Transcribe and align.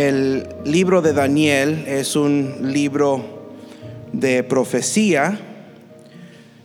El 0.00 0.46
libro 0.64 1.02
de 1.02 1.12
Daniel 1.12 1.82
es 1.88 2.14
un 2.14 2.72
libro 2.72 3.50
de 4.12 4.44
profecía, 4.44 5.40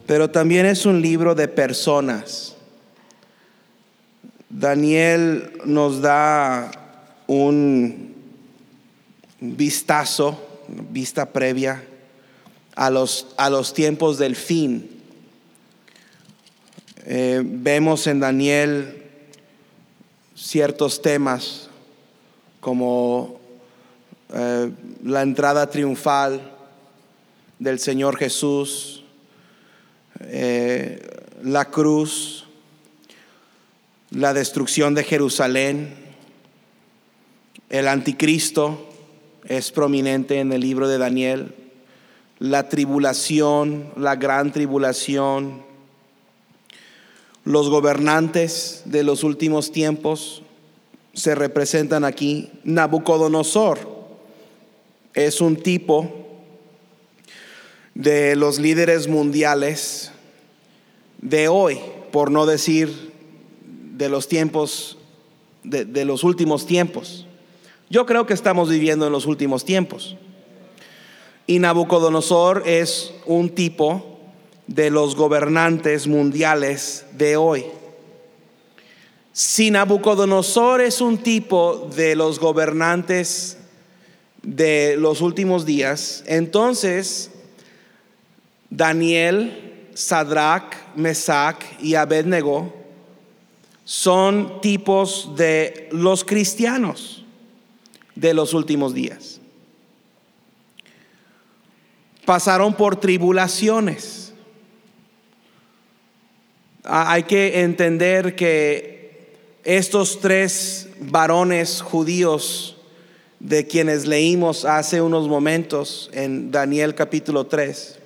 pero 0.06 0.30
también 0.30 0.68
es 0.68 0.86
un 0.86 1.02
libro 1.02 1.34
de 1.34 1.48
personas. 1.48 2.54
Daniel 4.52 5.52
nos 5.66 6.00
da 6.00 6.70
un 7.26 8.14
vistazo, 9.40 10.62
vista 10.92 11.26
previa 11.26 11.84
a 12.76 12.92
los, 12.92 13.34
a 13.38 13.50
los 13.50 13.74
tiempos 13.74 14.20
del 14.20 14.36
fin. 14.36 14.92
Eh, 17.08 17.42
vemos 17.44 18.06
en 18.06 18.20
Daniel 18.20 19.02
ciertos 20.36 21.02
temas 21.02 21.63
como 22.64 23.42
eh, 24.34 24.72
la 25.04 25.22
entrada 25.22 25.70
triunfal 25.70 26.42
del 27.60 27.78
Señor 27.78 28.16
Jesús, 28.16 29.04
eh, 30.22 31.06
la 31.44 31.66
cruz, 31.66 32.46
la 34.12 34.34
destrucción 34.34 34.96
de 34.96 35.04
Jerusalén, 35.04 35.94
el 37.70 37.90
anticristo 37.90 38.90
es 39.44 39.72
prominente 39.72 40.40
en 40.40 40.54
el 40.54 40.62
libro 40.62 40.88
de 40.88 40.98
Daniel, 40.98 41.54
la 42.40 42.70
tribulación, 42.70 43.92
la 43.98 44.16
gran 44.16 44.54
tribulación, 44.54 45.64
los 47.44 47.70
gobernantes 47.70 48.84
de 48.86 49.04
los 49.04 49.26
últimos 49.26 49.74
tiempos 49.74 50.43
se 51.14 51.36
representan 51.36 52.04
aquí. 52.04 52.52
Nabucodonosor 52.64 53.80
es 55.14 55.42
un 55.42 55.56
tipo 55.56 56.12
de 57.94 58.36
los 58.36 58.60
líderes 58.60 59.08
mundiales 59.08 60.12
de 61.20 61.48
hoy, 61.48 61.80
por 62.12 62.32
no 62.32 62.46
decir 62.46 63.14
de 63.96 64.10
los 64.10 64.28
tiempos, 64.28 64.98
de, 65.64 66.06
los 66.06 66.24
últimos 66.24 66.66
tiempos. 66.66 67.28
Yo 67.90 68.06
creo 68.06 68.26
que 68.26 68.34
estamos 68.34 68.70
viviendo 68.70 69.06
en 69.06 69.12
los 69.12 69.28
últimos 69.28 69.66
tiempos. 69.66 70.18
Y 71.46 71.60
Nabucodonosor 71.60 72.64
es 72.66 73.14
un 73.26 73.50
tipo 73.50 74.20
de 74.68 74.90
los 74.90 75.16
gobernantes 75.16 76.08
mundiales 76.08 77.06
de 77.14 77.38
hoy. 77.38 77.66
Si 79.34 79.72
Nabucodonosor 79.72 80.82
es 80.82 81.02
un 81.02 81.18
tipo 81.18 81.90
de 81.96 82.16
los 82.16 82.40
gobernantes 82.40 83.58
de 84.44 84.96
los 84.98 85.22
últimos 85.22 85.66
días, 85.66 86.24
entonces 86.28 87.32
Daniel, 88.70 89.90
Sadrach, 89.94 90.96
Mesach 90.96 91.58
y 91.82 91.96
Abednego 91.96 92.74
son 93.84 94.62
tipos 94.62 95.36
de 95.36 95.90
los 95.92 96.24
cristianos 96.24 97.26
de 98.16 98.34
los 98.34 98.54
últimos 98.54 98.94
días. 98.94 99.42
Pasaron 102.26 102.74
por 102.76 102.96
tribulaciones 102.96 104.24
Ah, 106.86 107.14
hay 107.14 107.24
que 107.24 107.62
entender 107.62 108.36
que 108.36 109.03
estos 109.64 110.20
tres 110.20 110.90
varones 111.00 111.82
judíos 111.82 112.78
de 113.40 113.68
quienes 113.68 114.06
leímos 114.06 114.66
hace 114.66 115.02
unos 115.02 115.28
momentos 115.28 116.10
en 116.14 116.52
Daniel 116.52 116.96
capítulo 116.96 117.46
3, 117.46 118.00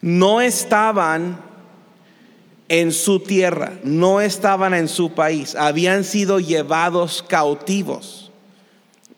no 0.00 0.40
estaban 0.40 1.40
en 2.68 2.92
su 2.92 3.20
tierra, 3.20 3.72
no 3.84 4.20
estaban 4.20 4.74
en 4.74 4.88
su 4.88 5.12
país, 5.12 5.54
habían 5.54 6.04
sido 6.04 6.40
llevados 6.40 7.24
cautivos 7.26 8.32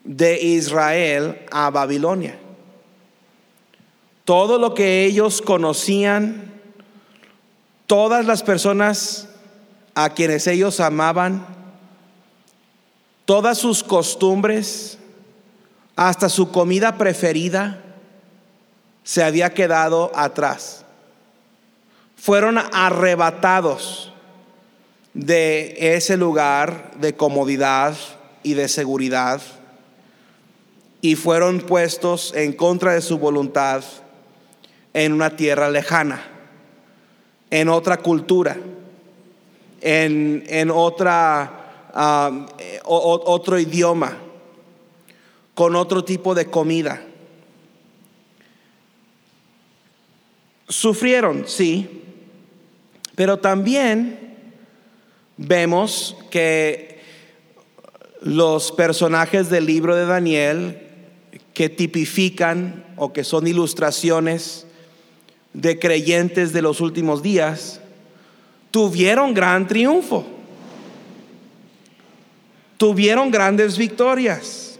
de 0.04 0.40
Israel 0.40 1.38
a 1.50 1.70
Babilonia. 1.70 2.38
Todo 4.24 4.58
lo 4.58 4.74
que 4.74 5.04
ellos 5.04 5.40
conocían 5.40 6.52
todas 7.86 8.26
las 8.26 8.42
personas 8.42 9.27
a 10.00 10.10
quienes 10.10 10.46
ellos 10.46 10.78
amaban, 10.78 11.44
todas 13.24 13.58
sus 13.58 13.82
costumbres, 13.82 14.96
hasta 15.96 16.28
su 16.28 16.52
comida 16.52 16.96
preferida, 16.96 17.82
se 19.02 19.24
había 19.24 19.52
quedado 19.54 20.12
atrás. 20.14 20.84
Fueron 22.14 22.58
arrebatados 22.58 24.12
de 25.14 25.74
ese 25.96 26.16
lugar 26.16 26.92
de 27.00 27.16
comodidad 27.16 27.96
y 28.44 28.54
de 28.54 28.68
seguridad 28.68 29.42
y 31.00 31.16
fueron 31.16 31.58
puestos 31.58 32.32
en 32.36 32.52
contra 32.52 32.92
de 32.92 33.00
su 33.00 33.18
voluntad 33.18 33.82
en 34.94 35.12
una 35.12 35.30
tierra 35.30 35.68
lejana 35.68 36.22
en 37.50 37.68
otra 37.68 37.96
cultura, 37.96 38.56
en, 39.80 40.70
otra, 40.70 41.90
ah, 41.94 42.46
otro 42.84 43.58
idioma, 43.58 44.16
con 45.54 45.76
otro 45.76 46.04
tipo 46.04 46.34
de 46.34 46.46
comida. 46.46 47.02
Sufrieron, 50.68 51.44
sí, 51.46 52.02
pero 53.14 53.38
también 53.38 54.36
vemos 55.36 56.16
que 56.30 57.00
los 58.20 58.72
personajes 58.72 59.48
del 59.48 59.66
libro 59.66 59.96
de 59.96 60.06
Daniel 60.06 60.82
que 61.54 61.68
tipifican 61.68 62.84
o 62.96 63.12
que 63.12 63.24
son 63.24 63.46
ilustraciones 63.46 64.66
de 65.54 65.78
creyentes 65.78 66.52
de 66.52 66.62
los 66.62 66.80
últimos 66.80 67.22
días 67.22 67.80
tuvieron 68.70 69.34
gran 69.34 69.66
triunfo, 69.66 70.24
tuvieron 72.76 73.30
grandes 73.30 73.76
victorias. 73.76 74.78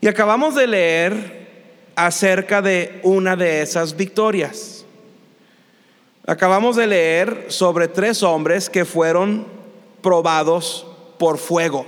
Y 0.00 0.08
acabamos 0.08 0.54
de 0.54 0.66
leer 0.66 1.46
acerca 1.96 2.60
de 2.60 3.00
una 3.02 3.34
de 3.36 3.62
esas 3.62 3.96
victorias. 3.96 4.84
Acabamos 6.26 6.76
de 6.76 6.86
leer 6.86 7.46
sobre 7.48 7.88
tres 7.88 8.22
hombres 8.22 8.68
que 8.68 8.84
fueron 8.84 9.46
probados 10.02 10.86
por 11.18 11.38
fuego. 11.38 11.86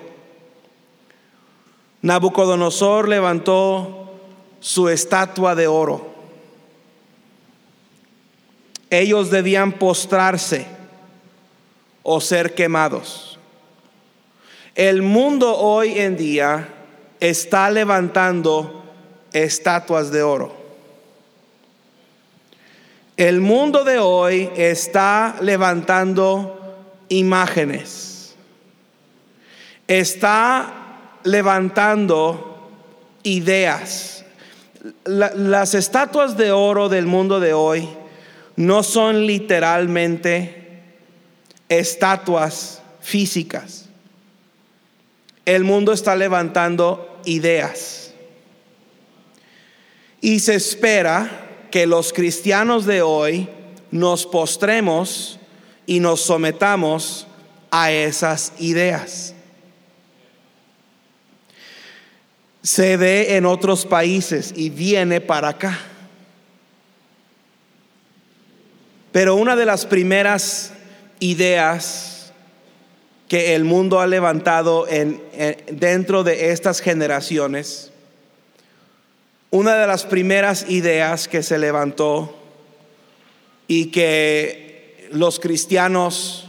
Nabucodonosor 2.01 3.09
levantó 3.09 4.13
su 4.61 4.89
estatua 4.89 5.55
de 5.55 5.67
oro 5.67 6.08
ellos 8.91 9.31
debían 9.31 9.73
postrarse 9.73 10.67
o 12.03 12.21
ser 12.21 12.55
quemados. 12.55 13.39
El 14.75 15.03
mundo 15.03 15.57
hoy 15.57 15.99
en 15.99 16.17
día 16.17 16.69
está 17.21 17.71
levantando 17.71 18.85
estatuas 19.33 20.11
de 20.11 20.23
oro. 20.23 20.57
El 23.17 23.41
mundo 23.41 23.83
de 23.83 23.99
hoy 23.99 24.49
está 24.57 25.37
levantando 25.41 26.77
imágenes. 27.09 28.37
Está 29.89 30.73
levantando 31.25 32.71
ideas. 33.25 34.25
las 35.05 35.75
estatuas 35.75 36.37
de 36.37 36.53
oro 36.53 36.89
del 36.89 37.07
mundo 37.07 37.41
de 37.41 37.53
hoy 37.53 37.89
no 38.59 38.83
son 38.83 39.25
literalmente 39.25 40.81
estatuas 41.69 42.83
físicas. 43.01 43.85
El 45.45 45.63
mundo 45.63 45.93
está 45.93 46.17
levantando 46.17 47.21
ideas. 47.25 48.11
Y 50.21 50.41
se 50.41 50.57
espera 50.57 51.69
que 51.71 51.87
los 51.87 52.13
cristianos 52.13 52.85
de 52.85 53.01
hoy 53.01 53.49
nos 53.93 54.27
postremos 54.27 55.39
y 55.87 56.01
nos 56.01 56.23
sometamos 56.23 57.29
a 57.71 57.93
esas 57.93 58.55
ideas. 58.59 59.35
Se 62.65 62.97
ve 62.97 63.37
en 63.37 63.47
otros 63.47 63.87
países 63.87 64.53
y 64.57 64.69
viene 64.69 65.21
para 65.21 65.51
acá. 65.51 65.79
Pero 69.19 69.35
una 69.35 69.57
de 69.57 69.67
las 69.67 69.85
primeras 69.85 70.71
ideas 71.19 72.33
que 73.27 73.57
el 73.57 73.65
mundo 73.65 73.99
ha 73.99 74.07
levantado 74.07 74.87
en, 74.87 75.21
dentro 75.73 76.23
de 76.23 76.53
estas 76.53 76.79
generaciones, 76.79 77.91
una 79.51 79.75
de 79.75 79.89
las 79.89 80.05
primeras 80.05 80.71
ideas 80.71 81.27
que 81.27 81.43
se 81.43 81.59
levantó 81.59 82.33
y 83.67 83.87
que 83.87 85.09
los 85.11 85.41
cristianos 85.41 86.49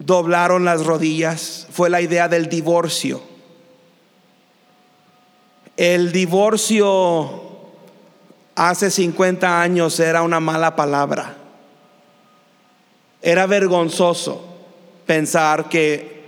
doblaron 0.00 0.64
las 0.64 0.84
rodillas 0.84 1.68
fue 1.70 1.90
la 1.90 2.00
idea 2.00 2.26
del 2.26 2.48
divorcio. 2.48 3.22
El 5.76 6.10
divorcio 6.10 7.45
hace 8.56 8.90
50 8.90 9.60
años 9.60 10.00
era 10.00 10.22
una 10.22 10.40
mala 10.40 10.74
palabra. 10.74 11.36
Era 13.22 13.46
vergonzoso 13.46 14.44
pensar 15.06 15.68
que 15.68 16.24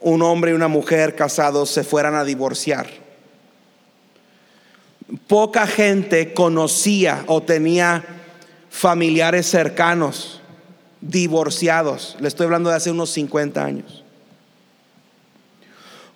un 0.00 0.22
hombre 0.22 0.50
y 0.50 0.54
una 0.54 0.68
mujer 0.68 1.14
casados 1.14 1.70
se 1.70 1.84
fueran 1.84 2.14
a 2.14 2.24
divorciar. 2.24 2.86
Poca 5.28 5.66
gente 5.66 6.34
conocía 6.34 7.22
o 7.26 7.42
tenía 7.42 8.04
familiares 8.70 9.48
cercanos 9.48 10.40
divorciados. 11.00 12.16
Le 12.20 12.28
estoy 12.28 12.44
hablando 12.44 12.70
de 12.70 12.76
hace 12.76 12.90
unos 12.90 13.10
50 13.10 13.64
años. 13.64 14.02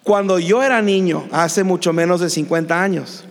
Cuando 0.03 0.39
yo 0.39 0.63
era 0.63 0.83
niño, 0.83 1.29
hace 1.31 1.63
mucho 1.63 1.93
menos 1.93 2.21
de 2.21 2.31
50 2.31 2.83
años, 2.83 3.25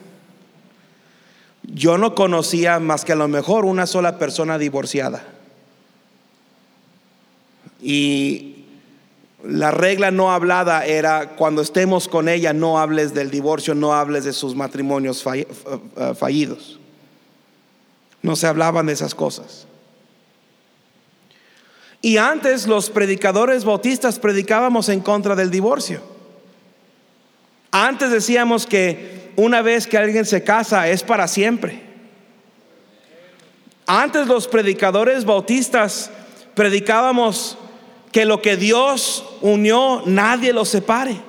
yo 1.74 1.98
no 1.98 2.16
conocía 2.16 2.80
más 2.80 3.06
que 3.06 3.13
a 3.13 3.16
lo 3.16 3.27
mejor 3.27 3.66
una 3.66 3.86
sola 3.86 4.18
persona 4.18 4.57
divorciada. 4.57 5.24
Y 7.81 8.66
la 9.44 9.71
regla 9.71 10.12
no 10.12 10.31
hablada 10.31 10.86
era 10.86 11.36
cuando 11.36 11.62
estemos 11.62 12.07
con 12.07 12.27
ella 12.27 12.54
no 12.54 12.80
hables 12.80 13.13
del 13.13 13.30
divorcio, 13.30 13.75
no 13.75 13.94
hables 13.94 14.25
de 14.25 14.33
sus 14.33 14.56
matrimonios 14.56 15.24
eh, 15.33 15.45
fallidos. 16.18 16.80
No 18.21 18.36
se 18.36 18.48
hablaban 18.48 18.88
de 18.88 18.94
esas 18.94 19.16
cosas. 19.16 19.66
Y 22.01 22.18
antes 22.18 22.68
los 22.68 22.89
predicadores 22.89 23.63
bautistas 23.63 24.19
predicábamos 24.19 24.89
en 24.89 25.01
contra 25.01 25.36
del 25.36 25.51
divorcio. 25.51 26.01
Antes 27.71 28.12
decíamos 28.12 28.66
que 28.66 29.19
una 29.40 29.62
vez 29.62 29.88
que 29.88 29.98
alguien 29.98 30.26
se 30.26 30.44
casa 30.44 30.90
es 30.90 31.02
para 31.02 31.28
siempre. 31.28 31.82
Antes 33.86 34.28
los 34.28 34.48
predicadores 34.50 35.24
bautistas 35.24 36.12
predicábamos 36.56 37.58
que 38.12 38.26
lo 38.26 38.42
que 38.42 38.58
Dios 38.58 39.24
unió, 39.42 40.04
nadie 40.06 40.52
lo 40.52 40.66
separe. 40.66 41.22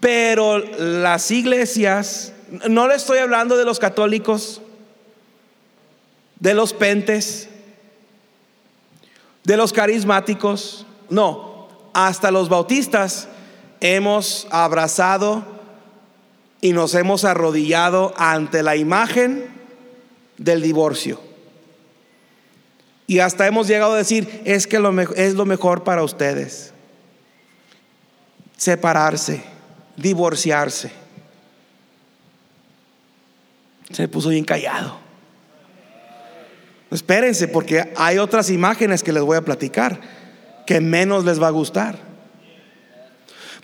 Pero 0.00 0.58
las 0.58 1.30
iglesias, 1.30 2.32
no 2.68 2.88
le 2.88 2.96
estoy 2.96 3.18
hablando 3.18 3.56
de 3.56 3.64
los 3.64 3.78
católicos, 3.78 4.60
de 6.40 6.54
los 6.54 6.72
pentes, 6.72 7.48
de 9.44 9.56
los 9.56 9.72
carismáticos, 9.72 10.86
no, 11.08 11.68
hasta 11.94 12.32
los 12.32 12.48
bautistas 12.48 13.28
hemos 13.80 14.48
abrazado 14.50 15.51
y 16.62 16.72
nos 16.72 16.94
hemos 16.94 17.24
arrodillado 17.24 18.14
ante 18.16 18.62
la 18.62 18.76
imagen 18.76 19.44
del 20.38 20.62
divorcio. 20.62 21.20
Y 23.08 23.18
hasta 23.18 23.46
hemos 23.46 23.66
llegado 23.66 23.94
a 23.94 23.98
decir, 23.98 24.40
es 24.44 24.66
que 24.66 24.76
es 25.16 25.34
lo 25.34 25.44
mejor 25.44 25.82
para 25.82 26.04
ustedes. 26.04 26.72
Separarse, 28.56 29.42
divorciarse. 29.96 30.92
Se 33.90 34.06
puso 34.06 34.28
bien 34.28 34.44
callado. 34.44 34.98
Espérense, 36.92 37.48
porque 37.48 37.92
hay 37.96 38.18
otras 38.18 38.50
imágenes 38.50 39.02
que 39.02 39.12
les 39.12 39.22
voy 39.24 39.36
a 39.36 39.42
platicar 39.42 40.00
que 40.64 40.80
menos 40.80 41.24
les 41.24 41.42
va 41.42 41.48
a 41.48 41.50
gustar. 41.50 42.11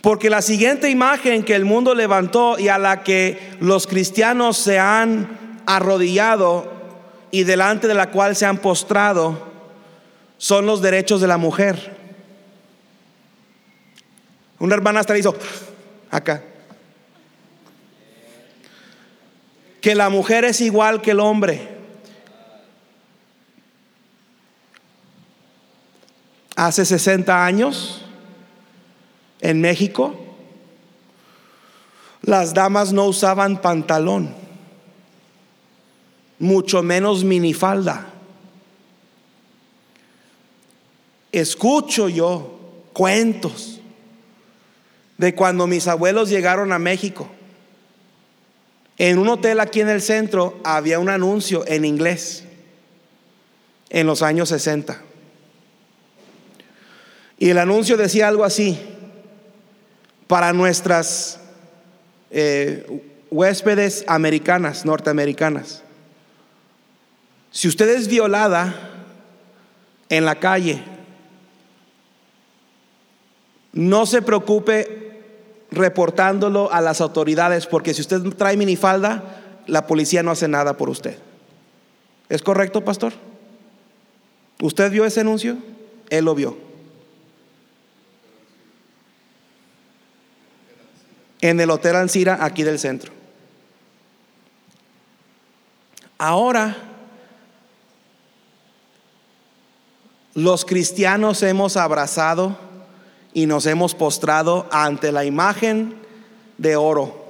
Porque 0.01 0.29
la 0.29 0.41
siguiente 0.41 0.89
imagen 0.89 1.43
que 1.43 1.55
el 1.55 1.65
mundo 1.65 1.93
levantó 1.93 2.57
y 2.57 2.69
a 2.69 2.77
la 2.77 3.03
que 3.03 3.57
los 3.59 3.85
cristianos 3.85 4.57
se 4.57 4.79
han 4.79 5.61
arrodillado 5.65 6.71
y 7.31 7.43
delante 7.43 7.87
de 7.87 7.93
la 7.93 8.09
cual 8.09 8.35
se 8.35 8.45
han 8.45 8.59
postrado 8.59 9.47
son 10.37 10.65
los 10.65 10.81
derechos 10.81 11.19
de 11.19 11.27
la 11.27 11.37
mujer. 11.37 11.97
Una 14.57 14.75
hermana 14.75 15.01
hasta 15.01 15.17
hizo 15.17 15.35
acá. 16.09 16.43
Que 19.81 19.95
la 19.95 20.09
mujer 20.09 20.45
es 20.45 20.61
igual 20.61 21.01
que 21.01 21.11
el 21.11 21.19
hombre. 21.19 21.67
Hace 26.55 26.85
60 26.85 27.45
años, 27.45 28.05
en 29.41 29.61
México, 29.61 30.15
las 32.21 32.53
damas 32.53 32.93
no 32.93 33.05
usaban 33.05 33.61
pantalón 33.61 34.35
mucho 36.39 36.81
menos 36.81 37.23
minifalda. 37.23 38.07
Escucho 41.31 42.09
yo 42.09 42.59
cuentos 42.93 43.79
de 45.17 45.35
cuando 45.35 45.67
mis 45.67 45.87
abuelos 45.87 46.29
llegaron 46.29 46.71
a 46.71 46.79
México. 46.79 47.29
En 48.97 49.17
un 49.17 49.27
hotel 49.27 49.59
aquí 49.59 49.81
en 49.81 49.89
el 49.89 50.01
centro 50.01 50.59
había 50.63 50.99
un 50.99 51.09
anuncio 51.09 51.65
en 51.67 51.85
inglés 51.85 52.45
en 53.89 54.07
los 54.07 54.21
años 54.21 54.49
60. 54.49 55.01
Y 57.37 57.49
el 57.49 57.57
anuncio 57.57 57.95
decía 57.95 58.27
algo 58.27 58.43
así, 58.43 58.79
para 60.29 60.53
nuestras 60.53 61.39
eh, 62.29 63.01
huéspedes 63.31 64.05
americanas, 64.07 64.85
norteamericanas. 64.85 65.81
Si 67.49 67.67
usted 67.67 67.89
es 67.89 68.07
violada 68.07 68.75
en 70.07 70.25
la 70.25 70.35
calle, 70.35 70.83
no 73.73 74.05
se 74.05 74.21
preocupe 74.21 75.19
reportándolo 75.71 76.71
a 76.71 76.79
las 76.79 77.01
autoridades, 77.01 77.65
porque 77.65 77.95
si 77.95 78.01
usted 78.01 78.21
trae 78.37 78.55
minifalda, 78.55 79.23
la 79.65 79.87
policía 79.87 80.21
no 80.21 80.29
hace 80.29 80.47
nada 80.47 80.77
por 80.77 80.89
usted. 80.89 81.17
¿Es 82.29 82.43
correcto, 82.43 82.85
pastor? 82.85 83.13
¿Usted 84.61 84.91
vio 84.91 85.05
ese 85.05 85.21
anuncio? 85.21 85.57
Él 86.11 86.25
lo 86.25 86.35
vio. 86.35 86.68
En 91.41 91.59
el 91.59 91.69
Hotel 91.69 91.95
Ancira, 91.95 92.37
aquí 92.41 92.63
del 92.63 92.79
centro. 92.79 93.13
Ahora 96.17 96.89
Los 100.39 100.63
cristianos 100.63 101.43
hemos 101.43 101.75
abrazado 101.75 102.57
y 103.33 103.45
nos 103.45 103.65
hemos 103.65 103.93
postrado 103.93 104.67
ante 104.71 105.11
la 105.11 105.25
imagen 105.25 105.95
de 106.57 106.77
oro 106.77 107.25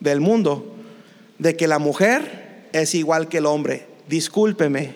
del 0.00 0.20
mundo 0.20 0.74
de 1.38 1.54
que 1.54 1.66
la 1.66 1.78
mujer 1.78 2.68
es 2.72 2.94
igual 2.94 3.28
que 3.28 3.38
el 3.38 3.46
hombre. 3.46 3.86
Discúlpeme, 4.08 4.94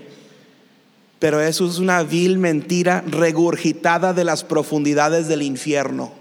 pero 1.19 1.43
eso 1.43 1.69
es 1.69 1.79
una 1.79 2.03
vil 2.03 2.39
mentira 2.39 3.05
regurgitada 3.07 4.15
de 4.15 4.25
las 4.25 4.43
profundidades 4.43 5.29
del 5.29 5.43
infierno. 5.43 6.13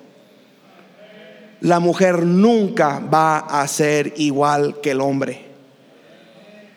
La 1.63 1.79
mujer 1.79 2.25
nunca 2.25 2.99
va 2.99 3.37
a 3.37 3.65
ser 3.69 4.15
igual 4.17 4.81
que 4.81 4.91
el 4.91 4.99
hombre. 4.99 5.45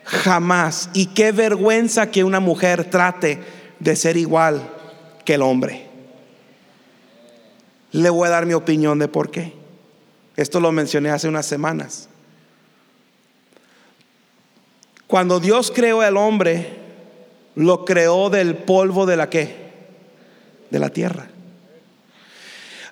Jamás. 0.05 0.90
Y 0.95 1.07
qué 1.07 1.33
vergüenza 1.33 2.12
que 2.12 2.23
una 2.23 2.38
mujer 2.38 2.88
trate 2.88 3.40
de 3.81 3.97
ser 3.97 4.16
igual 4.16 4.62
que 5.25 5.35
el 5.35 5.43
hombre. 5.43 5.88
Le 7.90 8.09
voy 8.11 8.28
a 8.28 8.31
dar 8.31 8.47
mi 8.47 8.55
opinión 8.55 9.00
de 9.00 9.09
por 9.09 9.33
qué. 9.33 9.55
Esto 10.37 10.61
lo 10.61 10.71
mencioné 10.71 11.11
hace 11.11 11.26
unas 11.26 11.47
semanas. 11.47 12.09
Cuando 15.09 15.40
Dios 15.40 15.73
creó 15.75 16.02
al 16.02 16.16
hombre, 16.16 16.76
lo 17.57 17.85
creó 17.85 18.31
del 18.31 18.55
polvo 18.55 19.05
de 19.05 19.16
la 19.16 19.28
qué? 19.31 19.73
De 20.71 20.78
la 20.78 20.90
tierra. 20.90 21.26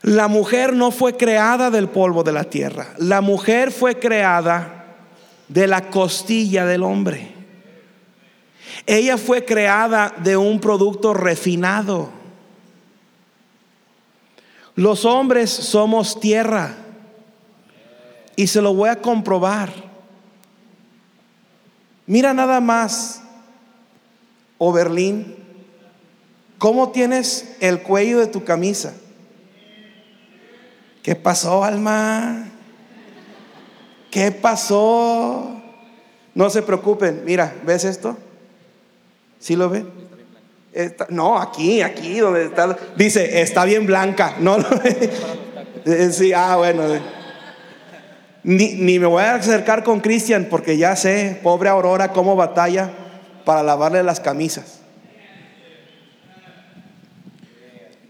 La 0.04 0.28
mujer 0.28 0.76
no 0.76 0.90
fue 0.90 1.16
creada 1.16 1.70
del 1.70 1.88
polvo 1.88 2.22
de 2.22 2.32
la 2.32 2.44
tierra. 2.44 2.88
La 2.98 3.22
mujer 3.22 3.72
fue 3.72 3.98
creada 3.98 4.84
de 5.48 5.66
la 5.66 5.88
costilla 5.88 6.66
del 6.66 6.82
hombre. 6.82 7.32
Ella 8.84 9.16
fue 9.16 9.46
creada 9.46 10.14
de 10.18 10.36
un 10.36 10.60
producto 10.60 11.14
refinado. 11.14 12.10
Los 14.74 15.06
hombres 15.06 15.48
somos 15.48 16.20
tierra. 16.20 16.76
Y 18.36 18.48
se 18.48 18.60
lo 18.60 18.74
voy 18.74 18.90
a 18.90 19.00
comprobar. 19.00 19.72
Mira 22.06 22.34
nada 22.34 22.60
más, 22.60 23.22
Oberlín, 24.58 25.34
cómo 26.58 26.90
tienes 26.90 27.56
el 27.60 27.80
cuello 27.80 28.18
de 28.18 28.26
tu 28.26 28.44
camisa. 28.44 28.96
¿Qué 31.04 31.14
pasó, 31.14 31.62
alma? 31.62 32.46
¿Qué 34.10 34.32
pasó? 34.32 35.60
No 36.34 36.48
se 36.48 36.62
preocupen. 36.62 37.24
Mira, 37.26 37.52
¿ves 37.66 37.84
esto? 37.84 38.16
¿Sí 39.38 39.54
lo 39.54 39.68
ven? 39.68 39.86
no, 41.10 41.38
aquí, 41.38 41.82
aquí, 41.82 42.20
donde 42.20 42.46
está. 42.46 42.74
Dice, 42.96 43.42
está 43.42 43.66
bien 43.66 43.84
blanca. 43.84 44.36
No 44.40 44.56
lo 44.56 44.66
Sí, 46.10 46.32
ah, 46.32 46.56
bueno. 46.56 46.84
Ni, 48.42 48.72
ni 48.72 48.98
me 48.98 49.06
voy 49.06 49.24
a 49.24 49.34
acercar 49.34 49.84
con 49.84 50.00
Cristian 50.00 50.46
porque 50.48 50.78
ya 50.78 50.96
sé, 50.96 51.38
pobre 51.42 51.68
Aurora, 51.68 52.12
cómo 52.12 52.34
batalla 52.34 52.90
para 53.44 53.62
lavarle 53.62 54.02
las 54.02 54.20
camisas. 54.20 54.80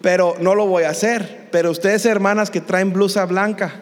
Pero 0.05 0.37
no 0.39 0.55
lo 0.55 0.67
voy 0.67 0.85
a 0.85 0.91
hacer. 0.91 1.49
Pero 1.51 1.71
ustedes, 1.71 2.05
hermanas 2.05 2.51
que 2.51 2.61
traen 2.61 2.93
blusa 2.93 3.25
blanca, 3.25 3.81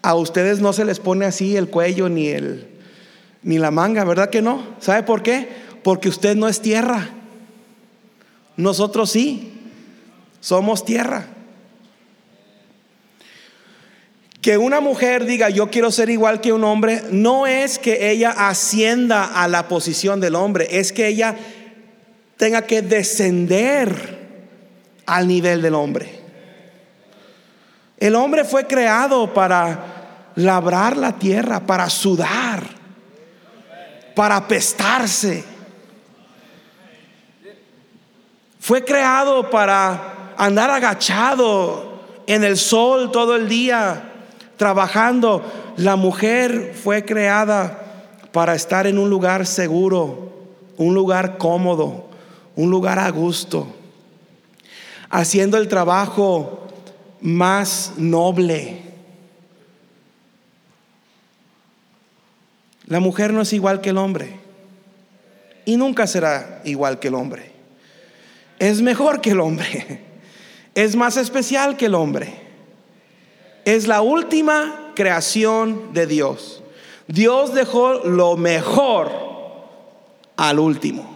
a 0.00 0.14
ustedes 0.14 0.60
no 0.60 0.72
se 0.72 0.86
les 0.86 0.98
pone 0.98 1.26
así 1.26 1.58
el 1.58 1.68
cuello 1.68 2.08
ni 2.08 2.28
el 2.28 2.66
ni 3.42 3.58
la 3.58 3.70
manga, 3.70 4.02
¿verdad 4.04 4.30
que 4.30 4.40
no? 4.40 4.64
¿Sabe 4.80 5.02
por 5.02 5.22
qué? 5.22 5.46
Porque 5.82 6.08
usted 6.08 6.36
no 6.36 6.48
es 6.48 6.62
tierra. 6.62 7.10
Nosotros 8.56 9.10
sí. 9.10 9.52
Somos 10.40 10.86
tierra. 10.86 11.26
Que 14.40 14.56
una 14.56 14.80
mujer 14.80 15.26
diga 15.26 15.50
yo 15.50 15.70
quiero 15.70 15.90
ser 15.90 16.08
igual 16.08 16.40
que 16.40 16.54
un 16.54 16.64
hombre, 16.64 17.02
no 17.10 17.46
es 17.46 17.78
que 17.78 18.10
ella 18.10 18.30
ascienda 18.30 19.26
a 19.26 19.48
la 19.48 19.68
posición 19.68 20.18
del 20.18 20.34
hombre, 20.34 20.78
es 20.78 20.92
que 20.92 21.08
ella 21.08 21.36
tenga 22.38 22.62
que 22.62 22.80
descender 22.80 24.15
al 25.06 25.26
nivel 25.26 25.62
del 25.62 25.74
hombre. 25.74 26.20
El 27.98 28.14
hombre 28.14 28.44
fue 28.44 28.66
creado 28.66 29.32
para 29.32 30.32
labrar 30.34 30.96
la 30.96 31.12
tierra, 31.12 31.60
para 31.60 31.88
sudar, 31.88 32.62
para 34.14 34.36
apestarse. 34.36 35.44
Fue 38.60 38.84
creado 38.84 39.48
para 39.48 40.34
andar 40.36 40.70
agachado 40.70 42.02
en 42.26 42.44
el 42.44 42.56
sol 42.56 43.10
todo 43.12 43.36
el 43.36 43.48
día 43.48 44.12
trabajando. 44.56 45.42
La 45.76 45.96
mujer 45.96 46.74
fue 46.74 47.04
creada 47.04 47.82
para 48.32 48.54
estar 48.54 48.86
en 48.86 48.98
un 48.98 49.08
lugar 49.08 49.46
seguro, 49.46 50.32
un 50.76 50.94
lugar 50.94 51.38
cómodo, 51.38 52.06
un 52.56 52.70
lugar 52.70 52.98
a 52.98 53.08
gusto, 53.10 53.75
haciendo 55.16 55.56
el 55.56 55.66
trabajo 55.66 56.68
más 57.22 57.92
noble. 57.96 58.82
La 62.84 63.00
mujer 63.00 63.32
no 63.32 63.40
es 63.40 63.52
igual 63.54 63.80
que 63.80 63.90
el 63.90 63.96
hombre 63.96 64.36
y 65.64 65.78
nunca 65.78 66.06
será 66.06 66.60
igual 66.64 66.98
que 66.98 67.08
el 67.08 67.14
hombre. 67.14 67.50
Es 68.58 68.82
mejor 68.82 69.22
que 69.22 69.30
el 69.30 69.40
hombre, 69.40 70.04
es 70.74 70.94
más 70.94 71.16
especial 71.16 71.78
que 71.78 71.86
el 71.86 71.94
hombre 71.94 72.46
es 73.64 73.88
la 73.88 74.02
última 74.02 74.92
creación 74.94 75.94
de 75.94 76.06
Dios. 76.06 76.62
Dios 77.08 77.54
dejó 77.54 77.94
lo 78.04 78.36
mejor 78.36 79.10
al 80.36 80.58
último. 80.58 81.15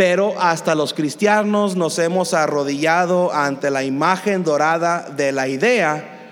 Pero 0.00 0.34
hasta 0.40 0.74
los 0.74 0.94
cristianos 0.94 1.76
nos 1.76 1.98
hemos 1.98 2.32
arrodillado 2.32 3.34
ante 3.34 3.70
la 3.70 3.84
imagen 3.84 4.44
dorada 4.44 5.10
de 5.10 5.30
la 5.30 5.46
idea 5.46 6.30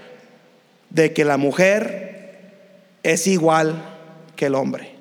de 0.88 1.12
que 1.12 1.22
la 1.22 1.36
mujer 1.36 2.54
es 3.02 3.26
igual 3.26 3.74
que 4.36 4.46
el 4.46 4.54
hombre. 4.54 4.94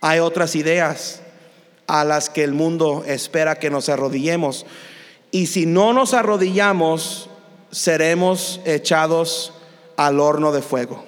Hay 0.00 0.20
otras 0.20 0.56
ideas 0.56 1.20
a 1.86 2.04
las 2.04 2.30
que 2.30 2.42
el 2.42 2.54
mundo 2.54 3.04
espera 3.06 3.58
que 3.58 3.68
nos 3.68 3.90
arrodillemos. 3.90 4.64
Y 5.30 5.48
si 5.48 5.66
no 5.66 5.92
nos 5.92 6.14
arrodillamos, 6.14 7.28
seremos 7.70 8.62
echados 8.64 9.52
al 9.98 10.20
horno 10.20 10.52
de 10.52 10.62
fuego. 10.62 11.04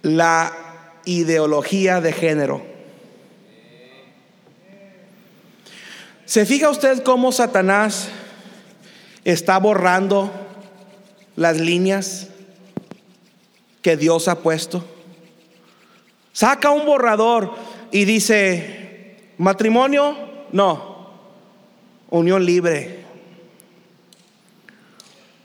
La 0.00 0.67
ideología 1.08 2.02
de 2.02 2.12
género. 2.12 2.62
¿Se 6.26 6.44
fija 6.44 6.68
usted 6.68 7.02
cómo 7.02 7.32
Satanás 7.32 8.10
está 9.24 9.56
borrando 9.58 10.30
las 11.34 11.58
líneas 11.58 12.28
que 13.80 13.96
Dios 13.96 14.28
ha 14.28 14.40
puesto? 14.40 14.84
Saca 16.32 16.70
un 16.70 16.84
borrador 16.84 17.54
y 17.90 18.04
dice, 18.04 19.32
Matrimonio, 19.38 20.14
no. 20.52 21.08
Unión 22.10 22.44
libre. 22.44 23.04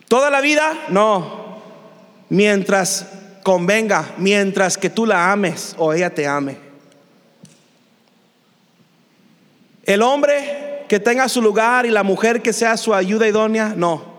Toda 0.10 0.30
la 0.30 0.42
vida, 0.42 0.88
no. 0.90 1.62
Mientras 2.28 3.08
convenga, 3.44 4.14
mientras 4.18 4.78
que 4.78 4.90
tú 4.90 5.06
la 5.06 5.32
ames 5.32 5.76
o 5.78 5.94
ella 5.94 6.10
te 6.10 6.26
ame. 6.26 6.58
El 9.86 10.02
hombre 10.02 10.86
que 10.88 11.00
tenga 11.00 11.28
su 11.28 11.42
lugar 11.42 11.86
y 11.86 11.90
la 11.90 12.04
mujer 12.04 12.42
que 12.42 12.54
sea 12.54 12.78
su 12.78 12.94
ayuda 12.94 13.28
idónea, 13.28 13.74
no. 13.76 14.14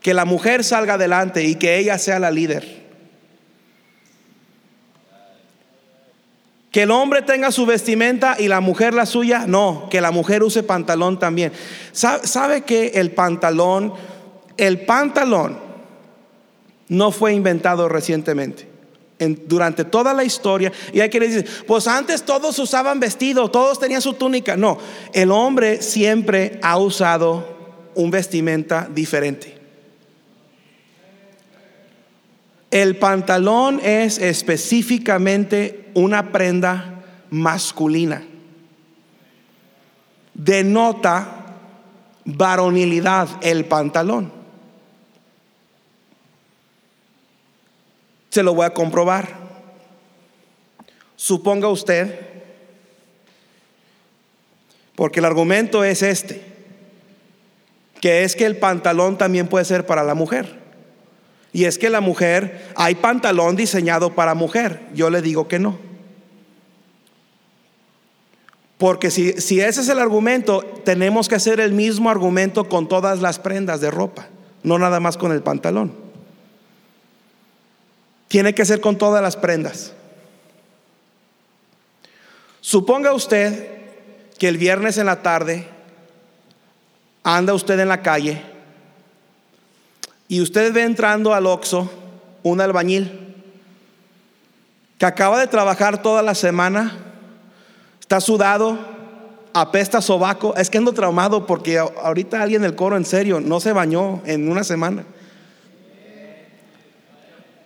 Que 0.00 0.14
la 0.14 0.24
mujer 0.24 0.64
salga 0.64 0.94
adelante 0.94 1.44
y 1.44 1.56
que 1.56 1.78
ella 1.78 1.98
sea 1.98 2.18
la 2.18 2.30
líder. 2.30 2.80
Que 6.70 6.82
el 6.82 6.92
hombre 6.92 7.22
tenga 7.22 7.50
su 7.50 7.66
vestimenta 7.66 8.36
y 8.38 8.46
la 8.46 8.60
mujer 8.60 8.94
la 8.94 9.04
suya, 9.04 9.44
no, 9.46 9.88
que 9.90 10.00
la 10.00 10.12
mujer 10.12 10.44
use 10.44 10.62
pantalón 10.62 11.18
también. 11.18 11.52
¿Sabe, 11.92 12.62
que 12.62 12.92
el 12.94 13.10
pantalón, 13.10 13.92
el 14.56 14.80
pantalón 14.82 15.69
no 16.90 17.10
fue 17.10 17.32
inventado 17.32 17.88
recientemente? 17.88 18.68
durante 19.46 19.84
toda 19.84 20.14
la 20.14 20.24
historia, 20.24 20.72
y 20.94 21.00
hay 21.00 21.10
que 21.10 21.20
decir, 21.20 21.46
pues 21.66 21.86
antes 21.86 22.22
todos 22.22 22.58
usaban 22.58 23.00
vestido, 23.00 23.50
todos 23.50 23.78
tenían 23.78 24.00
su 24.00 24.14
túnica. 24.14 24.56
No, 24.56 24.78
el 25.12 25.30
hombre 25.30 25.82
siempre 25.82 26.58
ha 26.62 26.78
usado 26.78 27.46
un 27.94 28.10
vestimenta 28.10 28.88
diferente. 28.90 29.58
El 32.70 32.96
pantalón 32.96 33.80
es 33.82 34.16
específicamente 34.16 35.90
una 35.92 36.32
prenda 36.32 37.02
masculina. 37.28 38.22
Denota 40.32 41.56
varonilidad 42.24 43.28
el 43.42 43.66
pantalón. 43.66 44.39
Se 48.30 48.42
lo 48.42 48.54
voy 48.54 48.64
a 48.64 48.74
comprobar. 48.74 49.28
Suponga 51.16 51.68
usted, 51.68 52.18
porque 54.94 55.18
el 55.18 55.26
argumento 55.26 55.84
es 55.84 56.02
este, 56.02 56.42
que 58.00 58.24
es 58.24 58.34
que 58.34 58.46
el 58.46 58.56
pantalón 58.56 59.18
también 59.18 59.48
puede 59.48 59.64
ser 59.64 59.84
para 59.84 60.02
la 60.02 60.14
mujer. 60.14 60.60
Y 61.52 61.64
es 61.64 61.78
que 61.78 61.90
la 61.90 62.00
mujer, 62.00 62.70
hay 62.76 62.94
pantalón 62.94 63.56
diseñado 63.56 64.14
para 64.14 64.34
mujer. 64.34 64.80
Yo 64.94 65.10
le 65.10 65.20
digo 65.20 65.48
que 65.48 65.58
no. 65.58 65.78
Porque 68.78 69.10
si, 69.10 69.32
si, 69.32 69.60
ese 69.60 69.82
es 69.82 69.88
el 69.88 69.98
argumento, 69.98 70.62
tenemos 70.84 71.28
que 71.28 71.34
hacer 71.34 71.60
el 71.60 71.72
mismo 71.72 72.08
argumento 72.08 72.68
con 72.68 72.88
todas 72.88 73.20
las 73.20 73.38
prendas 73.38 73.82
de 73.82 73.90
ropa, 73.90 74.28
no 74.62 74.78
nada 74.78 75.00
más 75.00 75.18
con 75.18 75.32
el 75.32 75.42
pantalón. 75.42 76.09
Tiene 78.30 78.54
que 78.54 78.64
ser 78.64 78.80
con 78.80 78.96
todas 78.96 79.20
las 79.20 79.34
prendas. 79.34 79.92
Suponga 82.60 83.12
usted 83.12 83.80
que 84.38 84.46
el 84.46 84.56
viernes 84.56 84.98
en 84.98 85.06
la 85.06 85.20
tarde 85.20 85.66
anda 87.24 87.54
usted 87.54 87.80
en 87.80 87.88
la 87.88 88.02
calle 88.02 88.40
y 90.28 90.40
usted 90.40 90.72
ve 90.72 90.84
entrando 90.84 91.34
al 91.34 91.44
Oxo 91.44 91.90
un 92.44 92.60
albañil 92.60 93.34
que 94.96 95.06
acaba 95.06 95.40
de 95.40 95.48
trabajar 95.48 96.00
toda 96.00 96.22
la 96.22 96.36
semana, 96.36 96.96
está 97.98 98.20
sudado, 98.20 98.78
apesta 99.52 100.00
sobaco. 100.00 100.54
Es 100.54 100.70
que 100.70 100.78
ando 100.78 100.92
traumado 100.92 101.48
porque 101.48 101.78
ahorita 101.78 102.40
alguien 102.40 102.62
del 102.62 102.76
coro, 102.76 102.96
en 102.96 103.04
serio, 103.04 103.40
no 103.40 103.58
se 103.58 103.72
bañó 103.72 104.22
en 104.24 104.48
una 104.48 104.62
semana. 104.62 105.04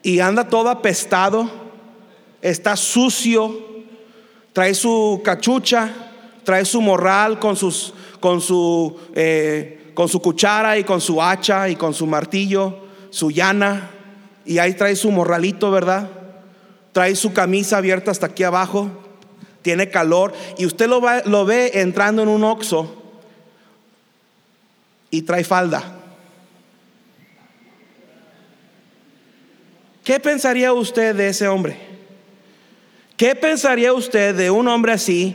Y 0.05 0.21
anda 0.21 0.47
todo 0.47 0.69
apestado, 0.69 1.51
está 2.43 2.77
sucio, 2.77 3.59
trae 4.53 4.75
su 4.75 5.23
cachucha, 5.25 5.91
trae 6.45 6.67
su 6.67 6.83
morral 6.83 7.39
con, 7.39 7.57
sus, 7.57 7.95
con, 8.21 8.43
su, 8.43 9.01
eh, 9.15 9.93
con 9.95 10.11
su 10.11 10.21
cuchara 10.21 10.77
y 10.77 10.85
con 10.85 11.01
su 11.01 11.23
hacha 11.23 11.71
y 11.71 11.77
con 11.77 11.95
su 11.95 12.07
martillo, 12.07 12.81
su 13.09 13.31
llana, 13.31 13.93
y 14.45 14.59
ahí 14.59 14.75
trae 14.75 14.95
su 14.95 15.11
morralito, 15.11 15.71
¿verdad? 15.71 16.11
Trae 16.93 17.17
su 17.17 17.33
camisa 17.33 17.79
abierta 17.79 18.11
hasta 18.11 18.27
aquí 18.27 18.43
abajo, 18.43 18.91
tiene 19.63 19.89
calor, 19.89 20.35
y 20.59 20.67
usted 20.67 20.87
lo, 20.87 21.01
lo 21.25 21.47
ve 21.47 21.71
entrando 21.81 22.23
en 22.23 22.29
un 22.29 22.45
oxo 22.45 22.95
y 25.11 25.23
trae 25.23 25.45
falda. 25.45 26.04
¿Qué 30.05 30.21
pensaría 30.21 30.71
usted 30.75 31.17
de 31.17 31.29
ese 31.29 31.49
hombre? 31.49 31.79
¿Qué 33.17 33.35
pensaría 33.35 33.95
usted 33.95 34.35
de 34.35 34.51
un 34.51 34.69
hombre 34.69 34.93
así 34.93 35.35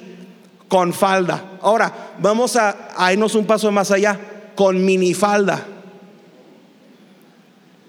con 0.67 0.93
falda? 0.93 1.43
Ahora, 1.61 1.91
vamos 2.19 2.55
a, 2.55 3.11
irnos 3.11 3.33
un 3.33 3.47
paso 3.47 3.71
más 3.71 3.89
allá, 3.89 4.19
con 4.53 4.85
minifalda. 4.85 5.65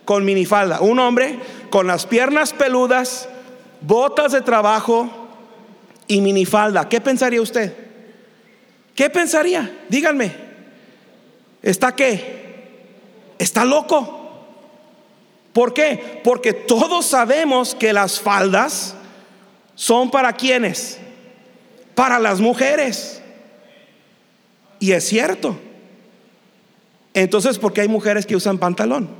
Con 0.06 0.25
minifalda. 0.25 0.80
Un 0.80 0.99
hombre 1.00 1.38
con 1.68 1.87
las 1.87 2.06
piernas 2.06 2.54
peludas, 2.54 3.28
botas 3.82 4.32
de 4.32 4.40
trabajo 4.40 5.10
y 6.06 6.22
minifalda. 6.22 6.88
¿Qué 6.88 7.02
pensaría 7.02 7.42
usted? 7.42 7.75
¿Qué 8.94 9.10
pensaría? 9.10 9.84
Díganme. 9.90 10.34
¿Está 11.62 11.94
qué? 11.94 13.34
¿Está 13.38 13.66
loco? 13.66 14.20
¿Por 15.52 15.75
qué? 15.75 16.21
Porque 16.23 16.52
todos 16.52 17.07
sabemos 17.07 17.75
que 17.75 17.92
las 17.92 18.21
faldas 18.21 18.95
son 19.75 20.11
para 20.11 20.33
quienes? 20.33 20.99
Para 21.95 22.19
las 22.19 22.40
mujeres. 22.40 23.21
Y 24.78 24.92
es 24.92 25.04
cierto. 25.04 25.59
Entonces, 27.14 27.59
¿por 27.59 27.73
qué 27.73 27.80
hay 27.80 27.88
mujeres 27.88 28.26
que 28.26 28.37
usan 28.37 28.59
pantalón? 28.59 29.11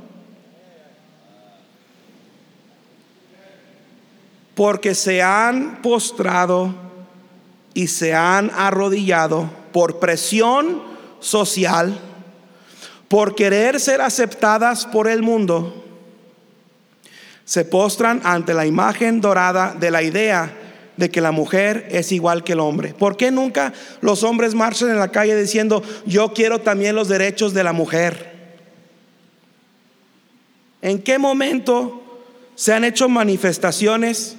Porque 4.55 4.95
se 4.95 5.21
han 5.21 5.81
postrado 5.81 6.73
y 7.73 7.87
se 7.87 8.13
han 8.13 8.51
arrodillado 8.51 9.49
por 9.73 9.99
presión 9.99 10.81
social, 11.19 11.99
por 13.09 13.35
querer 13.35 13.79
ser 13.79 14.01
aceptadas 14.01 14.85
por 14.85 15.09
el 15.09 15.21
mundo 15.21 15.81
se 17.51 17.65
postran 17.65 18.21
ante 18.23 18.53
la 18.53 18.65
imagen 18.65 19.19
dorada 19.19 19.75
de 19.77 19.91
la 19.91 20.01
idea 20.01 20.57
de 20.95 21.11
que 21.11 21.19
la 21.19 21.33
mujer 21.33 21.85
es 21.91 22.13
igual 22.13 22.45
que 22.45 22.53
el 22.53 22.61
hombre. 22.61 22.93
¿Por 22.93 23.17
qué 23.17 23.29
nunca 23.29 23.73
los 23.99 24.23
hombres 24.23 24.55
marchan 24.55 24.89
en 24.89 24.97
la 24.97 25.11
calle 25.11 25.35
diciendo, 25.35 25.83
yo 26.05 26.31
quiero 26.31 26.61
también 26.61 26.95
los 26.95 27.09
derechos 27.09 27.53
de 27.53 27.65
la 27.65 27.73
mujer? 27.73 28.55
¿En 30.81 31.01
qué 31.01 31.17
momento 31.17 32.23
se 32.55 32.71
han 32.71 32.85
hecho 32.85 33.09
manifestaciones 33.09 34.37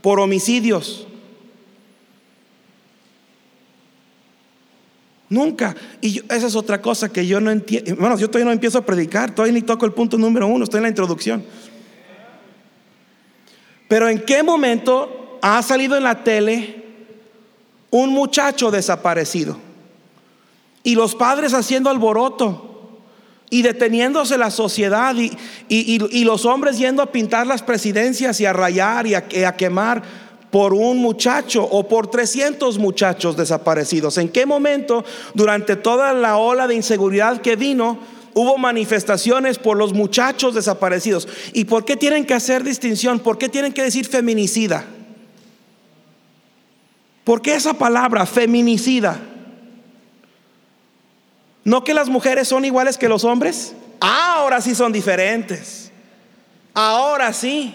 por 0.00 0.18
homicidios? 0.18 1.06
Nunca. 5.28 5.76
Y 6.00 6.22
esa 6.30 6.46
es 6.46 6.56
otra 6.56 6.80
cosa 6.80 7.12
que 7.12 7.26
yo 7.26 7.42
no 7.42 7.50
entiendo. 7.50 7.94
Bueno, 7.96 8.16
yo 8.16 8.28
todavía 8.30 8.46
no 8.46 8.52
empiezo 8.52 8.78
a 8.78 8.86
predicar, 8.86 9.34
todavía 9.34 9.52
ni 9.52 9.60
toco 9.60 9.84
el 9.84 9.92
punto 9.92 10.16
número 10.16 10.46
uno, 10.46 10.64
estoy 10.64 10.78
en 10.78 10.84
la 10.84 10.88
introducción. 10.88 11.44
Pero 13.94 14.08
¿en 14.08 14.22
qué 14.22 14.42
momento 14.42 15.38
ha 15.40 15.62
salido 15.62 15.96
en 15.96 16.02
la 16.02 16.24
tele 16.24 16.82
un 17.92 18.10
muchacho 18.10 18.72
desaparecido? 18.72 19.56
Y 20.82 20.96
los 20.96 21.14
padres 21.14 21.54
haciendo 21.54 21.90
alboroto 21.90 22.98
y 23.50 23.62
deteniéndose 23.62 24.36
la 24.36 24.50
sociedad 24.50 25.14
y, 25.68 26.24
los 26.24 26.44
hombres 26.44 26.76
yendo 26.76 27.04
a 27.04 27.12
pintar 27.12 27.46
las 27.46 27.62
presidencias 27.62 28.40
y 28.40 28.46
a 28.46 28.52
rayar 28.52 29.06
y 29.06 29.14
a, 29.14 29.26
y 29.30 29.44
a 29.44 29.54
quemar 29.54 30.02
por 30.50 30.74
un 30.74 30.98
muchacho 30.98 31.62
o 31.62 31.86
por 31.86 32.08
300 32.08 32.76
muchachos 32.78 33.36
desaparecidos. 33.36 34.18
¿En 34.18 34.28
qué 34.28 34.44
momento 34.44 35.04
durante 35.34 35.76
toda 35.76 36.12
la 36.14 36.36
ola 36.36 36.66
de 36.66 36.74
inseguridad 36.74 37.40
que 37.40 37.54
vino 37.54 38.00
hubo 38.34 38.58
manifestaciones 38.58 39.58
por 39.58 39.76
los 39.76 39.92
muchachos 39.92 40.54
desaparecidos. 40.54 41.28
¿Y 41.52 41.64
por 41.64 41.84
qué 41.84 41.96
tienen 41.96 42.26
que 42.26 42.34
hacer 42.34 42.62
distinción? 42.62 43.20
¿Por 43.20 43.38
qué 43.38 43.48
tienen 43.48 43.72
que 43.72 43.82
decir 43.82 44.06
feminicida? 44.06 44.84
¿Por 47.24 47.40
qué 47.40 47.54
esa 47.54 47.74
palabra, 47.74 48.26
feminicida? 48.26 49.18
¿No 51.64 51.82
que 51.82 51.94
las 51.94 52.08
mujeres 52.08 52.48
son 52.48 52.64
iguales 52.64 52.98
que 52.98 53.08
los 53.08 53.24
hombres? 53.24 53.74
ahora 54.00 54.60
sí 54.60 54.74
son 54.74 54.92
diferentes. 54.92 55.90
Ahora 56.74 57.32
sí. 57.32 57.74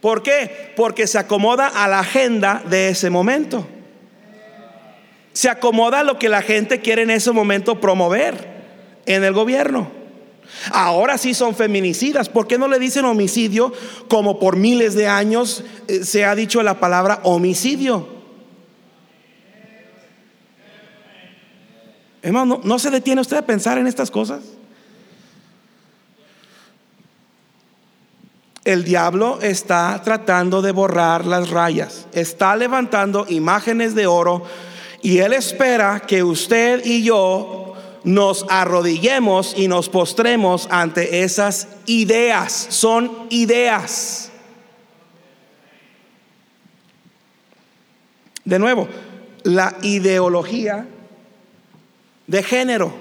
¿Por 0.00 0.22
qué? 0.22 0.72
Porque 0.76 1.06
se 1.06 1.18
acomoda 1.18 1.68
a 1.68 1.86
la 1.86 2.00
agenda 2.00 2.62
de 2.68 2.88
ese 2.88 3.08
momento. 3.08 3.66
Se 5.32 5.48
acomoda 5.48 6.00
a 6.00 6.04
lo 6.04 6.18
que 6.18 6.28
la 6.28 6.42
gente 6.42 6.80
quiere 6.80 7.02
en 7.02 7.10
ese 7.10 7.30
momento 7.30 7.80
promover 7.80 8.55
en 9.06 9.24
el 9.24 9.32
gobierno. 9.32 9.90
Ahora 10.70 11.18
sí 11.18 11.34
son 11.34 11.54
feminicidas. 11.54 12.28
¿Por 12.28 12.46
qué 12.46 12.58
no 12.58 12.68
le 12.68 12.78
dicen 12.78 13.04
homicidio 13.04 13.72
como 14.08 14.38
por 14.38 14.56
miles 14.56 14.94
de 14.94 15.06
años 15.06 15.64
eh, 15.88 16.04
se 16.04 16.24
ha 16.24 16.34
dicho 16.34 16.62
la 16.62 16.80
palabra 16.80 17.20
homicidio? 17.22 18.16
Hermano, 22.22 22.60
¿no, 22.64 22.78
se 22.78 22.90
detiene 22.90 23.20
usted 23.20 23.36
a 23.36 23.46
pensar 23.46 23.78
en 23.78 23.86
estas 23.86 24.10
cosas? 24.10 24.42
El 28.64 28.82
diablo 28.82 29.38
está 29.40 30.00
tratando 30.02 30.60
de 30.60 30.72
borrar 30.72 31.24
las 31.24 31.50
rayas, 31.50 32.08
está 32.12 32.56
levantando 32.56 33.26
imágenes 33.28 33.94
de 33.94 34.08
oro 34.08 34.42
y 35.02 35.18
él 35.18 35.34
espera 35.34 36.00
que 36.00 36.24
usted 36.24 36.84
y 36.84 37.04
yo 37.04 37.65
nos 38.06 38.46
arrodillemos 38.48 39.54
y 39.56 39.66
nos 39.66 39.88
postremos 39.88 40.68
ante 40.70 41.24
esas 41.24 41.66
ideas. 41.86 42.52
Son 42.70 43.26
ideas. 43.30 44.30
De 48.44 48.60
nuevo, 48.60 48.88
la 49.42 49.76
ideología 49.82 50.86
de 52.28 52.42
género. 52.44 52.94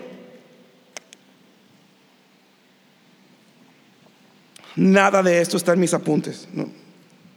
Nada 4.75 5.21
de 5.21 5.39
esto 5.39 5.57
está 5.57 5.73
en 5.73 5.81
mis 5.81 5.93
apuntes. 5.93 6.47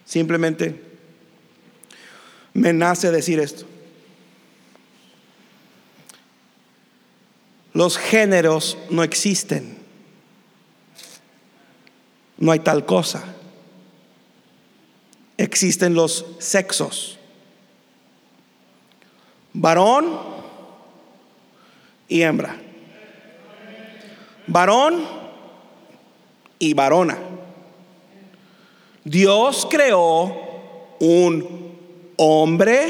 Simplemente 0.07 0.83
me 2.55 2.73
nace 2.73 3.11
decir 3.11 3.39
esto. 3.41 3.67
Los 7.73 7.99
géneros 7.99 8.79
no 8.91 9.03
existen. 9.03 9.79
No 12.39 12.53
hay 12.53 12.61
tal 12.61 12.87
cosa. 12.87 13.25
Existen 15.37 15.95
los 15.95 16.25
sexos. 16.39 17.19
Varón 19.53 20.09
y 22.09 22.23
hembra. 22.23 22.57
Varón 24.47 25.05
y 26.59 26.75
varona. 26.75 27.19
Dios 29.05 29.67
creó 29.71 30.97
un 31.01 31.77
hombre 32.17 32.87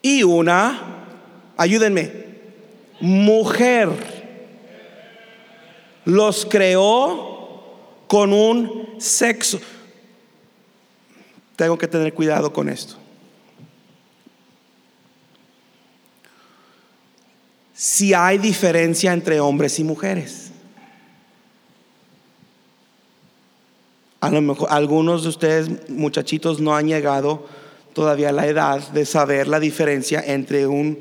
y 0.00 0.22
una, 0.22 1.06
ayúdenme, 1.56 2.27
mujer. 3.00 3.88
Los 6.04 6.46
creó 6.46 7.38
con 8.06 8.32
un 8.32 8.94
sexo. 8.98 9.60
Tengo 11.56 11.76
que 11.76 11.88
tener 11.88 12.14
cuidado 12.14 12.52
con 12.52 12.68
esto. 12.68 12.94
Si 17.74 18.14
hay 18.14 18.38
diferencia 18.38 19.12
entre 19.12 19.38
hombres 19.38 19.78
y 19.78 19.84
mujeres. 19.84 20.50
A 24.20 24.30
lo 24.30 24.40
mejor 24.40 24.68
algunos 24.70 25.22
de 25.22 25.28
ustedes, 25.28 25.88
muchachitos, 25.88 26.60
no 26.60 26.74
han 26.74 26.88
llegado 26.88 27.46
todavía 27.92 28.32
la 28.32 28.46
edad 28.46 28.88
de 28.88 29.06
saber 29.06 29.46
la 29.46 29.60
diferencia 29.60 30.20
entre 30.26 30.66
un 30.66 30.98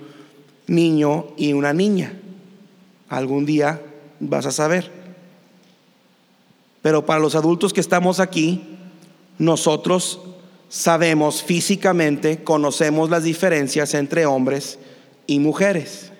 niño 0.68 1.28
y 1.38 1.54
una 1.54 1.74
niña. 1.74 2.14
Algún 3.10 3.46
día 3.46 3.82
vas 4.20 4.46
a 4.46 4.52
saber. 4.52 4.92
Pero 6.82 7.06
para 7.06 7.20
los 7.20 7.36
adultos 7.36 7.74
que 7.74 7.82
estamos 7.82 8.20
aquí, 8.20 8.78
nosotros 9.38 10.20
sabemos 10.70 11.44
físicamente, 11.44 12.44
conocemos 12.44 13.10
las 13.10 13.24
diferencias 13.24 13.94
entre 13.94 14.26
hombres 14.26 14.80
y 15.26 15.40
mujeres. 15.40 16.12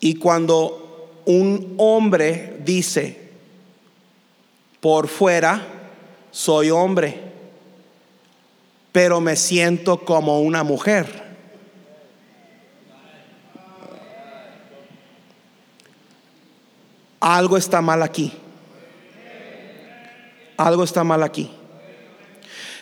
Y 0.00 0.14
cuando 0.16 1.22
un 1.24 1.74
hombre 1.78 2.60
dice, 2.64 3.30
por 4.80 5.08
fuera 5.08 5.66
soy 6.30 6.70
hombre, 6.70 7.18
pero 8.96 9.20
me 9.20 9.36
siento 9.36 10.06
como 10.06 10.40
una 10.40 10.64
mujer. 10.64 11.06
Algo 17.20 17.58
está 17.58 17.82
mal 17.82 18.02
aquí. 18.02 18.32
Algo 20.56 20.82
está 20.82 21.04
mal 21.04 21.22
aquí. 21.22 21.50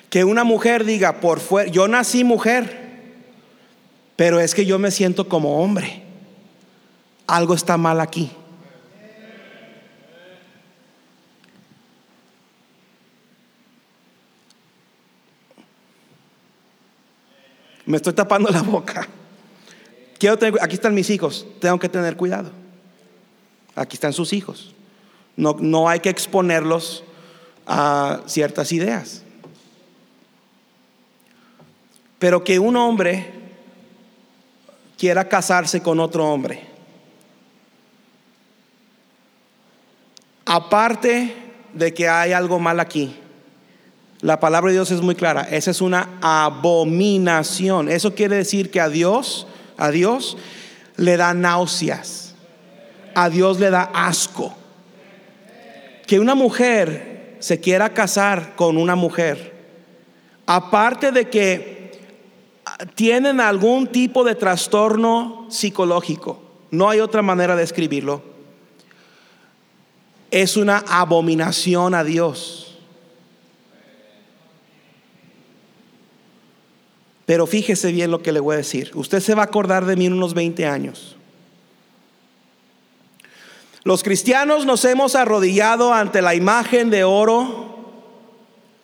Que 0.09 0.23
una 0.23 0.45
mujer 0.45 0.85
diga, 0.85 1.21
por 1.21 1.41
fuera, 1.41 1.69
yo 1.69 1.89
nací 1.89 2.23
mujer, 2.23 2.93
pero 4.15 4.39
es 4.39 4.55
que 4.55 4.65
yo 4.65 4.79
me 4.79 4.93
siento 4.93 5.29
como 5.29 5.65
hombre. 5.65 6.05
Algo 7.27 7.55
está 7.55 7.77
mal 7.77 8.01
aquí. 8.01 8.31
Me 17.87 17.97
estoy 17.97 18.13
tapando 18.13 18.51
la 18.51 18.63
boca. 18.63 19.09
Quiero 20.19 20.39
aquí 20.61 20.75
están 20.75 20.95
mis 20.95 21.11
hijos, 21.11 21.47
tengo 21.61 21.79
que 21.79 21.89
tener 21.89 22.17
cuidado. 22.17 22.51
Aquí 23.75 23.97
están 23.97 24.13
sus 24.13 24.33
hijos. 24.33 24.75
No, 25.37 25.57
no 25.59 25.89
hay 25.89 26.01
que 26.01 26.09
exponerlos 26.09 27.05
a 27.67 28.23
ciertas 28.27 28.73
ideas. 28.73 29.23
Pero 32.19 32.45
que 32.45 32.59
un 32.59 32.77
hombre 32.77 33.33
quiera 34.97 35.29
casarse 35.29 35.83
con 35.83 36.01
otro 36.01 36.27
hombre, 36.27 36.63
aparte 40.47 41.35
de 41.73 41.93
que 41.93 42.09
hay 42.09 42.33
algo 42.33 42.59
mal 42.59 42.81
aquí, 42.81 43.15
la 44.25 44.41
palabra 44.41 44.71
de 44.71 44.79
Dios 44.79 44.91
es 44.91 45.03
muy 45.03 45.15
clara. 45.15 45.43
Esa 45.43 45.71
es 45.71 45.83
una 45.83 46.09
abominación. 46.23 47.91
Eso 47.91 48.15
quiere 48.15 48.37
decir 48.37 48.71
que 48.71 48.81
a 48.81 48.89
Dios, 48.89 49.47
a 49.77 49.91
Dios 49.91 50.39
le 50.97 51.19
da 51.19 51.35
náuseas. 51.35 52.35
A 53.15 53.29
Dios 53.29 53.61
le 53.61 53.69
da 53.69 53.83
asco. 53.93 54.55
Que 56.07 56.19
una 56.19 56.35
mujer 56.35 57.37
se 57.39 57.61
quiera 57.61 57.93
casar 57.93 58.57
con 58.57 58.79
una 58.79 58.95
mujer, 58.95 59.53
aparte 60.47 61.13
de 61.13 61.29
que 61.29 61.93
tienen 62.95 63.41
algún 63.41 63.89
tipo 63.89 64.25
de 64.25 64.35
trastorno 64.35 65.47
psicológico, 65.51 66.41
no 66.71 66.89
hay 66.89 67.01
otra 67.01 67.21
manera 67.21 67.57
de 67.57 67.63
escribirlo, 67.63 68.23
es 70.31 70.57
una 70.57 70.79
abominación 70.79 71.95
a 71.95 72.03
Dios. 72.03 72.64
Pero 77.27 77.47
fíjese 77.47 77.91
bien 77.91 78.11
lo 78.11 78.23
que 78.23 78.33
le 78.33 78.41
voy 78.41 78.55
a 78.55 78.59
decir. 78.59 78.91
Usted 78.95 79.21
se 79.21 79.35
va 79.35 79.43
a 79.43 79.47
acordar 79.47 79.87
de 79.87 79.97
mí 79.97 80.07
en 80.07 80.13
unos 80.13 80.35
20 80.35 80.67
años. 80.67 81.17
Los 83.83 84.03
cristianos 84.03 84.65
nos 84.67 84.85
hemos 84.85 85.15
arrodillado 85.15 85.93
ante 85.93 86.23
la 86.23 86.35
imagen 86.35 86.91
de 86.91 87.05
oro 87.05 87.93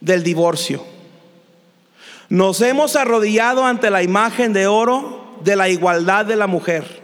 del 0.01 0.23
divorcio. 0.23 0.85
Nos 2.29 2.61
hemos 2.61 2.97
arrodillado 2.97 3.65
ante 3.65 3.91
la 3.91 4.03
imagen 4.03 4.53
de 4.53 4.67
oro 4.67 5.39
de 5.43 5.57
la 5.57 5.69
igualdad 5.69 6.27
de 6.27 6.37
la 6.37 6.47
mujer. 6.47 7.03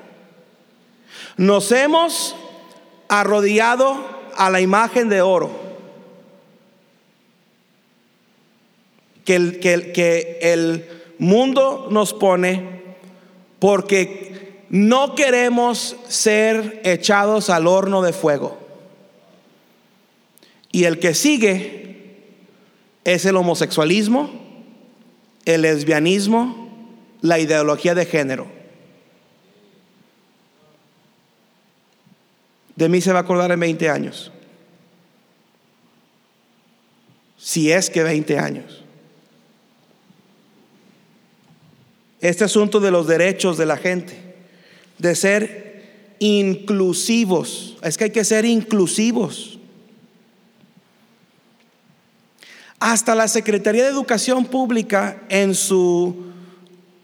Nos 1.36 1.72
hemos 1.72 2.36
arrodillado 3.08 3.96
a 4.36 4.50
la 4.50 4.60
imagen 4.60 5.08
de 5.08 5.22
oro 5.22 5.50
que 9.24 9.36
el, 9.36 9.58
que, 9.58 9.92
que 9.92 10.38
el 10.40 10.88
mundo 11.18 11.88
nos 11.90 12.12
pone 12.12 12.82
porque 13.58 14.64
no 14.68 15.14
queremos 15.14 15.96
ser 16.08 16.80
echados 16.84 17.50
al 17.50 17.66
horno 17.66 18.02
de 18.02 18.12
fuego. 18.12 18.58
Y 20.72 20.84
el 20.84 20.98
que 20.98 21.14
sigue 21.14 21.86
es 23.04 23.24
el 23.24 23.36
homosexualismo, 23.36 24.30
el 25.44 25.62
lesbianismo, 25.62 26.68
la 27.22 27.38
ideología 27.38 27.94
de 27.94 28.04
género. 28.04 28.46
De 32.74 32.88
mí 32.88 33.00
se 33.00 33.12
va 33.12 33.20
a 33.20 33.22
acordar 33.22 33.50
en 33.52 33.60
20 33.60 33.88
años. 33.88 34.30
Si 37.38 37.70
es 37.70 37.88
que 37.88 38.02
20 38.02 38.38
años. 38.38 38.85
Este 42.28 42.44
asunto 42.44 42.80
de 42.80 42.90
los 42.90 43.06
derechos 43.06 43.56
de 43.56 43.66
la 43.66 43.76
gente, 43.76 44.16
de 44.98 45.14
ser 45.14 46.14
inclusivos. 46.18 47.76
Es 47.82 47.96
que 47.96 48.04
hay 48.04 48.10
que 48.10 48.24
ser 48.24 48.44
inclusivos. 48.44 49.58
Hasta 52.78 53.14
la 53.14 53.28
Secretaría 53.28 53.84
de 53.84 53.90
Educación 53.90 54.44
Pública 54.44 55.22
en 55.28 55.54
su 55.54 56.26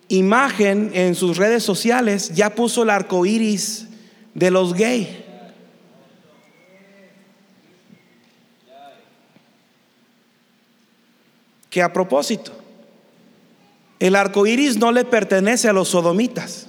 imagen, 0.08 0.90
en 0.92 1.14
sus 1.14 1.36
redes 1.36 1.62
sociales, 1.62 2.32
ya 2.34 2.54
puso 2.54 2.82
el 2.82 2.90
arco 2.90 3.24
iris 3.24 3.88
de 4.34 4.50
los 4.50 4.74
gays. 4.74 5.08
Que 11.70 11.80
a 11.80 11.90
propósito, 11.90 12.61
el 14.02 14.16
arco 14.16 14.48
iris 14.48 14.78
no 14.78 14.90
le 14.90 15.04
pertenece 15.04 15.68
a 15.68 15.72
los 15.72 15.90
sodomitas. 15.90 16.66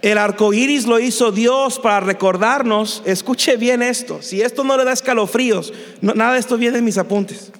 El 0.00 0.16
arco 0.16 0.52
iris 0.52 0.86
lo 0.86 1.00
hizo 1.00 1.32
Dios 1.32 1.80
para 1.80 1.98
recordarnos. 1.98 3.02
Escuche 3.04 3.56
bien 3.56 3.82
esto. 3.82 4.22
Si 4.22 4.40
esto 4.42 4.62
no 4.62 4.76
le 4.76 4.84
da 4.84 4.92
escalofríos, 4.92 5.72
nada 6.02 6.34
de 6.34 6.38
esto 6.38 6.56
viene 6.56 6.78
en 6.78 6.84
mis 6.84 6.98
apuntes. 6.98 7.50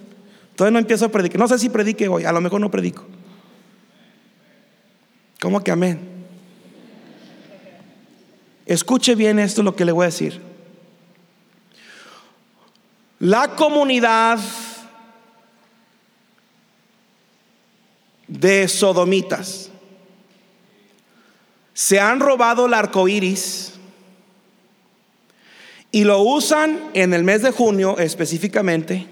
Todavía 0.54 0.74
no 0.74 0.78
empiezo 0.78 1.06
a 1.06 1.08
predicar. 1.08 1.40
No 1.40 1.48
sé 1.48 1.58
si 1.58 1.68
predique 1.68 2.06
hoy, 2.06 2.24
a 2.24 2.30
lo 2.30 2.40
mejor 2.40 2.60
no 2.60 2.70
predico. 2.70 3.04
¿Cómo 5.40 5.64
que 5.64 5.72
amén? 5.72 5.98
Escuche 8.66 9.16
bien 9.16 9.40
esto 9.40 9.64
lo 9.64 9.74
que 9.74 9.84
le 9.84 9.90
voy 9.90 10.04
a 10.04 10.06
decir. 10.06 10.40
La 13.18 13.56
comunidad 13.56 14.38
de 18.30 18.68
sodomitas. 18.68 19.70
Se 21.74 21.98
han 21.98 22.20
robado 22.20 22.66
el 22.66 22.74
arco 22.74 23.08
iris 23.08 23.72
y 25.90 26.04
lo 26.04 26.22
usan 26.22 26.90
en 26.94 27.12
el 27.12 27.24
mes 27.24 27.42
de 27.42 27.50
junio 27.50 27.98
específicamente 27.98 29.06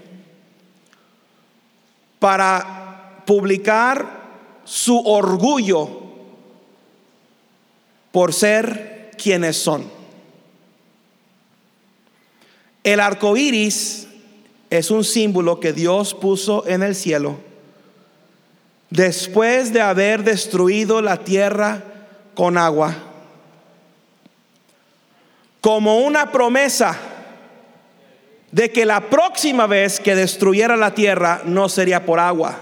para 2.21 3.25
publicar 3.27 4.23
su 4.65 4.99
orgullo 4.99 6.03
por 8.13 8.33
ser 8.33 9.11
quienes 9.21 9.57
son. 9.57 9.85
El 12.85 13.01
arco 13.01 13.37
iris 13.37 14.07
es 14.71 14.91
un 14.93 15.03
símbolo 15.03 15.59
que 15.59 15.73
Dios 15.73 16.15
puso 16.15 16.67
en 16.69 16.85
el 16.85 16.95
cielo 16.95 17.48
después 18.91 19.73
de 19.73 19.81
haber 19.81 20.25
destruido 20.25 21.03
la 21.03 21.19
tierra 21.19 21.83
con 22.35 22.57
agua, 22.57 22.95
como 25.61 25.99
una 25.99 26.31
promesa 26.33 26.97
de 28.51 28.71
que 28.71 28.87
la 28.87 29.11
próxima 29.11 29.67
vez 29.67 30.01
que 30.01 30.15
destruyera 30.15 30.77
la 30.77 30.95
tierra 30.95 31.43
no 31.45 31.69
sería 31.69 32.07
por 32.07 32.19
agua, 32.19 32.59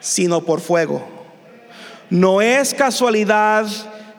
sino 0.00 0.42
por 0.42 0.60
fuego. 0.60 1.06
No 2.10 2.40
es 2.40 2.72
casualidad 2.74 3.66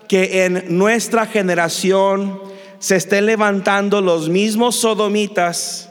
que 0.08 0.46
en 0.46 0.78
nuestra 0.78 1.26
generación 1.26 2.42
se 2.80 2.96
estén 2.96 3.26
levantando 3.26 4.02
los 4.02 4.30
mismos 4.30 4.76
sodomitas 4.76 5.90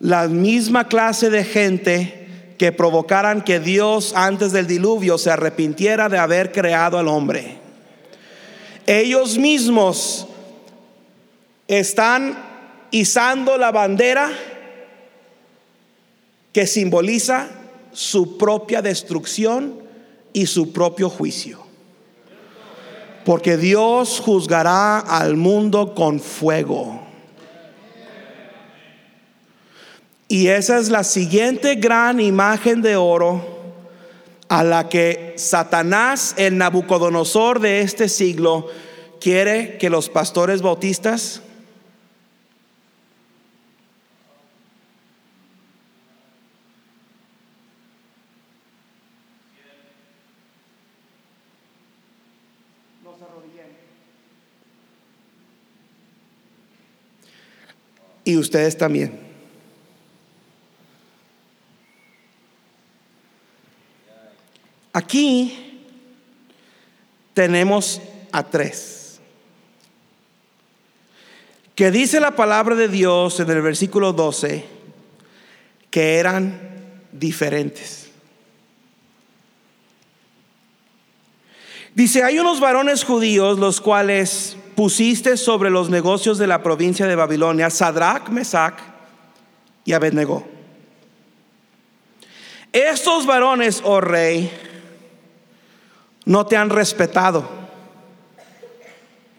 la 0.00 0.28
misma 0.28 0.88
clase 0.88 1.28
de 1.28 1.44
gente 1.44 2.19
que 2.60 2.72
provocaran 2.72 3.40
que 3.40 3.58
Dios 3.58 4.12
antes 4.14 4.52
del 4.52 4.66
diluvio 4.66 5.16
se 5.16 5.30
arrepintiera 5.30 6.10
de 6.10 6.18
haber 6.18 6.52
creado 6.52 6.98
al 6.98 7.08
hombre. 7.08 7.56
Ellos 8.86 9.38
mismos 9.38 10.26
están 11.66 12.38
izando 12.90 13.56
la 13.56 13.72
bandera 13.72 14.30
que 16.52 16.66
simboliza 16.66 17.48
su 17.92 18.36
propia 18.36 18.82
destrucción 18.82 19.80
y 20.34 20.44
su 20.44 20.70
propio 20.70 21.08
juicio. 21.08 21.60
Porque 23.24 23.56
Dios 23.56 24.20
juzgará 24.22 24.98
al 24.98 25.36
mundo 25.36 25.94
con 25.94 26.20
fuego. 26.20 26.99
Y 30.30 30.46
esa 30.46 30.78
es 30.78 30.90
la 30.90 31.02
siguiente 31.02 31.74
gran 31.74 32.20
imagen 32.20 32.82
de 32.82 32.94
oro 32.94 33.44
a 34.48 34.62
la 34.62 34.88
que 34.88 35.34
Satanás, 35.36 36.36
el 36.38 36.56
Nabucodonosor 36.56 37.58
de 37.58 37.80
este 37.80 38.08
siglo, 38.08 38.68
quiere 39.20 39.76
que 39.76 39.90
los 39.90 40.08
pastores 40.08 40.62
bautistas 40.62 41.42
y 58.24 58.36
ustedes 58.36 58.78
también. 58.78 59.29
Aquí 64.92 65.86
tenemos 67.34 68.00
a 68.32 68.42
tres. 68.42 69.20
Que 71.74 71.90
dice 71.90 72.20
la 72.20 72.32
palabra 72.32 72.74
de 72.76 72.88
Dios 72.88 73.40
en 73.40 73.50
el 73.50 73.62
versículo 73.62 74.12
12 74.12 74.64
que 75.90 76.16
eran 76.18 76.60
diferentes. 77.12 78.10
Dice, 81.94 82.22
hay 82.22 82.38
unos 82.38 82.60
varones 82.60 83.04
judíos 83.04 83.58
los 83.58 83.80
cuales 83.80 84.56
pusiste 84.76 85.36
sobre 85.36 85.70
los 85.70 85.90
negocios 85.90 86.38
de 86.38 86.46
la 86.46 86.62
provincia 86.62 87.06
de 87.06 87.16
Babilonia, 87.16 87.68
Sadrach, 87.70 88.28
Mesach 88.28 88.78
y 89.84 89.92
Abednego. 89.92 90.46
Estos 92.72 93.26
varones, 93.26 93.82
oh 93.84 94.00
rey, 94.00 94.50
no 96.30 96.46
te 96.46 96.56
han 96.56 96.70
respetado. 96.70 97.44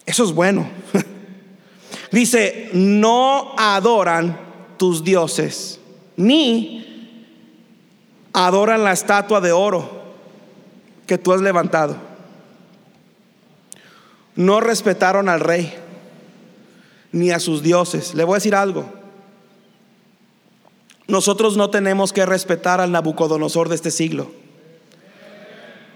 Eso 0.06 0.24
es 0.24 0.32
bueno. 0.32 0.68
Dice, 2.12 2.70
no 2.72 3.54
adoran 3.56 4.38
tus 4.76 5.02
dioses, 5.02 5.80
ni 6.16 7.18
adoran 8.32 8.84
la 8.84 8.92
estatua 8.92 9.40
de 9.40 9.52
oro 9.52 10.02
que 11.06 11.18
tú 11.18 11.32
has 11.32 11.40
levantado 11.40 12.12
no 14.36 14.60
respetaron 14.60 15.28
al 15.28 15.40
rey 15.40 15.74
ni 17.12 17.30
a 17.30 17.38
sus 17.38 17.62
dioses. 17.62 18.14
Le 18.14 18.24
voy 18.24 18.34
a 18.34 18.36
decir 18.36 18.54
algo. 18.54 18.86
Nosotros 21.08 21.56
no 21.56 21.68
tenemos 21.70 22.12
que 22.12 22.24
respetar 22.24 22.80
al 22.80 22.92
Nabucodonosor 22.92 23.68
de 23.68 23.74
este 23.74 23.90
siglo, 23.90 24.30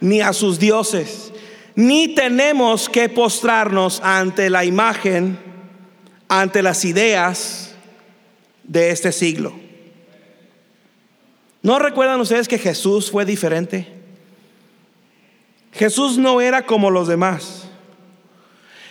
ni 0.01 0.21
a 0.21 0.33
sus 0.33 0.59
dioses, 0.59 1.33
ni 1.75 2.15
tenemos 2.15 2.89
que 2.89 3.09
postrarnos 3.09 4.01
ante 4.03 4.51
la 4.51 4.65
imagen, 4.65 5.39
ante 6.29 6.63
las 6.63 6.85
ideas 6.85 7.75
de 8.65 8.91
este 8.91 9.13
siglo. 9.13 9.55
¿No 11.63 11.79
recuerdan 11.79 12.21
ustedes 12.21 12.49
que 12.49 12.59
Jesús 12.59 13.11
fue 13.11 13.25
diferente? 13.25 13.89
Jesús 15.73 16.17
no 16.17 16.41
era 16.41 16.65
como 16.65 16.91
los 16.91 17.09
demás. 17.09 17.69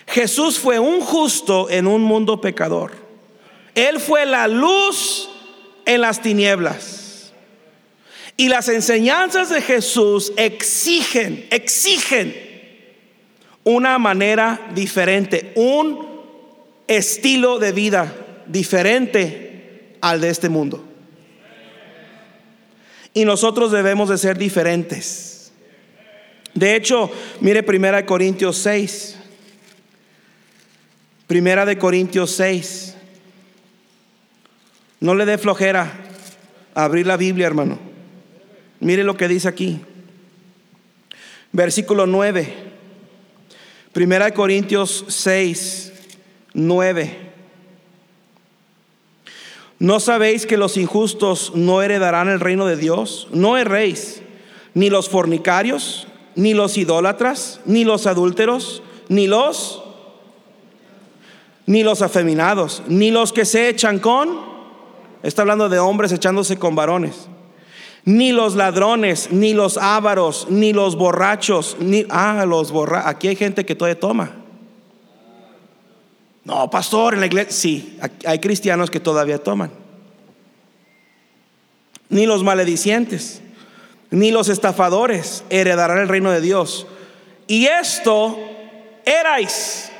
Jesús 0.06 0.58
fue 0.58 0.78
un 0.78 1.00
justo 1.00 1.68
en 1.68 1.86
un 1.86 2.02
mundo 2.02 2.40
pecador. 2.40 2.92
Él 3.74 3.98
fue 3.98 4.24
la 4.24 4.46
luz 4.46 5.28
en 5.84 6.00
las 6.00 6.22
tinieblas. 6.22 6.95
Y 8.36 8.48
las 8.48 8.68
enseñanzas 8.68 9.48
de 9.48 9.62
Jesús 9.62 10.32
exigen, 10.36 11.46
exigen 11.50 12.34
una 13.64 13.98
manera 13.98 14.68
diferente, 14.74 15.52
un 15.56 16.06
estilo 16.86 17.58
de 17.58 17.72
vida 17.72 18.14
diferente 18.46 19.96
al 20.00 20.20
de 20.20 20.28
este 20.28 20.48
mundo. 20.48 20.84
Y 23.14 23.24
nosotros 23.24 23.72
debemos 23.72 24.10
de 24.10 24.18
ser 24.18 24.36
diferentes. 24.36 25.50
De 26.52 26.76
hecho, 26.76 27.10
mire 27.40 27.64
1 27.66 28.06
Corintios 28.06 28.58
6. 28.58 29.16
Primera 31.26 31.64
de 31.64 31.78
Corintios 31.78 32.30
6. 32.32 32.94
No 35.00 35.14
le 35.14 35.24
dé 35.24 35.38
flojera 35.38 35.92
abrir 36.74 37.06
la 37.06 37.16
Biblia, 37.16 37.46
hermano. 37.46 37.85
Mire 38.80 39.04
lo 39.04 39.16
que 39.16 39.28
dice 39.28 39.48
aquí. 39.48 39.80
Versículo 41.52 42.06
9. 42.06 42.54
Primera 43.92 44.26
de 44.26 44.34
Corintios 44.34 45.04
6, 45.08 45.92
9. 46.54 47.26
¿No 49.78 50.00
sabéis 50.00 50.46
que 50.46 50.56
los 50.56 50.76
injustos 50.76 51.52
no 51.54 51.82
heredarán 51.82 52.28
el 52.28 52.40
reino 52.40 52.66
de 52.66 52.76
Dios? 52.76 53.28
No 53.32 53.56
erréis, 53.56 54.22
ni 54.74 54.90
los 54.90 55.08
fornicarios, 55.08 56.06
ni 56.34 56.54
los 56.54 56.76
idólatras, 56.78 57.60
ni 57.66 57.84
los 57.84 58.06
adúlteros, 58.06 58.82
ni 59.08 59.26
los 59.26 59.82
ni 61.66 61.82
los 61.82 62.00
afeminados, 62.00 62.82
ni 62.86 63.10
los 63.10 63.32
que 63.32 63.44
se 63.44 63.68
echan 63.68 63.98
con, 63.98 64.38
está 65.22 65.42
hablando 65.42 65.68
de 65.68 65.80
hombres 65.80 66.12
echándose 66.12 66.58
con 66.58 66.76
varones, 66.76 67.28
ni 68.06 68.30
los 68.30 68.54
ladrones, 68.54 69.32
ni 69.32 69.52
los 69.52 69.76
ávaros, 69.76 70.46
ni 70.48 70.72
los 70.72 70.96
borrachos, 70.96 71.76
ni, 71.80 72.06
ah, 72.08 72.44
los 72.46 72.70
borrachos, 72.70 73.08
aquí 73.10 73.26
hay 73.26 73.34
gente 73.34 73.66
que 73.66 73.74
todavía 73.74 73.98
toma. 73.98 74.30
No, 76.44 76.70
pastor, 76.70 77.14
en 77.14 77.20
la 77.20 77.26
iglesia, 77.26 77.52
sí, 77.52 77.98
hay 78.24 78.38
cristianos 78.38 78.92
que 78.92 79.00
todavía 79.00 79.42
toman. 79.42 79.72
Ni 82.08 82.26
los 82.26 82.44
maledicientes, 82.44 83.42
ni 84.10 84.30
los 84.30 84.48
estafadores 84.48 85.42
heredarán 85.50 85.98
el 85.98 86.08
reino 86.08 86.30
de 86.30 86.40
Dios. 86.40 86.86
Y 87.48 87.66
esto 87.66 88.38
erais 89.04 89.90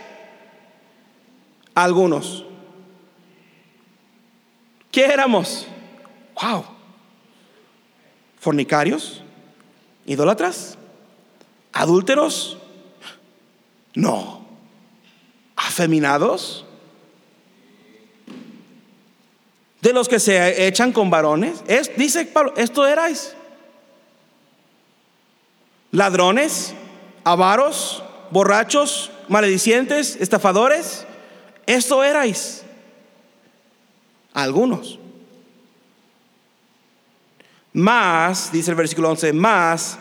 algunos. 1.75 2.45
¿Qué 4.93 5.07
éramos? 5.07 5.67
Wow. 6.41 6.76
Fornicarios, 8.47 9.25
idólatras, 10.07 10.79
adúlteros, 11.73 12.59
no. 13.93 14.47
Afeminados, 15.57 16.65
de 19.81 19.93
los 19.93 20.07
que 20.09 20.21
se 20.21 20.65
echan 20.69 20.93
con 20.93 21.11
varones. 21.11 21.65
Es, 21.67 21.97
dice 21.97 22.25
Pablo, 22.25 22.55
esto 22.57 22.87
erais. 22.87 23.35
Ladrones, 25.91 26.73
avaros, 27.25 28.05
borrachos, 28.31 29.11
maledicientes, 29.27 30.15
estafadores. 30.21 31.05
Esto 31.67 32.05
erais 32.05 32.63
algunos. 34.33 35.01
Más, 37.77 38.51
dice 38.51 38.71
el 38.71 38.77
versículo 38.77 39.11
11, 39.11 39.33
más, 39.33 39.99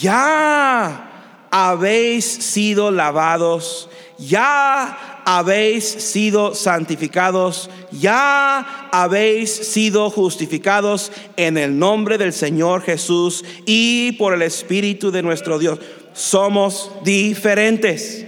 ya 0.00 1.46
habéis 1.50 2.24
sido 2.24 2.90
lavados, 2.90 3.88
ya 4.18 5.22
habéis 5.24 5.84
sido 5.84 6.54
santificados, 6.54 7.70
ya 7.92 8.88
habéis 8.90 9.50
sido 9.50 10.10
justificados 10.10 11.12
en 11.36 11.56
el 11.56 11.78
nombre 11.78 12.18
del 12.18 12.32
Señor 12.32 12.82
Jesús 12.82 13.44
y 13.64 14.12
por 14.12 14.34
el 14.34 14.42
Espíritu 14.42 15.10
de 15.10 15.22
nuestro 15.22 15.58
Dios. 15.58 15.78
Somos 16.14 16.90
diferentes 17.04 18.24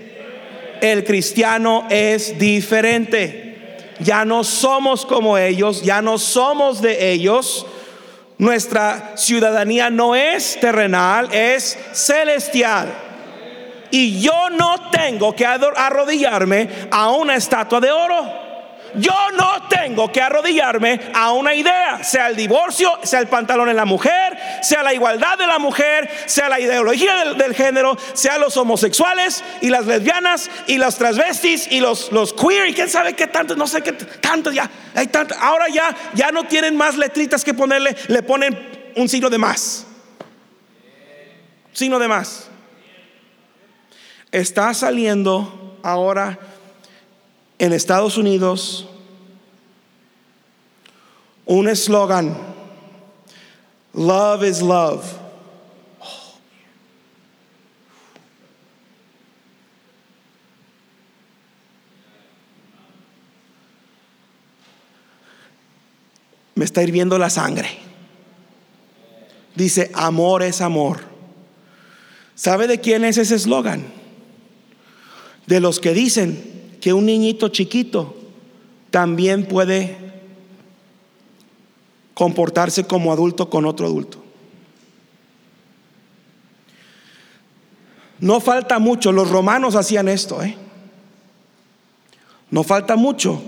el 0.81 1.05
cristiano 1.05 1.87
es 1.91 2.39
diferente. 2.39 3.47
ya 4.01 4.25
no 4.25 4.45
somos 4.45 5.05
como 5.05 5.37
ellos, 5.37 5.83
ya 5.83 6.01
no 6.01 6.17
somos 6.17 6.81
de 6.81 7.13
ellos. 7.13 7.67
Nuestra 8.40 9.12
ciudadanía 9.16 9.90
no 9.90 10.16
es 10.16 10.59
terrenal, 10.59 11.29
es 11.31 11.79
celestial. 11.92 12.88
Y 13.90 14.18
yo 14.18 14.48
no 14.48 14.88
tengo 14.90 15.37
que 15.37 15.44
arrodillarme 15.44 16.88
a 16.90 17.11
una 17.11 17.35
estatua 17.35 17.81
de 17.81 17.92
oro. 17.92 18.50
Yo 18.94 19.14
no 19.37 19.68
tengo 19.68 20.11
que 20.11 20.20
arrodillarme 20.20 21.00
a 21.14 21.33
una 21.33 21.55
idea, 21.55 22.03
sea 22.03 22.29
el 22.29 22.37
divorcio, 22.37 22.98
sea 23.03 23.20
el 23.20 23.29
pantalón 23.29 23.68
en 23.68 23.76
la 23.76 23.85
mujer, 23.85 24.38
sea 24.62 24.83
la 24.83 24.94
igualdad 24.94 25.38
de 25.38 25.46
la 25.46 25.59
mujer, 25.59 26.11
sea 26.26 26.48
la 26.48 26.61
ideología 26.61 27.24
del, 27.35 27.55
género, 27.55 27.96
sea 28.14 28.38
los 28.38 28.57
homosexuales 28.57 29.42
y 29.61 29.70
las 29.70 29.87
lesbianas 29.87 30.50
y 30.66 30.79
los 30.79 30.96
transvestis 30.96 31.70
y 31.70 31.81
los, 31.81 32.12
los 32.12 32.33
queer 32.33 32.68
y 32.68 32.74
quién 32.74 32.88
sabe 32.88 33.14
qué 33.14 33.26
tanto, 33.26 33.57
no 33.57 33.66
sé 33.66 33.83
qué 33.83 33.92
tanto 33.92 34.50
ya, 34.50 34.70
hay 34.94 35.07
tanto, 35.07 35.35
ahora 35.40 35.68
ya, 35.68 35.94
ya 36.14 36.31
no 36.33 36.44
tienen 36.44 36.76
más 36.76 36.96
letritas 36.96 37.44
que 37.44 37.55
ponerle, 37.55 37.96
le 38.09 38.22
ponen 38.22 38.92
un 38.96 39.09
signo 39.09 39.31
de 39.31 39.38
más. 39.38 39.87
Signo 41.72 41.98
de 41.98 42.09
más. 42.09 42.48
Está 44.33 44.74
saliendo 44.74 45.79
ahora 45.83 46.38
en 47.61 47.75
Estados 47.75 48.16
Unidos 48.16 48.87
un 51.44 51.68
eslogan, 51.68 52.35
Love 53.92 54.44
is 54.44 54.62
love. 54.62 55.05
Me 66.55 66.64
está 66.64 66.83
hirviendo 66.83 67.18
la 67.18 67.29
sangre. 67.29 67.68
Dice, 69.55 69.90
amor 69.92 70.42
es 70.42 70.61
amor. 70.62 71.01
¿Sabe 72.35 72.68
de 72.68 72.81
quién 72.81 73.05
es 73.05 73.18
ese 73.18 73.35
eslogan? 73.35 73.85
De 75.46 75.61
los 75.61 75.81
que 75.81 75.92
dicen, 75.92 76.60
que 76.81 76.93
un 76.93 77.07
niñito 77.07 77.49
chiquito 77.49 78.16
también 78.90 79.47
puede 79.47 79.97
comportarse 82.14 82.85
como 82.85 83.12
adulto 83.12 83.49
con 83.49 83.66
otro 83.66 83.87
adulto. 83.87 84.19
No 88.19 88.40
falta 88.40 88.79
mucho, 88.79 89.12
los 89.12 89.31
romanos 89.31 89.75
hacían 89.77 90.09
esto, 90.09 90.43
¿eh? 90.43 90.57
No 92.51 92.62
falta 92.64 92.97
mucho 92.97 93.40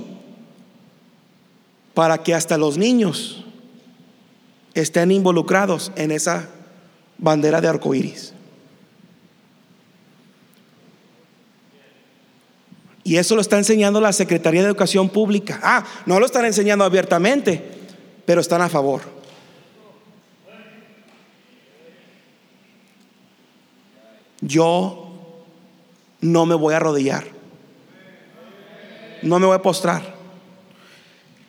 para 1.92 2.22
que 2.22 2.34
hasta 2.34 2.56
los 2.56 2.78
niños 2.78 3.44
estén 4.74 5.10
involucrados 5.10 5.92
en 5.96 6.10
esa 6.10 6.48
bandera 7.18 7.60
de 7.60 7.68
arcoíris. 7.68 8.32
Y 13.04 13.16
eso 13.16 13.34
lo 13.34 13.40
está 13.40 13.58
enseñando 13.58 14.00
la 14.00 14.12
Secretaría 14.12 14.62
de 14.62 14.68
Educación 14.68 15.08
Pública. 15.08 15.60
Ah, 15.62 15.84
no 16.06 16.20
lo 16.20 16.26
están 16.26 16.44
enseñando 16.44 16.84
abiertamente, 16.84 17.62
pero 18.24 18.40
están 18.40 18.62
a 18.62 18.68
favor. 18.68 19.02
Yo 24.40 25.12
no 26.20 26.46
me 26.46 26.54
voy 26.54 26.74
a 26.74 26.78
arrodillar. 26.78 27.24
No 29.22 29.38
me 29.38 29.46
voy 29.46 29.56
a 29.56 29.62
postrar. 29.62 30.02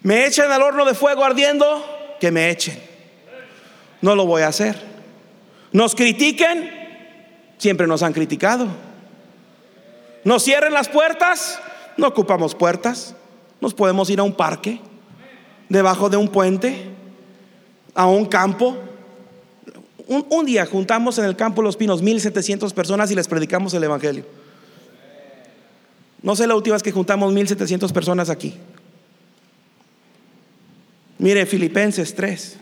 Me 0.03 0.25
echen 0.25 0.51
al 0.51 0.61
horno 0.61 0.85
de 0.85 0.93
fuego 0.93 1.23
ardiendo, 1.23 1.83
que 2.19 2.31
me 2.31 2.49
echen. 2.49 2.77
No 4.01 4.15
lo 4.15 4.25
voy 4.25 4.41
a 4.41 4.47
hacer. 4.47 4.75
Nos 5.71 5.95
critiquen, 5.95 6.69
siempre 7.57 7.87
nos 7.87 8.03
han 8.03 8.13
criticado. 8.13 8.67
Nos 10.23 10.43
cierren 10.43 10.73
las 10.73 10.89
puertas, 10.89 11.59
no 11.97 12.07
ocupamos 12.07 12.55
puertas. 12.55 13.15
Nos 13.59 13.73
podemos 13.73 14.09
ir 14.09 14.19
a 14.19 14.23
un 14.23 14.33
parque, 14.33 14.81
debajo 15.69 16.09
de 16.09 16.17
un 16.17 16.27
puente, 16.27 16.89
a 17.93 18.07
un 18.07 18.25
campo. 18.25 18.77
Un, 20.07 20.45
día 20.45 20.65
juntamos 20.65 21.17
en 21.17 21.25
el 21.25 21.35
campo 21.35 21.61
Los 21.61 21.77
Pinos 21.77 22.01
1700 22.01 22.73
personas 22.73 23.09
y 23.11 23.15
les 23.15 23.27
predicamos 23.27 23.73
el 23.73 23.83
Evangelio. 23.83 24.25
No 26.21 26.35
sé 26.35 26.45
la 26.45 26.55
última 26.55 26.75
vez 26.75 26.83
que 26.83 26.91
juntamos 26.91 27.31
1700 27.31 27.91
personas 27.93 28.29
aquí. 28.29 28.57
Mire, 31.17 31.45
Filipenses 31.45 32.13
3. 32.15 32.57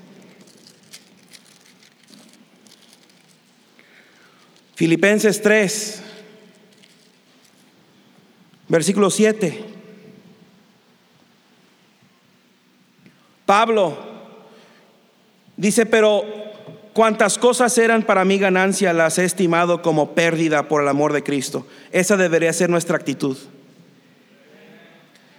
Filipenses 4.76 5.42
3. 5.42 6.04
Versículo 8.72 9.10
7. 9.10 9.66
Pablo 13.46 13.98
dice, 15.58 15.86
pero 15.86 16.24
cuantas 16.94 17.38
cosas 17.38 17.78
eran 17.78 18.04
para 18.04 18.24
mi 18.24 18.40
ganancia 18.40 18.94
las 18.94 19.18
he 19.18 19.26
estimado 19.26 19.82
como 19.82 20.16
pérdida 20.16 20.70
por 20.70 20.82
el 20.82 20.88
amor 20.88 21.12
de 21.12 21.22
Cristo. 21.22 21.68
Esa 21.92 22.16
debería 22.16 22.54
ser 22.54 22.70
nuestra 22.70 22.96
actitud. 22.96 23.36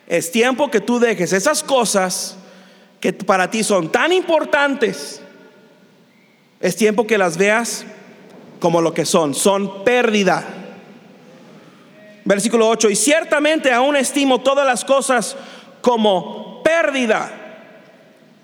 Es 0.07 0.31
tiempo 0.31 0.71
que 0.71 0.83
tú 0.83 0.99
dejes 0.99 1.33
esas 1.33 1.63
cosas 1.63 2.37
que 3.01 3.15
para 3.15 3.51
ti 3.51 3.65
son 3.65 3.91
tan 3.91 4.13
importantes. 4.13 5.23
Es 6.61 6.77
tiempo 6.77 7.07
que 7.07 7.17
las 7.17 7.39
veas 7.39 7.87
como 8.61 8.83
lo 8.83 8.93
que 8.93 9.07
son, 9.07 9.33
son 9.35 9.85
pérdida. 9.85 10.62
Versículo 12.25 12.69
8, 12.69 12.91
y 12.91 12.97
ciertamente 12.97 13.73
aún 13.73 13.97
estimo 13.97 14.41
todas 14.41 14.65
las 14.65 14.85
cosas 14.85 15.37
como 15.81 16.63
pérdida 16.63 17.43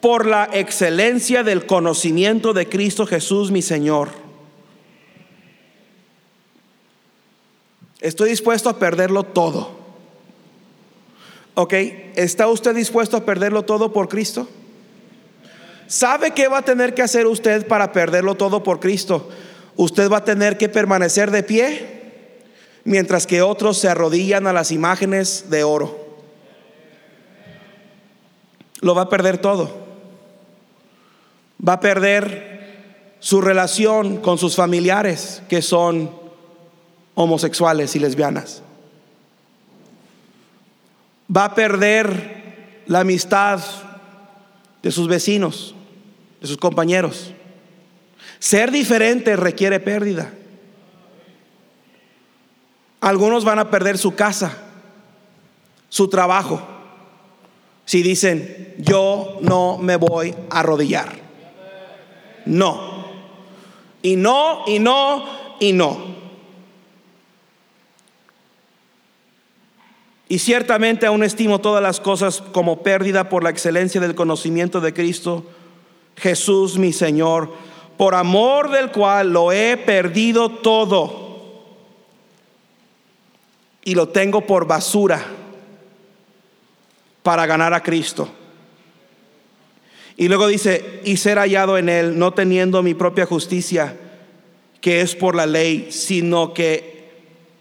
por 0.00 0.26
la 0.26 0.48
excelencia 0.52 1.42
del 1.42 1.66
conocimiento 1.66 2.52
de 2.52 2.68
Cristo 2.68 3.06
Jesús 3.06 3.50
mi 3.50 3.62
Señor. 3.62 4.10
Estoy 8.00 8.30
dispuesto 8.30 8.68
a 8.68 8.78
perderlo 8.78 9.24
todo. 9.24 9.76
¿Ok? 11.54 11.72
¿Está 12.14 12.46
usted 12.46 12.74
dispuesto 12.74 13.16
a 13.16 13.24
perderlo 13.24 13.64
todo 13.64 13.92
por 13.92 14.08
Cristo? 14.08 14.48
¿Sabe 15.88 16.32
qué 16.32 16.46
va 16.46 16.58
a 16.58 16.62
tener 16.62 16.94
que 16.94 17.02
hacer 17.02 17.26
usted 17.26 17.66
para 17.66 17.92
perderlo 17.92 18.36
todo 18.36 18.62
por 18.62 18.78
Cristo? 18.78 19.28
Usted 19.74 20.10
va 20.10 20.18
a 20.18 20.24
tener 20.24 20.58
que 20.58 20.68
permanecer 20.68 21.30
de 21.30 21.42
pie 21.42 21.97
mientras 22.88 23.26
que 23.26 23.42
otros 23.42 23.76
se 23.76 23.86
arrodillan 23.86 24.46
a 24.46 24.52
las 24.54 24.72
imágenes 24.72 25.50
de 25.50 25.62
oro. 25.62 26.08
Lo 28.80 28.94
va 28.94 29.02
a 29.02 29.08
perder 29.10 29.36
todo. 29.36 29.70
Va 31.66 31.74
a 31.74 31.80
perder 31.80 33.16
su 33.20 33.42
relación 33.42 34.16
con 34.22 34.38
sus 34.38 34.56
familiares 34.56 35.42
que 35.50 35.60
son 35.60 36.10
homosexuales 37.14 37.94
y 37.94 37.98
lesbianas. 37.98 38.62
Va 41.34 41.44
a 41.44 41.54
perder 41.54 42.84
la 42.86 43.00
amistad 43.00 43.60
de 44.82 44.90
sus 44.90 45.08
vecinos, 45.08 45.74
de 46.40 46.46
sus 46.46 46.56
compañeros. 46.56 47.34
Ser 48.38 48.70
diferente 48.70 49.36
requiere 49.36 49.78
pérdida. 49.78 50.32
Algunos 53.00 53.44
van 53.44 53.58
a 53.58 53.70
perder 53.70 53.96
su 53.96 54.14
casa, 54.14 54.58
su 55.88 56.08
trabajo, 56.08 56.60
si 57.84 58.02
dicen, 58.02 58.74
yo 58.78 59.38
no 59.40 59.78
me 59.78 59.96
voy 59.96 60.34
a 60.50 60.60
arrodillar. 60.60 61.08
No. 62.44 63.06
Y 64.02 64.16
no, 64.16 64.64
y 64.66 64.78
no, 64.78 65.24
y 65.60 65.72
no. 65.72 66.18
Y 70.28 70.40
ciertamente 70.40 71.06
aún 71.06 71.22
estimo 71.22 71.60
todas 71.60 71.82
las 71.82 72.00
cosas 72.00 72.42
como 72.52 72.82
pérdida 72.82 73.30
por 73.30 73.42
la 73.42 73.50
excelencia 73.50 74.00
del 74.00 74.14
conocimiento 74.14 74.82
de 74.82 74.92
Cristo, 74.92 75.46
Jesús 76.16 76.76
mi 76.76 76.92
Señor, 76.92 77.50
por 77.96 78.14
amor 78.14 78.70
del 78.70 78.90
cual 78.90 79.32
lo 79.32 79.50
he 79.50 79.78
perdido 79.78 80.50
todo 80.50 81.27
y 83.88 83.94
lo 83.94 84.10
tengo 84.10 84.42
por 84.42 84.66
basura 84.66 85.24
para 87.22 87.46
ganar 87.46 87.72
a 87.72 87.82
Cristo. 87.82 88.28
Y 90.14 90.28
luego 90.28 90.46
dice, 90.46 91.00
y 91.04 91.16
ser 91.16 91.38
hallado 91.38 91.78
en 91.78 91.88
él, 91.88 92.18
no 92.18 92.34
teniendo 92.34 92.82
mi 92.82 92.92
propia 92.92 93.24
justicia, 93.24 93.96
que 94.82 95.00
es 95.00 95.16
por 95.16 95.34
la 95.34 95.46
ley, 95.46 95.88
sino 95.90 96.52
que 96.52 96.98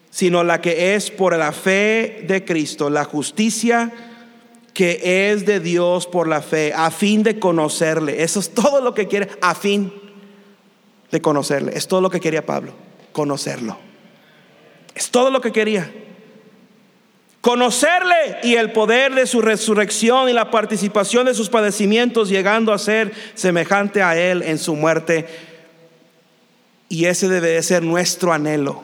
sino 0.10 0.44
la 0.44 0.60
que 0.60 0.96
es 0.96 1.12
por 1.12 1.38
la 1.38 1.54
fe 1.54 2.26
de 2.28 2.44
Cristo, 2.44 2.90
la 2.90 3.06
justicia 3.06 3.94
que 4.74 5.32
es 5.32 5.46
de 5.46 5.62
Dios 5.62 6.08
por 6.08 6.28
la 6.28 6.42
fe, 6.42 6.74
a 6.76 6.92
fin 6.92 7.24
de 7.24 7.40
conocerle. 7.40 8.22
Eso 8.22 8.42
es 8.42 8.54
todo 8.54 8.82
lo 8.82 8.94
que 8.94 9.08
quiere, 9.08 9.30
a 9.40 9.56
fin 9.56 9.94
de 11.10 11.22
conocerle. 11.22 11.72
Es 11.78 11.88
todo 11.88 12.02
lo 12.02 12.10
que 12.10 12.20
quería 12.20 12.46
Pablo, 12.46 12.74
conocerlo. 13.14 13.78
Es 14.94 15.10
todo 15.10 15.32
lo 15.32 15.40
que 15.40 15.54
quería. 15.54 15.90
Conocerle 17.42 18.40
y 18.44 18.56
el 18.56 18.72
poder 18.72 19.14
de 19.14 19.28
su 19.28 19.42
resurrección 19.42 20.28
y 20.28 20.34
la 20.34 20.52
participación 20.52 21.26
de 21.26 21.34
sus 21.34 21.50
padecimientos, 21.50 22.30
llegando 22.30 22.74
a 22.74 22.80
ser 22.80 23.14
semejante 23.36 24.02
a 24.02 24.18
Él 24.18 24.44
en 24.44 24.58
su 24.58 24.76
muerte. 24.76 25.28
Y 26.90 27.06
ese 27.06 27.30
debe 27.30 27.50
de 27.50 27.64
ser 27.64 27.84
nuestro 27.84 28.34
anhelo. 28.34 28.84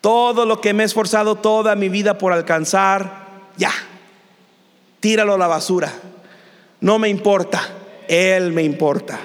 Todo 0.00 0.46
lo 0.46 0.60
que 0.60 0.72
me 0.72 0.82
he 0.82 0.86
esforzado 0.86 1.34
toda 1.34 1.74
mi 1.74 1.88
vida 1.88 2.16
por 2.16 2.32
alcanzar, 2.32 3.26
ya, 3.56 3.72
tíralo 5.00 5.34
a 5.34 5.38
la 5.38 5.46
basura. 5.46 5.92
No 6.80 6.98
me 6.98 7.08
importa, 7.08 7.68
Él 8.08 8.52
me 8.52 8.62
importa. 8.62 9.18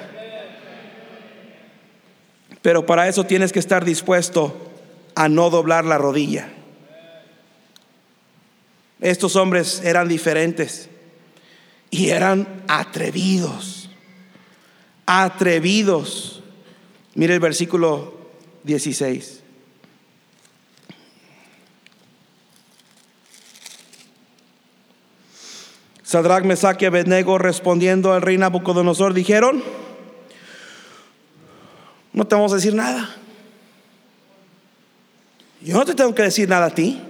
Pero 2.61 2.85
para 2.85 3.07
eso 3.07 3.25
tienes 3.25 3.53
que 3.53 3.59
estar 3.59 3.85
dispuesto 3.85 4.71
a 5.13 5.29
no 5.29 5.49
doblar 5.49 5.85
la 5.85 5.97
rodilla. 5.97 6.49
Estos 9.01 9.35
hombres 9.35 9.81
eran 9.83 10.07
diferentes 10.07 10.89
y 11.89 12.09
eran 12.09 12.63
atrevidos. 12.67 13.89
Atrevidos. 15.05 16.43
Mire 17.13 17.33
el 17.33 17.39
versículo 17.39 18.17
16. 18.63 19.41
Sadrach, 26.03 26.43
Mesach 26.43 26.81
y 26.81 26.85
Abednego 26.85 27.37
respondiendo 27.37 28.13
al 28.13 28.21
rey 28.21 28.37
Nabucodonosor 28.37 29.13
dijeron, 29.13 29.63
no 32.13 32.25
te 32.25 32.35
vamos 32.35 32.53
a 32.53 32.55
decir 32.55 32.73
nada. 32.73 33.09
Yo 35.61 35.75
no 35.75 35.83
te 35.83 35.95
tengo 35.95 36.13
que 36.13 36.21
decir 36.21 36.47
nada 36.47 36.67
a 36.67 36.69
ti. 36.69 37.01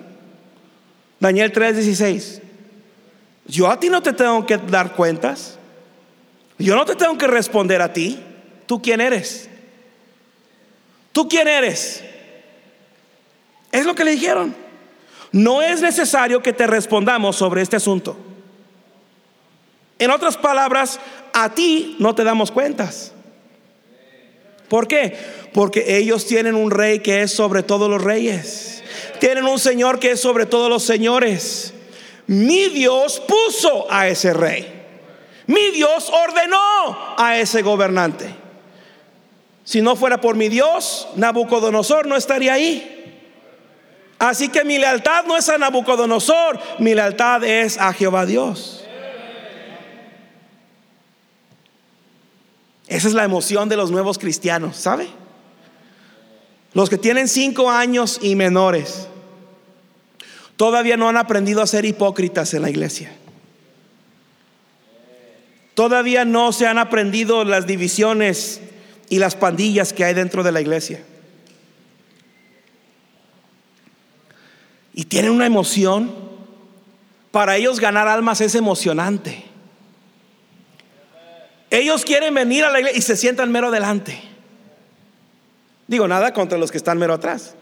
Daniel 1.26 1.52
3:16. 1.52 2.40
Yo 3.48 3.68
a 3.68 3.80
ti 3.80 3.90
no 3.90 4.04
te 4.04 4.14
tengo 4.14 4.46
que 4.46 4.58
dar 4.58 4.94
cuentas. 4.94 5.58
Yo 6.60 6.76
no 6.76 6.86
te 6.86 6.96
tengo 6.96 7.18
que 7.18 7.26
responder 7.26 7.82
a 7.82 7.92
ti. 7.92 8.20
¿Tú 8.68 8.80
quién 8.80 9.02
eres? 9.02 9.50
¿Tú 11.12 11.28
quién 11.28 11.48
eres? 11.48 12.04
Es 13.72 13.88
lo 13.88 13.96
que 13.96 14.04
le 14.04 14.12
dijeron. 14.12 14.56
No 15.32 15.64
es 15.64 15.82
necesario 15.82 16.44
que 16.44 16.54
te 16.54 16.68
respondamos 16.68 17.36
sobre 17.36 17.64
este 17.64 17.78
asunto. 17.78 18.16
En 19.98 20.12
otras 20.12 20.38
palabras, 20.38 21.00
a 21.34 21.56
ti 21.56 21.96
no 21.98 22.14
te 22.14 22.24
damos 22.24 22.52
cuentas. 22.52 23.14
¿Por 24.70 24.88
qué? 24.88 25.18
Porque 25.56 25.98
ellos 25.98 26.28
tienen 26.28 26.54
un 26.54 26.70
rey 26.70 27.00
que 27.00 27.24
es 27.24 27.32
sobre 27.32 27.64
todos 27.64 27.90
los 27.90 28.04
reyes. 28.04 28.75
Tienen 29.20 29.46
un 29.46 29.60
Señor 29.60 30.00
que 30.00 30.12
es 30.12 30.20
sobre 30.20 30.46
todos 30.46 30.70
los 30.70 30.84
señores. 30.84 31.74
Mi 32.28 32.68
Dios 32.70 33.22
puso 33.22 33.88
a 33.90 34.08
ese 34.08 34.34
rey. 34.34 34.72
Mi 35.48 35.72
Dios 35.72 36.10
ordenó 36.10 37.16
a 37.18 37.38
ese 37.38 37.62
gobernante. 37.62 38.34
Si 39.64 39.82
no 39.82 39.96
fuera 39.96 40.22
por 40.22 40.36
mi 40.36 40.50
Dios, 40.50 41.08
Nabucodonosor 41.16 42.08
no 42.08 42.16
estaría 42.16 42.54
ahí. 42.54 42.92
Así 44.18 44.50
que 44.50 44.64
mi 44.64 44.78
lealtad 44.78 45.26
no 45.26 45.36
es 45.38 45.50
a 45.50 45.58
Nabucodonosor, 45.58 46.60
mi 46.80 46.96
lealtad 46.96 47.44
es 47.44 47.78
a 47.78 47.92
Jehová 47.94 48.26
Dios. 48.26 48.86
Esa 52.88 53.08
es 53.08 53.14
la 53.14 53.24
emoción 53.24 53.68
de 53.68 53.78
los 53.78 53.92
nuevos 53.92 54.18
cristianos, 54.18 54.78
¿sabe? 54.78 55.08
Los 56.76 56.90
que 56.90 56.98
tienen 56.98 57.30
cinco 57.30 57.72
años 57.72 58.20
y 58.22 58.36
menores 58.36 59.08
todavía 60.58 60.98
no 60.98 61.08
han 61.08 61.16
aprendido 61.16 61.62
a 61.62 61.68
ser 61.68 61.86
hipócritas 61.86 62.54
en 62.54 62.64
la 62.64 62.70
iglesia. 62.70 63.16
Todavía 65.74 66.26
no 66.26 66.52
se 66.52 66.68
han 66.68 66.78
aprendido 66.78 67.46
las 67.46 67.66
divisiones 67.66 68.60
y 69.10 69.20
las 69.20 69.36
pandillas 69.36 69.94
que 69.94 70.04
hay 70.04 70.14
dentro 70.14 70.44
de 70.44 70.52
la 70.52 70.60
iglesia. 70.60 71.02
Y 74.94 75.06
tienen 75.06 75.32
una 75.32 75.46
emoción. 75.46 76.14
Para 77.32 77.56
ellos 77.56 77.80
ganar 77.80 78.10
almas 78.10 78.42
es 78.42 78.54
emocionante. 78.54 79.46
Ellos 81.70 82.04
quieren 82.04 82.34
venir 82.34 82.66
a 82.66 82.70
la 82.70 82.80
iglesia 82.80 83.00
y 83.00 83.02
se 83.02 83.16
sientan 83.16 83.50
mero 83.50 83.72
delante. 83.72 84.35
Digo 85.88 86.08
nada 86.08 86.34
contra 86.34 86.58
los 86.58 86.72
que 86.72 86.78
están 86.78 86.98
mero 86.98 87.14
atrás. 87.14 87.56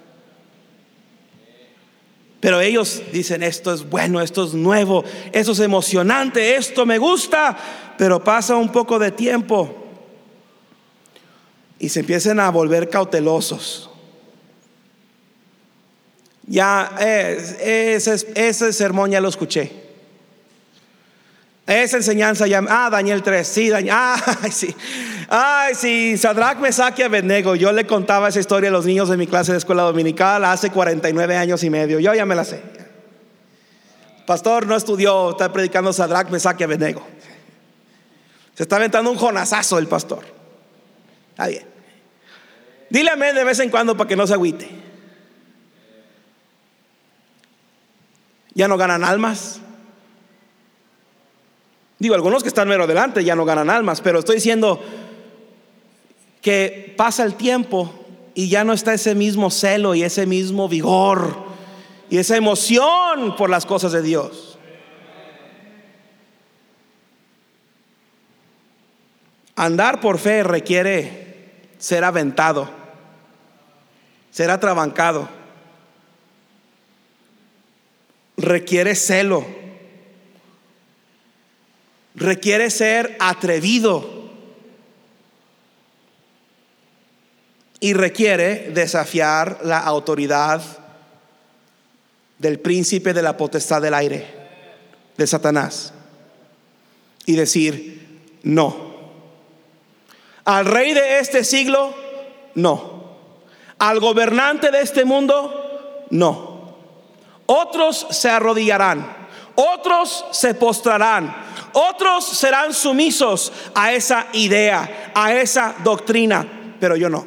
Pero 2.39 2.59
ellos 2.59 3.01
dicen, 3.11 3.41
esto 3.41 3.73
es 3.73 3.89
bueno, 3.89 4.19
esto 4.19 4.43
es 4.43 4.53
nuevo, 4.53 5.05
esto 5.31 5.53
es 5.53 5.59
emocionante, 5.59 6.55
esto 6.57 6.85
me 6.85 6.97
gusta, 6.97 7.57
pero 7.97 8.21
pasa 8.21 8.57
un 8.57 8.69
poco 8.69 8.99
de 8.99 9.11
tiempo 9.11 9.73
y 11.79 11.87
se 11.87 12.01
empiezan 12.01 12.41
a 12.41 12.49
volver 12.49 12.89
cautelosos. 12.89 13.89
Ya, 16.45 16.93
eh, 16.99 17.95
ese, 17.95 18.27
ese 18.35 18.73
sermón 18.73 19.11
ya 19.11 19.21
lo 19.21 19.29
escuché. 19.29 19.71
Esa 21.65 21.97
enseñanza 21.97 22.45
ya, 22.45 22.61
ah, 22.67 22.89
Daniel 22.89 23.23
3, 23.23 23.47
sí, 23.47 23.69
Daniel, 23.69 23.95
ah, 23.97 24.37
ay, 24.41 24.51
sí, 24.51 24.75
ay, 25.29 25.75
sí, 25.75 26.17
Sadrach, 26.17 26.59
Mesach 26.59 26.99
y 26.99 27.03
Abednego, 27.03 27.55
yo 27.55 27.71
le 27.71 27.87
contaba 27.87 28.27
esa 28.27 28.41
historia 28.41 28.69
a 28.69 28.73
los 28.73 28.85
niños 28.85 29.07
de 29.07 29.15
mi 29.15 29.27
clase 29.27 29.53
de 29.53 29.59
escuela 29.59 29.83
dominical 29.83 30.43
hace 30.43 30.71
49 30.71 31.37
años 31.37 31.63
y 31.63 31.69
medio, 31.69 31.99
yo 31.99 32.13
ya 32.13 32.25
me 32.25 32.35
la 32.35 32.43
sé. 32.43 32.61
Pastor 34.25 34.67
no 34.67 34.75
estudió, 34.75 35.31
está 35.31 35.51
predicando 35.53 35.93
Sadrach, 35.93 36.29
Mesach 36.29 36.59
y 36.59 36.63
Abednego. 36.63 37.05
Se 38.55 38.63
está 38.63 38.75
aventando 38.75 39.09
un 39.11 39.17
jonazazo 39.17 39.79
el 39.79 39.87
pastor. 39.87 40.23
Está 41.31 41.47
bien. 41.47 41.65
Dile 42.89 43.09
amén 43.09 43.35
de 43.35 43.43
vez 43.43 43.59
en 43.59 43.69
cuando 43.69 43.97
para 43.97 44.07
que 44.07 44.15
no 44.15 44.27
se 44.27 44.33
agüite. 44.33 44.69
Ya 48.53 48.67
no 48.67 48.77
ganan 48.77 49.03
almas. 49.03 49.62
Digo, 52.03 52.15
algunos 52.15 52.43
que 52.43 52.49
están 52.49 52.67
mero 52.67 52.83
adelante 52.83 53.23
ya 53.23 53.33
no 53.33 53.45
ganan 53.45 53.69
almas, 53.69 54.01
pero 54.01 54.19
estoy 54.19 54.35
diciendo 54.35 54.77
que 56.41 56.93
pasa 56.97 57.23
el 57.23 57.35
tiempo 57.35 57.93
y 58.35 58.49
ya 58.49 58.65
no 58.65 58.73
está 58.73 58.93
ese 58.93 59.15
mismo 59.15 59.49
celo 59.49 59.95
y 59.95 60.03
ese 60.03 60.25
mismo 60.25 60.67
vigor 60.67 61.33
y 62.09 62.17
esa 62.17 62.35
emoción 62.35 63.37
por 63.37 63.49
las 63.49 63.65
cosas 63.65 63.93
de 63.93 64.01
Dios. 64.01 64.59
Andar 69.55 70.01
por 70.01 70.17
fe 70.17 70.43
requiere 70.43 71.69
ser 71.77 72.03
aventado, 72.03 72.69
ser 74.29 74.51
atrabancado, 74.51 75.29
requiere 78.35 78.93
celo 78.93 79.62
requiere 82.15 82.69
ser 82.69 83.17
atrevido 83.19 84.23
y 87.79 87.93
requiere 87.93 88.71
desafiar 88.73 89.59
la 89.63 89.79
autoridad 89.79 90.61
del 92.37 92.59
príncipe 92.59 93.13
de 93.13 93.21
la 93.21 93.35
potestad 93.35 93.81
del 93.81 93.93
aire, 93.93 94.25
de 95.17 95.27
Satanás, 95.27 95.93
y 97.25 97.35
decir, 97.35 98.39
no. 98.43 98.93
Al 100.45 100.65
rey 100.65 100.93
de 100.93 101.19
este 101.19 101.43
siglo, 101.43 101.93
no. 102.55 103.03
Al 103.79 103.99
gobernante 103.99 104.71
de 104.71 104.81
este 104.81 105.05
mundo, 105.05 106.05
no. 106.09 106.75
Otros 107.45 108.07
se 108.11 108.29
arrodillarán, 108.29 109.27
otros 109.55 110.25
se 110.31 110.53
postrarán, 110.53 111.35
otros 111.73 112.25
serán 112.25 112.73
sumisos 112.73 113.51
a 113.75 113.91
esa 113.93 114.27
idea, 114.33 115.11
a 115.13 115.33
esa 115.33 115.75
doctrina, 115.83 116.75
pero 116.79 116.95
yo 116.95 117.09
no. 117.09 117.25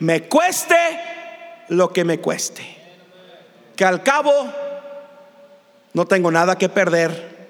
Me 0.00 0.24
cueste 0.28 0.76
lo 1.68 1.92
que 1.92 2.04
me 2.04 2.20
cueste. 2.20 2.76
Que 3.76 3.84
al 3.84 4.02
cabo 4.02 4.52
no 5.92 6.06
tengo 6.06 6.30
nada 6.30 6.56
que 6.56 6.68
perder, 6.68 7.48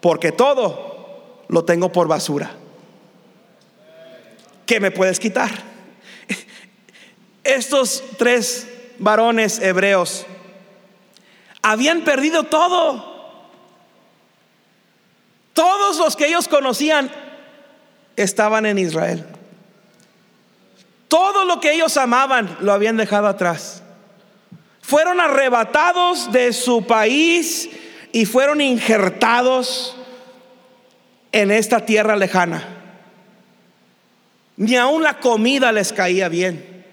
porque 0.00 0.32
todo 0.32 1.44
lo 1.48 1.64
tengo 1.64 1.90
por 1.92 2.08
basura. 2.08 2.50
¿Qué 4.66 4.80
me 4.80 4.90
puedes 4.90 5.20
quitar? 5.20 5.50
Estos 7.44 8.02
tres 8.16 8.68
varones 8.98 9.60
hebreos 9.60 10.26
habían 11.62 12.02
perdido 12.02 12.44
todo. 12.44 13.13
Todos 15.54 15.96
los 15.98 16.16
que 16.16 16.26
ellos 16.26 16.48
conocían 16.48 17.10
estaban 18.16 18.66
en 18.66 18.78
Israel. 18.78 19.24
Todo 21.08 21.44
lo 21.44 21.60
que 21.60 21.72
ellos 21.72 21.96
amaban 21.96 22.56
lo 22.60 22.72
habían 22.72 22.96
dejado 22.96 23.28
atrás. 23.28 23.82
Fueron 24.82 25.20
arrebatados 25.20 26.30
de 26.32 26.52
su 26.52 26.86
país 26.86 27.70
y 28.12 28.26
fueron 28.26 28.60
injertados 28.60 29.96
en 31.32 31.50
esta 31.50 31.86
tierra 31.86 32.16
lejana. 32.16 32.68
Ni 34.56 34.76
aun 34.76 35.02
la 35.02 35.20
comida 35.20 35.72
les 35.72 35.92
caía 35.92 36.28
bien. 36.28 36.84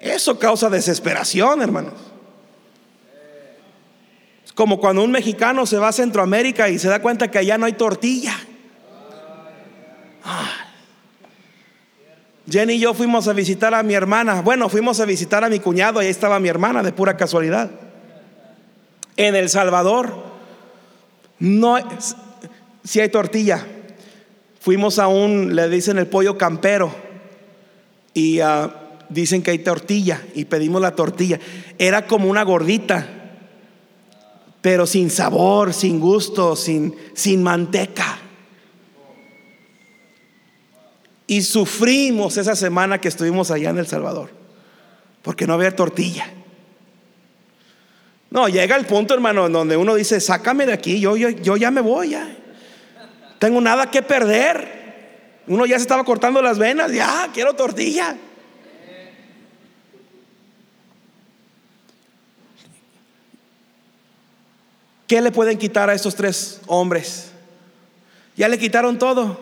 Eso 0.00 0.38
causa 0.38 0.68
desesperación, 0.68 1.62
hermanos. 1.62 1.94
Como 4.54 4.78
cuando 4.78 5.02
un 5.02 5.10
mexicano 5.10 5.66
se 5.66 5.78
va 5.78 5.88
a 5.88 5.92
Centroamérica 5.92 6.68
y 6.68 6.78
se 6.78 6.88
da 6.88 7.02
cuenta 7.02 7.30
que 7.30 7.38
allá 7.38 7.58
no 7.58 7.66
hay 7.66 7.72
tortilla. 7.72 8.34
Ah. 10.24 10.50
Jenny 12.50 12.74
y 12.74 12.78
yo 12.80 12.94
fuimos 12.94 13.26
a 13.26 13.32
visitar 13.32 13.74
a 13.74 13.82
mi 13.82 13.94
hermana. 13.94 14.42
Bueno, 14.42 14.68
fuimos 14.68 15.00
a 15.00 15.06
visitar 15.06 15.44
a 15.44 15.48
mi 15.48 15.60
cuñado 15.60 16.02
y 16.02 16.06
ahí 16.06 16.10
estaba 16.10 16.38
mi 16.38 16.48
hermana 16.48 16.82
de 16.82 16.92
pura 16.92 17.16
casualidad. 17.16 17.70
En 19.16 19.34
El 19.34 19.48
Salvador, 19.48 20.22
no, 21.38 21.78
si 22.84 23.00
hay 23.00 23.08
tortilla. 23.08 23.66
Fuimos 24.60 24.98
a 24.98 25.08
un, 25.08 25.54
le 25.54 25.68
dicen 25.68 25.98
el 25.98 26.06
pollo 26.06 26.38
campero 26.38 26.94
y 28.14 28.40
uh, 28.40 28.70
dicen 29.08 29.42
que 29.42 29.50
hay 29.50 29.58
tortilla 29.58 30.22
y 30.34 30.46
pedimos 30.46 30.80
la 30.80 30.94
tortilla. 30.94 31.38
Era 31.78 32.06
como 32.06 32.28
una 32.28 32.42
gordita, 32.42 33.23
pero 34.64 34.86
sin 34.86 35.10
sabor, 35.10 35.74
sin 35.74 36.00
gusto, 36.00 36.56
sin, 36.56 36.96
sin 37.12 37.42
manteca. 37.42 38.18
Y 41.26 41.42
sufrimos 41.42 42.38
esa 42.38 42.56
semana 42.56 42.98
que 42.98 43.08
estuvimos 43.08 43.50
allá 43.50 43.68
en 43.68 43.76
El 43.76 43.86
Salvador, 43.86 44.30
porque 45.20 45.46
no 45.46 45.52
había 45.52 45.76
tortilla. 45.76 46.32
No, 48.30 48.48
llega 48.48 48.76
el 48.76 48.86
punto, 48.86 49.12
hermano, 49.12 49.50
donde 49.50 49.76
uno 49.76 49.96
dice, 49.96 50.18
sácame 50.18 50.64
de 50.64 50.72
aquí, 50.72 50.98
yo, 50.98 51.14
yo, 51.14 51.28
yo 51.28 51.58
ya 51.58 51.70
me 51.70 51.82
voy, 51.82 52.12
ya. 52.12 52.26
Tengo 53.38 53.60
nada 53.60 53.90
que 53.90 54.00
perder. 54.00 55.42
Uno 55.46 55.66
ya 55.66 55.76
se 55.76 55.82
estaba 55.82 56.04
cortando 56.04 56.40
las 56.40 56.58
venas, 56.58 56.90
ya, 56.90 57.28
quiero 57.34 57.52
tortilla. 57.52 58.16
¿Qué 65.14 65.20
le 65.20 65.30
pueden 65.30 65.58
quitar 65.58 65.88
a 65.88 65.94
estos 65.94 66.16
tres 66.16 66.60
hombres? 66.66 67.30
Ya 68.36 68.48
le 68.48 68.58
quitaron 68.58 68.98
todo. 68.98 69.38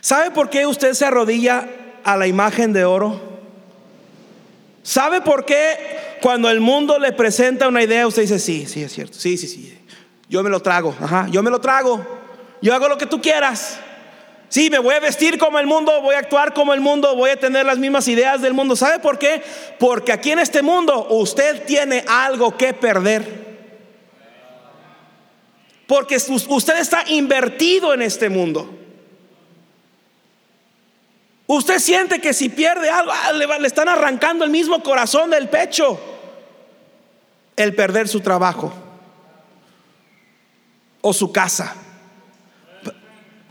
¿Sabe 0.00 0.30
por 0.30 0.48
qué 0.48 0.64
usted 0.64 0.94
se 0.94 1.04
arrodilla 1.04 1.68
a 2.02 2.16
la 2.16 2.26
imagen 2.26 2.72
de 2.72 2.86
oro? 2.86 3.20
¿Sabe 4.82 5.20
por 5.20 5.44
qué 5.44 6.16
cuando 6.22 6.48
el 6.48 6.60
mundo 6.60 6.98
le 6.98 7.12
presenta 7.12 7.68
una 7.68 7.82
idea 7.82 8.06
usted 8.06 8.22
dice, 8.22 8.38
sí, 8.38 8.64
sí, 8.64 8.82
es 8.82 8.94
cierto, 8.94 9.18
sí, 9.18 9.36
sí, 9.36 9.46
sí, 9.46 9.78
yo 10.26 10.42
me 10.42 10.48
lo 10.48 10.60
trago, 10.60 10.96
ajá, 10.98 11.28
yo 11.30 11.42
me 11.42 11.50
lo 11.50 11.60
trago, 11.60 12.02
yo 12.62 12.74
hago 12.74 12.88
lo 12.88 12.96
que 12.96 13.04
tú 13.04 13.20
quieras. 13.20 13.78
Sí, 14.48 14.70
me 14.70 14.78
voy 14.78 14.94
a 14.94 15.00
vestir 15.00 15.36
como 15.36 15.58
el 15.58 15.66
mundo, 15.66 16.00
voy 16.00 16.14
a 16.14 16.20
actuar 16.20 16.54
como 16.54 16.72
el 16.72 16.80
mundo, 16.80 17.14
voy 17.14 17.28
a 17.28 17.38
tener 17.38 17.66
las 17.66 17.76
mismas 17.76 18.08
ideas 18.08 18.40
del 18.40 18.54
mundo. 18.54 18.74
¿Sabe 18.74 19.00
por 19.00 19.18
qué? 19.18 19.42
Porque 19.78 20.12
aquí 20.12 20.30
en 20.30 20.38
este 20.38 20.62
mundo 20.62 21.08
usted 21.10 21.66
tiene 21.66 22.06
algo 22.08 22.56
que 22.56 22.72
perder. 22.72 23.49
Porque 25.90 26.18
usted 26.18 26.78
está 26.78 27.02
invertido 27.08 27.92
en 27.92 28.02
este 28.02 28.28
mundo. 28.28 28.70
Usted 31.48 31.80
siente 31.80 32.20
que 32.20 32.32
si 32.32 32.48
pierde 32.48 32.88
algo, 32.88 33.10
ah, 33.12 33.32
le, 33.32 33.66
están 33.66 33.88
arrancando 33.88 34.44
el 34.44 34.52
mismo 34.52 34.84
corazón 34.84 35.30
del 35.30 35.48
pecho. 35.48 35.98
El 37.56 37.74
perder 37.74 38.06
su 38.06 38.20
trabajo 38.20 38.72
o 41.00 41.12
su 41.12 41.32
casa. 41.32 41.74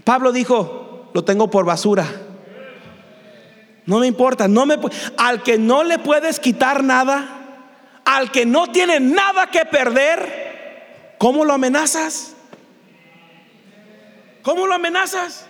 Pablo 0.05 0.31
dijo, 0.31 1.11
lo 1.13 1.25
tengo 1.25 1.49
por 1.49 1.65
basura. 1.65 2.07
No 3.85 3.99
me 3.99 4.07
importa, 4.07 4.47
no 4.47 4.65
me 4.65 4.79
al 5.17 5.43
que 5.43 5.57
no 5.57 5.83
le 5.83 5.99
puedes 5.99 6.39
quitar 6.39 6.85
nada, 6.85 7.27
al 8.05 8.31
que 8.31 8.45
no 8.45 8.67
tiene 8.67 9.01
nada 9.01 9.47
que 9.47 9.65
perder, 9.65 10.48
¿cómo 11.19 11.45
lo 11.45 11.53
amenazas? 11.53 12.33
¿Cómo 14.41 14.65
lo 14.65 14.73
amenazas? 14.73 15.45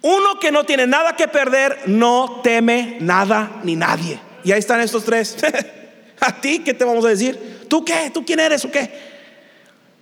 Uno 0.00 0.38
que 0.40 0.50
no 0.50 0.64
tiene 0.64 0.86
nada 0.86 1.14
que 1.14 1.28
perder 1.28 1.82
no 1.86 2.40
teme 2.42 2.96
nada 3.00 3.60
ni 3.64 3.76
nadie. 3.76 4.18
Y 4.44 4.52
ahí 4.52 4.60
están 4.60 4.80
estos 4.80 5.04
tres. 5.04 5.36
¿A 6.20 6.40
ti 6.40 6.60
qué 6.60 6.72
te 6.72 6.84
vamos 6.84 7.04
a 7.04 7.08
decir? 7.08 7.66
¿Tú 7.68 7.84
qué? 7.84 8.10
¿Tú 8.14 8.24
quién 8.24 8.40
eres 8.40 8.64
o 8.64 8.70
qué? 8.70 8.90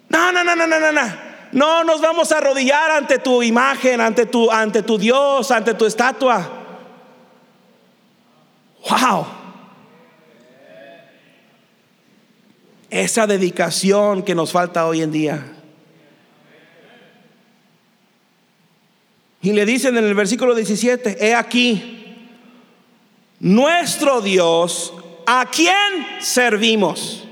No, 0.08 0.30
no, 0.30 0.44
no, 0.44 0.54
no, 0.54 0.66
no, 0.66 0.78
no, 0.78 0.92
no. 0.92 1.34
No 1.52 1.84
nos 1.84 2.00
vamos 2.00 2.30
a 2.32 2.38
arrodillar 2.38 2.90
ante 2.90 3.18
tu 3.18 3.42
imagen, 3.42 4.00
ante 4.00 4.26
tu, 4.26 4.50
ante 4.50 4.82
tu 4.82 4.98
Dios, 4.98 5.50
ante 5.50 5.74
tu 5.74 5.86
estatua. 5.86 6.50
Wow. 8.90 9.26
Esa 12.94 13.26
dedicación 13.26 14.22
que 14.22 14.34
nos 14.34 14.52
falta 14.52 14.86
hoy 14.86 15.02
en 15.02 15.10
día. 15.10 15.44
Y 19.42 19.52
le 19.52 19.66
dicen 19.66 19.96
en 19.98 20.04
el 20.04 20.14
versículo 20.14 20.54
17, 20.54 21.26
he 21.26 21.34
aquí, 21.34 22.16
nuestro 23.40 24.20
Dios, 24.20 24.94
¿a 25.26 25.46
quién 25.50 25.74
servimos? 26.20 27.24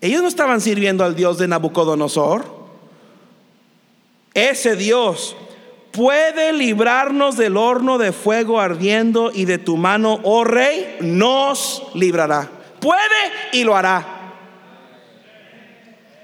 Ellos 0.00 0.22
no 0.22 0.28
estaban 0.28 0.60
sirviendo 0.60 1.04
al 1.04 1.14
Dios 1.14 1.36
de 1.38 1.48
Nabucodonosor 1.48 2.58
ese 4.38 4.76
Dios 4.76 5.34
puede 5.90 6.52
librarnos 6.52 7.36
del 7.36 7.56
horno 7.56 7.98
de 7.98 8.12
fuego 8.12 8.60
ardiendo 8.60 9.32
y 9.34 9.46
de 9.46 9.58
tu 9.58 9.76
mano, 9.76 10.20
oh 10.22 10.44
rey, 10.44 10.96
nos 11.00 11.82
librará. 11.94 12.48
Puede 12.78 13.32
y 13.52 13.64
lo 13.64 13.76
hará. 13.76 14.17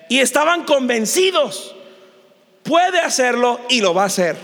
Y 0.08 0.18
estaban 0.18 0.64
convencidos, 0.64 1.74
puede 2.62 3.00
hacerlo 3.00 3.60
y 3.68 3.80
lo 3.80 3.94
va 3.94 4.04
a 4.04 4.06
hacer. 4.06 4.36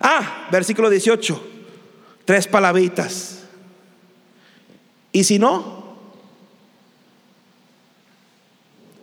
Ah, 0.00 0.48
versículo 0.50 0.90
18, 0.90 1.42
tres 2.24 2.46
palabritas. 2.46 3.44
Y 5.12 5.24
si 5.24 5.38
no, 5.38 5.96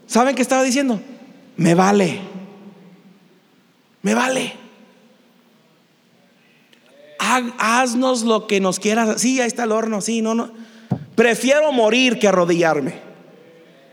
¿saben 0.08 0.36
qué 0.36 0.42
estaba 0.42 0.64
diciendo? 0.64 1.00
Me 1.56 1.76
vale. 1.76 2.20
Me 4.02 4.14
vale. 4.14 4.54
Haznos 7.20 8.24
lo 8.24 8.48
que 8.48 8.60
nos 8.60 8.80
quieras. 8.80 9.22
Sí, 9.22 9.40
ahí 9.40 9.48
está 9.48 9.66
el 9.66 9.72
horno. 9.72 10.02
Sí, 10.02 10.22
no, 10.22 10.34
no. 10.34 10.52
Prefiero 11.16 11.72
morir 11.72 12.18
que 12.18 12.28
arrodillarme. 12.28 13.09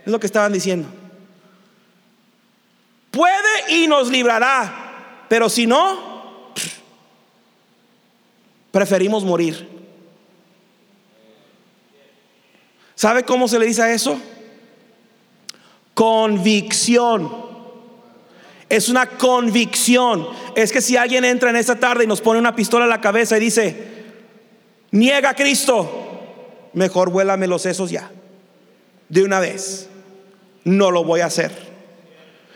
Es 0.06 0.12
lo 0.12 0.20
que 0.20 0.26
estaban 0.26 0.52
diciendo. 0.52 0.88
Puede 3.10 3.74
y 3.74 3.88
nos 3.88 4.08
librará. 4.08 5.24
Pero 5.28 5.48
si 5.48 5.66
no, 5.66 6.52
preferimos 8.70 9.24
morir. 9.24 9.68
¿Sabe 12.94 13.24
cómo 13.24 13.48
se 13.48 13.58
le 13.58 13.66
dice 13.66 13.82
a 13.82 13.92
eso? 13.92 14.16
Convicción. 15.92 17.44
Es 18.68 18.88
una 18.88 19.08
convicción. 19.08 20.28
Es 20.54 20.70
que 20.70 20.80
si 20.80 20.96
alguien 20.96 21.24
entra 21.24 21.50
en 21.50 21.56
esta 21.56 21.80
tarde 21.80 22.04
y 22.04 22.06
nos 22.06 22.20
pone 22.20 22.38
una 22.38 22.54
pistola 22.54 22.84
en 22.84 22.90
la 22.90 23.00
cabeza 23.00 23.36
y 23.36 23.40
dice, 23.40 24.04
niega 24.92 25.30
a 25.30 25.34
Cristo, 25.34 26.68
mejor 26.74 27.10
vuélame 27.10 27.48
los 27.48 27.62
sesos 27.62 27.90
ya. 27.90 28.08
De 29.08 29.24
una 29.24 29.40
vez. 29.40 29.88
No 30.66 30.90
lo 30.90 31.04
voy 31.04 31.20
a 31.20 31.26
hacer. 31.26 31.52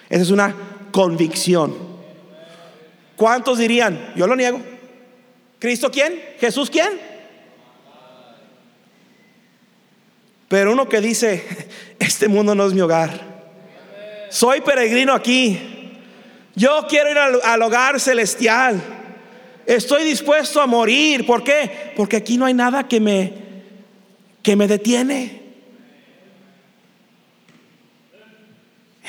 Esa 0.08 0.22
es 0.22 0.30
una 0.30 0.54
convicción. 0.90 1.76
¿Cuántos 3.14 3.58
dirían, 3.58 4.12
yo 4.16 4.26
lo 4.26 4.34
niego? 4.34 4.61
¿Cristo 5.61 5.92
quién? 5.92 6.20
¿Jesús 6.40 6.68
quién? 6.68 6.88
Pero 10.48 10.72
uno 10.72 10.88
que 10.88 11.00
dice, 11.00 11.44
este 12.00 12.26
mundo 12.26 12.54
no 12.56 12.66
es 12.66 12.74
mi 12.74 12.80
hogar. 12.80 13.12
Soy 14.28 14.61
peregrino 14.61 15.14
aquí. 15.14 15.96
Yo 16.56 16.86
quiero 16.88 17.12
ir 17.12 17.18
al, 17.18 17.62
hogar 17.62 18.00
celestial. 18.00 18.82
Estoy 19.66 20.02
dispuesto 20.02 20.61
a 20.61 20.66
morir. 20.66 21.24
¿Por 21.24 21.44
qué? 21.44 21.92
Porque 21.96 22.16
aquí 22.16 22.36
no 22.36 22.46
hay 22.46 22.54
nada 22.54 22.88
que 22.88 22.98
me, 22.98 23.32
¿Qué 24.42 24.56
me 24.56 24.66
detiene? 24.66 25.39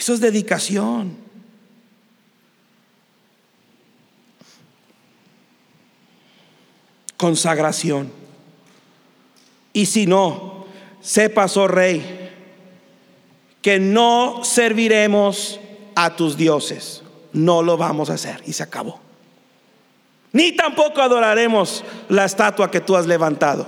Eso 0.02 0.16
es 0.16 0.20
dedicación. 0.20 1.16
Consagración. 7.18 8.12
Y 9.74 9.86
si 9.86 10.08
no, 10.08 10.66
sepas, 11.02 11.56
oh 11.56 11.68
rey, 11.68 12.32
que 13.62 13.80
no 13.80 14.44
serviremos 14.44 15.60
a 15.94 16.16
tus 16.16 16.36
dioses. 16.36 17.04
No 17.32 17.62
lo 17.62 17.78
vamos 17.78 18.10
a 18.10 18.16
hacer. 18.16 18.42
Y 18.48 18.54
se 18.54 18.64
acabó. 18.64 19.00
Ni 20.32 20.54
tampoco 20.54 21.00
adoraremos 21.04 21.84
la 22.10 22.26
estatua 22.26 22.72
que 22.72 22.82
tú 22.82 22.96
has 22.96 23.06
levantado. 23.06 23.68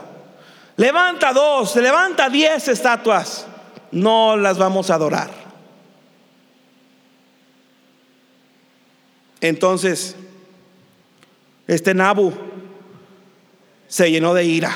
Levanta 0.77 1.31
dos, 1.31 1.75
levanta 1.75 2.27
diez 2.27 2.69
estatuas. 2.69 3.45
No 3.91 4.36
las 4.36 4.57
vamos 4.57 4.89
a 4.89 4.95
adorar. 4.95 5.42
Entonces, 9.43 10.15
este 11.67 11.93
Nabu 11.93 12.31
se 13.89 14.09
llenó 14.09 14.33
de 14.33 14.45
ira. 14.45 14.73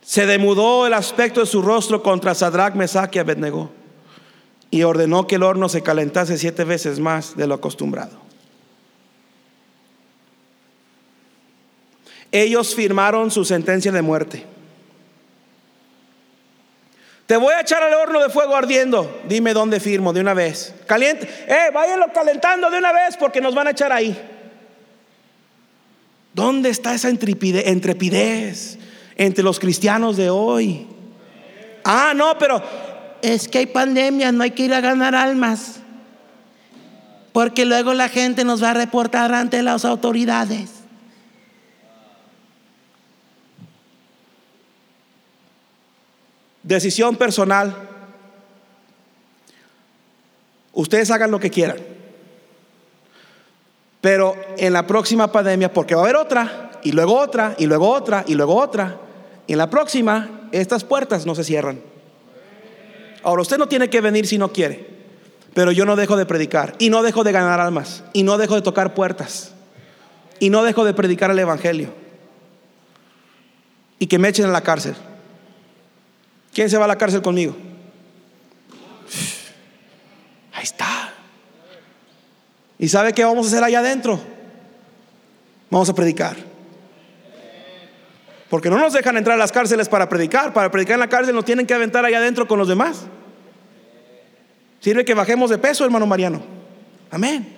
Se 0.00 0.24
demudó 0.24 0.86
el 0.86 0.94
aspecto 0.94 1.40
de 1.40 1.46
su 1.46 1.60
rostro 1.60 2.00
contra 2.00 2.36
Sadrach, 2.36 2.76
Mesach 2.76 3.14
y 3.16 3.18
Abednego 3.18 3.72
y 4.70 4.84
ordenó 4.84 5.26
que 5.26 5.34
el 5.34 5.42
horno 5.42 5.68
se 5.68 5.82
calentase 5.82 6.38
siete 6.38 6.62
veces 6.62 7.00
más 7.00 7.36
de 7.36 7.48
lo 7.48 7.54
acostumbrado. 7.54 8.16
Ellos 12.30 12.76
firmaron 12.76 13.32
su 13.32 13.44
sentencia 13.44 13.90
de 13.90 14.02
muerte. 14.02 14.46
Te 17.28 17.36
voy 17.36 17.52
a 17.52 17.60
echar 17.60 17.82
al 17.82 17.92
horno 17.92 18.22
de 18.22 18.30
fuego 18.30 18.56
ardiendo. 18.56 19.20
Dime 19.28 19.52
dónde 19.52 19.80
firmo 19.80 20.14
de 20.14 20.22
una 20.22 20.32
vez. 20.32 20.74
Caliente. 20.86 21.28
Eh, 21.46 21.70
váyanlo 21.74 22.06
calentando 22.10 22.70
de 22.70 22.78
una 22.78 22.90
vez 22.90 23.18
porque 23.18 23.42
nos 23.42 23.54
van 23.54 23.66
a 23.66 23.72
echar 23.72 23.92
ahí. 23.92 24.18
¿Dónde 26.32 26.70
está 26.70 26.94
esa 26.94 27.10
entrepidez 27.10 28.78
entre 29.18 29.42
los 29.42 29.58
cristianos 29.58 30.16
de 30.16 30.30
hoy. 30.30 30.86
Ah, 31.84 32.14
no, 32.16 32.38
pero 32.38 32.62
es 33.20 33.46
que 33.46 33.58
hay 33.58 33.66
pandemia, 33.66 34.32
no 34.32 34.44
hay 34.44 34.52
que 34.52 34.62
ir 34.62 34.72
a 34.72 34.80
ganar 34.80 35.14
almas. 35.14 35.80
Porque 37.34 37.66
luego 37.66 37.92
la 37.92 38.08
gente 38.08 38.44
nos 38.44 38.62
va 38.62 38.70
a 38.70 38.74
reportar 38.74 39.34
ante 39.34 39.62
las 39.62 39.84
autoridades. 39.84 40.77
Decisión 46.68 47.16
personal. 47.16 47.74
Ustedes 50.74 51.10
hagan 51.10 51.30
lo 51.30 51.40
que 51.40 51.48
quieran. 51.48 51.78
Pero 54.02 54.36
en 54.58 54.74
la 54.74 54.86
próxima 54.86 55.32
pandemia, 55.32 55.72
porque 55.72 55.94
va 55.94 56.02
a 56.02 56.04
haber 56.04 56.16
otra, 56.16 56.72
y 56.84 56.92
luego 56.92 57.18
otra, 57.18 57.54
y 57.56 57.64
luego 57.64 57.88
otra, 57.88 58.22
y 58.26 58.34
luego 58.34 58.54
otra, 58.54 59.00
en 59.48 59.56
la 59.56 59.70
próxima, 59.70 60.48
estas 60.52 60.84
puertas 60.84 61.24
no 61.24 61.34
se 61.34 61.42
cierran. 61.42 61.80
Ahora, 63.22 63.40
usted 63.40 63.56
no 63.56 63.66
tiene 63.68 63.88
que 63.88 64.02
venir 64.02 64.26
si 64.26 64.36
no 64.36 64.52
quiere, 64.52 64.86
pero 65.54 65.72
yo 65.72 65.86
no 65.86 65.96
dejo 65.96 66.18
de 66.18 66.26
predicar 66.26 66.74
y 66.78 66.90
no 66.90 67.02
dejo 67.02 67.24
de 67.24 67.32
ganar 67.32 67.60
almas 67.60 68.04
y 68.12 68.24
no 68.24 68.36
dejo 68.36 68.56
de 68.56 68.62
tocar 68.62 68.92
puertas 68.92 69.54
y 70.38 70.50
no 70.50 70.62
dejo 70.64 70.84
de 70.84 70.92
predicar 70.92 71.30
el 71.30 71.38
Evangelio 71.38 71.94
y 73.98 74.06
que 74.06 74.18
me 74.18 74.28
echen 74.28 74.44
a 74.44 74.52
la 74.52 74.60
cárcel. 74.60 74.94
¿Quién 76.58 76.68
se 76.68 76.76
va 76.76 76.86
a 76.86 76.88
la 76.88 76.98
cárcel 76.98 77.22
conmigo? 77.22 77.54
Ahí 80.52 80.64
está. 80.64 81.14
¿Y 82.80 82.88
sabe 82.88 83.12
qué 83.12 83.22
vamos 83.22 83.46
a 83.46 83.48
hacer 83.50 83.62
allá 83.62 83.78
adentro? 83.78 84.18
Vamos 85.70 85.88
a 85.88 85.94
predicar. 85.94 86.36
Porque 88.50 88.70
no 88.70 88.76
nos 88.76 88.92
dejan 88.92 89.16
entrar 89.16 89.36
a 89.36 89.38
las 89.38 89.52
cárceles 89.52 89.88
para 89.88 90.08
predicar. 90.08 90.52
Para 90.52 90.68
predicar 90.68 90.94
en 90.94 90.98
la 90.98 91.08
cárcel 91.08 91.32
nos 91.32 91.44
tienen 91.44 91.64
que 91.64 91.74
aventar 91.74 92.04
allá 92.04 92.18
adentro 92.18 92.48
con 92.48 92.58
los 92.58 92.66
demás. 92.66 93.04
Sirve 94.80 95.04
que 95.04 95.14
bajemos 95.14 95.50
de 95.50 95.58
peso, 95.58 95.84
hermano 95.84 96.06
Mariano. 96.06 96.42
Amén. 97.12 97.56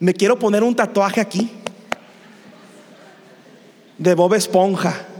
Me 0.00 0.12
quiero 0.12 0.40
poner 0.40 0.64
un 0.64 0.74
tatuaje 0.74 1.20
aquí. 1.20 1.52
De 3.96 4.12
Bob 4.16 4.34
Esponja. 4.34 5.11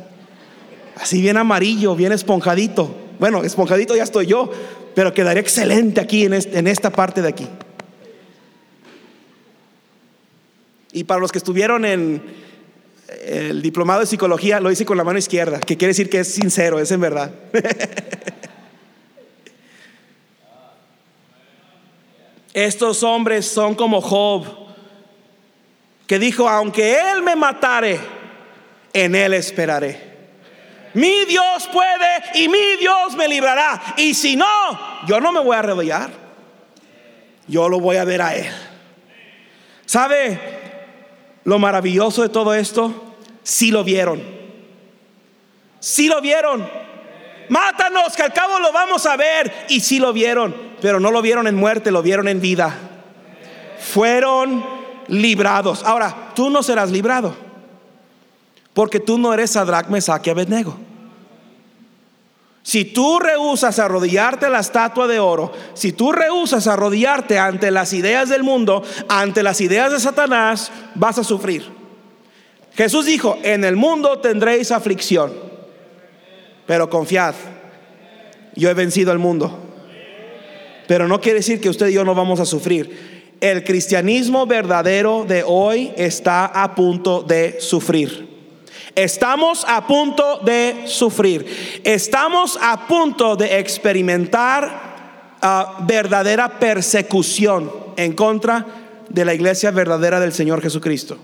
Así 1.03 1.21
bien 1.21 1.37
amarillo, 1.37 1.97
bien 1.97 2.13
esponjadito. 2.13 2.95
Bueno, 3.19 3.43
esponjadito 3.43 3.97
ya 3.97 4.05
estoy 4.05 4.27
yo. 4.27 4.51
Pero 4.95 5.13
quedaría 5.13 5.41
excelente 5.41 6.01
aquí 6.01 6.25
en, 6.25 6.35
en 6.35 6.67
esta 6.67 6.91
parte 6.91 7.23
de 7.23 7.29
aquí. 7.29 7.49
Y 10.93 11.05
para 11.05 11.21
los 11.21 11.33
que 11.33 11.39
estuvieron 11.39 11.85
en, 11.85 12.23
el 13.25 13.63
diplomado 13.63 14.01
de 14.01 14.07
psicología 14.07 14.61
lo 14.61 14.71
hice 14.71 14.85
con 14.85 14.97
la 14.97 15.05
mano 15.05 15.19
izquierda, 15.19 15.59
que 15.61 15.77
quiere 15.77 15.91
decir 15.91 16.09
que 16.11 16.21
es 16.21 16.29
sincero, 16.35 16.79
es 16.79 16.93
en 16.93 17.01
verdad. 17.01 17.33
Estos 22.53 23.03
hombres 23.03 23.47
son 23.47 23.75
como 23.75 24.03
Job, 24.03 24.45
que 26.07 26.19
dijo, 26.19 26.49
aunque 26.49 26.95
él 27.13 27.23
me 27.23 27.35
matare, 27.35 27.99
en 28.93 29.15
él 29.15 29.33
esperaré. 29.33 30.12
Mi 30.95 31.25
Dios 31.25 31.69
puede 31.73 32.23
y 32.35 32.49
mi 32.49 32.77
Dios 32.79 33.17
me 33.17 33.29
librará. 33.29 33.95
Y 33.97 34.15
si 34.15 34.37
no, 34.37 34.47
yo 35.07 35.21
no 35.21 35.33
me 35.33 35.41
voy 35.41 35.57
a 35.57 35.61
arrodillar. 35.61 36.11
Yo 37.47 37.69
lo 37.69 37.81
voy 37.81 37.97
a 37.97 38.05
ver 38.05 38.23
a 38.23 38.35
él. 38.35 38.51
¿Sabe? 39.87 40.39
Lo 41.45 41.59
maravilloso 41.59 42.23
de 42.23 42.29
todo 42.29 42.55
esto, 42.55 43.15
si 43.43 43.71
lo 43.71 43.85
vieron. 43.85 44.23
Si 45.81 46.09
lo 46.09 46.21
vieron. 46.21 46.69
Mátanos, 47.49 48.15
que 48.17 48.23
al 48.23 48.33
cabo 48.33 48.59
lo 48.61 48.73
vamos 48.73 49.05
a 49.07 49.17
ver. 49.17 49.67
Y 49.69 49.81
si 49.81 49.99
lo 49.99 50.13
vieron, 50.13 50.55
pero 50.81 51.01
no 51.01 51.11
lo 51.11 51.21
vieron 51.21 51.47
en 51.47 51.57
muerte, 51.57 51.91
lo 51.91 52.03
vieron 52.03 52.29
en 52.29 52.41
vida. 52.41 52.75
Fueron 53.79 54.65
librados. 55.09 55.83
Ahora, 55.85 56.33
tú 56.35 56.49
no 56.51 56.63
serás 56.63 56.91
librado. 56.91 57.52
Porque 58.75 59.01
tú 59.01 59.19
no 59.19 59.35
eres 59.35 59.51
Sadrach, 59.51 59.89
Mesach 59.89 60.27
y 60.27 60.31
Abednego. 60.31 60.77
Si 62.63 62.85
tú 62.85 63.19
rehusas 63.19 63.79
arrodillarte 63.79 64.47
a 64.47 64.51
la 64.51 64.61
estatua 64.61 65.09
de 65.09 65.19
oro, 65.19 65.53
si 65.75 65.93
tú 65.93 66.13
rehusas 66.13 66.69
arrodillarte 66.69 67.39
ante 67.39 67.73
las 67.73 67.93
ideas 67.93 68.29
del 68.29 68.45
mundo, 68.45 68.85
ante 69.09 69.43
las 69.43 69.61
ideas 69.61 69.91
de 69.91 69.99
Satanás, 69.99 70.71
vas 70.95 71.19
a 71.19 71.25
sufrir. 71.25 71.65
Jesús 72.75 73.05
dijo, 73.05 73.37
en 73.43 73.65
el 73.65 73.77
mundo 73.77 74.21
tendréis 74.21 74.71
aflicción, 74.71 75.33
pero 76.67 76.89
confiad, 76.89 77.35
yo 78.55 78.71
he 78.71 78.75
vencido 78.75 79.11
al 79.11 79.19
mundo. 79.19 79.59
Pero 80.87 81.09
no 81.09 81.21
quiere 81.21 81.39
decir 81.39 81.61
que 81.61 81.69
usted 81.69 81.89
y 81.89 81.95
yo 81.95 82.05
no 82.05 82.15
vamos 82.15 82.39
a 82.39 82.47
sufrir. 82.47 83.37
El 83.41 83.65
cristianismo 83.65 84.47
verdadero 84.47 85.25
de 85.25 85.43
hoy 85.45 85.93
está 85.97 86.47
a 86.47 86.75
punto 86.77 87.23
de 87.23 87.61
sufrir. 87.61 88.32
Estamos 88.95 89.65
a 89.67 89.87
punto 89.87 90.41
de 90.45 90.85
sufrir. 90.87 91.81
Estamos 91.83 92.59
a 92.61 92.87
punto 92.87 93.37
de 93.37 93.59
experimentar 93.59 95.39
ah, 95.41 95.79
verdadera 95.87 96.59
persecución 96.59 97.73
en 97.97 98.13
contra 98.13 98.67
de 99.09 99.25
la 99.25 99.35
iglesia 99.35 99.71
verdadera 99.71 100.21
del 100.21 100.33
Señor 100.33 100.61
Jesucristo. 100.61 101.17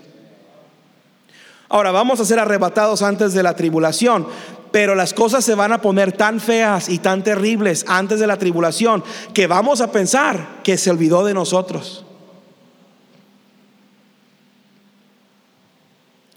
Ahora 1.68 1.90
vamos 1.90 2.20
a 2.20 2.24
ser 2.24 2.38
arrebatados 2.38 3.02
antes 3.02 3.34
de 3.34 3.42
la 3.42 3.54
tribulación, 3.54 4.26
pero 4.70 4.94
las 4.94 5.12
cosas 5.12 5.44
se 5.44 5.54
van 5.54 5.72
a 5.72 5.82
poner 5.82 6.12
tan 6.12 6.40
feas 6.40 6.88
y 6.88 6.98
tan 6.98 7.22
terribles 7.22 7.84
antes 7.86 8.18
de 8.18 8.26
la 8.26 8.38
tribulación 8.38 9.04
que 9.34 9.46
vamos 9.46 9.82
a 9.82 9.92
pensar 9.92 10.60
que 10.62 10.78
se 10.78 10.90
olvidó 10.90 11.24
de 11.24 11.34
nosotros. 11.34 12.06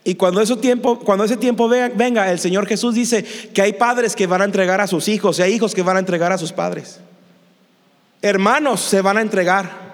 Y 0.04 0.16
cuando 0.16 0.42
ese 0.42 0.56
tiempo, 0.58 1.00
cuando 1.00 1.24
ese 1.24 1.38
tiempo 1.38 1.70
venga, 1.70 2.32
el 2.32 2.40
Señor 2.40 2.66
Jesús 2.66 2.96
dice 2.96 3.24
que 3.24 3.62
hay 3.62 3.74
padres 3.74 4.16
que 4.16 4.26
van 4.26 4.42
a 4.42 4.46
entregar 4.46 4.82
a 4.82 4.88
sus 4.88 5.08
hijos 5.08 5.38
y 5.38 5.44
hay 5.44 5.54
hijos 5.54 5.76
que 5.76 5.84
van 5.84 5.98
a 5.98 6.00
entregar 6.00 6.32
a 6.32 6.38
sus 6.38 6.52
padres. 6.52 7.00
Hermanos 8.22 8.82
se 8.82 9.02
van 9.02 9.18
a 9.18 9.22
entregar. 9.22 9.92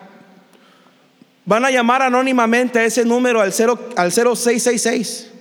Van 1.45 1.64
a 1.64 1.72
llamar 1.72 2.01
anónimamente 2.01 2.80
a 2.80 2.86
ese 2.86 3.05
número 3.05 3.41
al, 3.41 3.53
0, 3.53 3.80
al 3.95 4.12
0666 4.12 5.32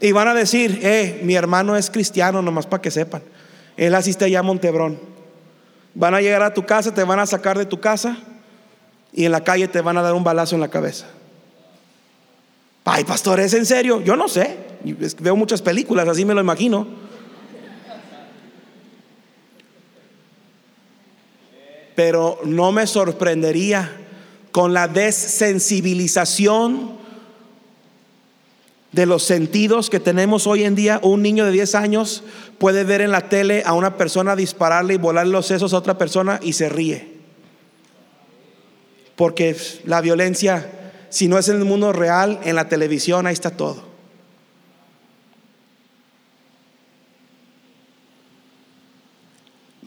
y 0.00 0.12
van 0.12 0.28
a 0.28 0.34
decir, 0.34 0.80
eh, 0.82 1.20
mi 1.24 1.34
hermano 1.34 1.76
es 1.76 1.90
cristiano, 1.90 2.42
nomás 2.42 2.66
para 2.66 2.80
que 2.80 2.90
sepan. 2.90 3.22
Él 3.76 3.94
asiste 3.94 4.24
allá 4.24 4.40
a 4.40 4.42
Montebrón. 4.42 4.98
Van 5.94 6.14
a 6.14 6.20
llegar 6.20 6.42
a 6.42 6.54
tu 6.54 6.64
casa, 6.64 6.94
te 6.94 7.04
van 7.04 7.18
a 7.18 7.26
sacar 7.26 7.58
de 7.58 7.66
tu 7.66 7.80
casa 7.80 8.16
y 9.12 9.24
en 9.24 9.32
la 9.32 9.44
calle 9.44 9.68
te 9.68 9.80
van 9.80 9.98
a 9.98 10.02
dar 10.02 10.14
un 10.14 10.24
balazo 10.24 10.54
en 10.54 10.60
la 10.60 10.68
cabeza. 10.68 11.06
Ay, 12.84 13.04
pastor, 13.04 13.40
¿es 13.40 13.54
en 13.54 13.66
serio? 13.66 14.00
Yo 14.02 14.14
no 14.16 14.28
sé. 14.28 14.56
Veo 15.20 15.36
muchas 15.36 15.62
películas, 15.62 16.08
así 16.08 16.24
me 16.24 16.34
lo 16.34 16.40
imagino. 16.40 16.86
Pero 21.94 22.40
no 22.44 22.72
me 22.72 22.86
sorprendería 22.86 23.98
con 24.52 24.72
la 24.72 24.88
desensibilización 24.88 26.98
de 28.92 29.06
los 29.06 29.22
sentidos 29.22 29.88
que 29.90 30.00
tenemos 30.00 30.46
hoy 30.46 30.64
en 30.64 30.74
día. 30.74 30.98
Un 31.02 31.20
niño 31.22 31.44
de 31.44 31.52
10 31.52 31.74
años 31.74 32.24
puede 32.58 32.84
ver 32.84 33.02
en 33.02 33.10
la 33.10 33.28
tele 33.28 33.62
a 33.64 33.74
una 33.74 33.96
persona 33.96 34.36
dispararle 34.36 34.94
y 34.94 34.98
volar 34.98 35.26
los 35.26 35.46
sesos 35.46 35.74
a 35.74 35.78
otra 35.78 35.98
persona 35.98 36.40
y 36.42 36.54
se 36.54 36.68
ríe. 36.68 37.20
Porque 39.16 39.56
la 39.84 40.00
violencia, 40.00 40.70
si 41.10 41.28
no 41.28 41.38
es 41.38 41.48
en 41.48 41.56
el 41.56 41.64
mundo 41.64 41.92
real, 41.92 42.40
en 42.44 42.54
la 42.54 42.68
televisión, 42.68 43.26
ahí 43.26 43.34
está 43.34 43.50
todo. 43.50 43.90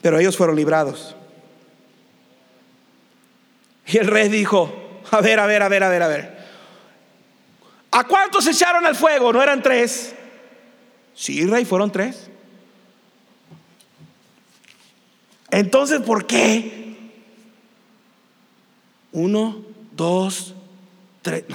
Pero 0.01 0.19
ellos 0.19 0.36
fueron 0.36 0.57
librados. 0.57 1.15
Y 3.88 3.97
el 3.97 4.07
rey 4.07 4.28
dijo, 4.28 5.01
a 5.11 5.21
ver, 5.21 5.39
a 5.39 5.45
ver, 5.45 5.63
a 5.63 5.69
ver, 5.69 5.84
a 5.84 5.89
ver, 5.89 6.03
a 6.03 6.07
ver. 6.07 6.38
¿A 7.91 8.03
cuántos 8.05 8.45
echaron 8.47 8.86
al 8.86 8.95
fuego? 8.95 9.32
¿No 9.32 9.41
eran 9.41 9.63
tres? 9.63 10.13
Sí, 11.13 11.45
rey, 11.45 11.63
fueron 11.63 11.91
tres. 11.91 12.30
Entonces, 15.51 16.01
¿por 16.01 16.26
qué? 16.26 16.97
Uno, 19.11 19.63
dos, 19.91 20.55
tres. 21.24 21.45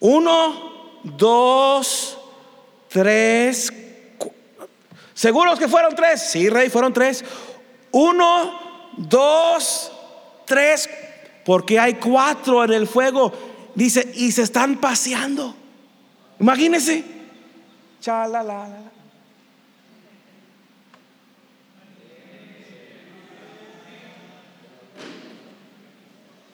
Uno, 0.00 1.00
dos, 1.02 2.18
tres. 2.88 3.72
¿Seguros 5.12 5.58
que 5.58 5.68
fueron 5.68 5.94
tres? 5.94 6.22
Sí, 6.22 6.48
rey, 6.48 6.70
fueron 6.70 6.92
tres. 6.92 7.22
Uno, 7.90 8.58
dos, 8.96 9.92
tres. 10.46 10.88
Porque 11.44 11.78
hay 11.78 11.94
cuatro 11.94 12.64
en 12.64 12.72
el 12.72 12.86
fuego. 12.86 13.32
Dice, 13.74 14.10
y 14.14 14.32
se 14.32 14.42
están 14.42 14.80
paseando. 14.80 15.54
Imagínense. 16.40 17.04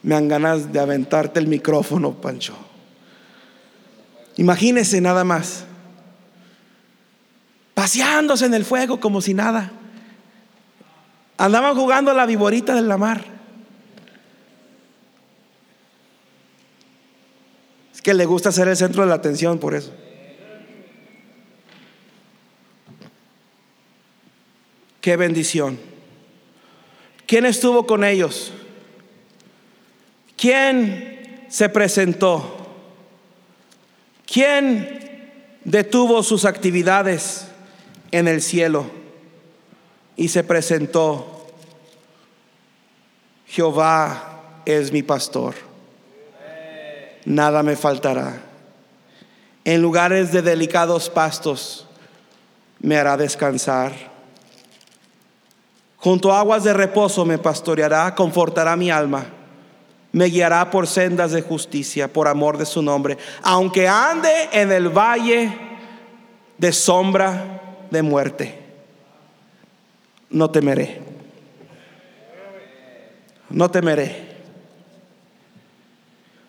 Me 0.08 0.14
han 0.14 0.26
ganas 0.26 0.72
de 0.72 0.80
aventarte 0.80 1.38
el 1.38 1.48
micrófono, 1.48 2.14
Pancho. 2.14 2.56
Imagínese 4.38 5.02
nada 5.02 5.22
más. 5.22 5.66
Paseándose 7.74 8.46
en 8.46 8.54
el 8.54 8.64
fuego 8.64 9.00
como 9.00 9.20
si 9.20 9.34
nada. 9.34 9.70
Andaban 11.36 11.74
jugando 11.74 12.10
a 12.10 12.14
la 12.14 12.24
viborita 12.24 12.74
de 12.74 12.80
la 12.80 12.96
mar. 12.96 13.22
que 18.02 18.14
le 18.14 18.24
gusta 18.24 18.50
ser 18.50 18.68
el 18.68 18.76
centro 18.78 19.02
de 19.02 19.10
la 19.10 19.16
atención 19.16 19.58
por 19.58 19.74
eso. 19.74 19.92
Qué 25.02 25.18
bendición. 25.18 25.78
¿Quién 27.26 27.44
estuvo 27.44 27.86
con 27.86 28.04
ellos? 28.04 28.54
¿Quién 30.38 31.44
se 31.50 31.68
presentó? 31.68 32.56
¿Quién 34.26 35.30
detuvo 35.64 36.22
sus 36.22 36.46
actividades 36.46 37.48
en 38.10 38.26
el 38.26 38.40
cielo 38.40 38.86
y 40.16 40.28
se 40.28 40.42
presentó? 40.42 41.46
Jehová 43.46 44.62
es 44.64 44.92
mi 44.92 45.02
pastor 45.02 45.68
nada 47.28 47.62
me 47.62 47.76
faltará. 47.76 48.40
En 49.64 49.82
lugares 49.82 50.32
de 50.32 50.40
delicados 50.40 51.10
pastos 51.10 51.86
me 52.80 52.96
hará 52.96 53.16
descansar. 53.18 53.92
Junto 55.98 56.32
a 56.32 56.40
aguas 56.40 56.64
de 56.64 56.72
reposo 56.72 57.26
me 57.26 57.38
pastoreará, 57.38 58.14
confortará 58.14 58.76
mi 58.76 58.90
alma. 58.90 59.26
Me 60.12 60.26
guiará 60.26 60.70
por 60.70 60.86
sendas 60.86 61.32
de 61.32 61.42
justicia, 61.42 62.08
por 62.12 62.28
amor 62.28 62.56
de 62.56 62.64
su 62.66 62.82
nombre. 62.82 63.18
Aunque 63.42 63.86
ande 63.86 64.48
en 64.52 64.72
el 64.72 64.88
valle 64.88 65.52
de 66.56 66.72
sombra 66.72 67.60
de 67.90 68.02
muerte, 68.02 68.58
no 70.30 70.50
temeré. 70.50 71.02
No 73.50 73.70
temeré. 73.70 74.28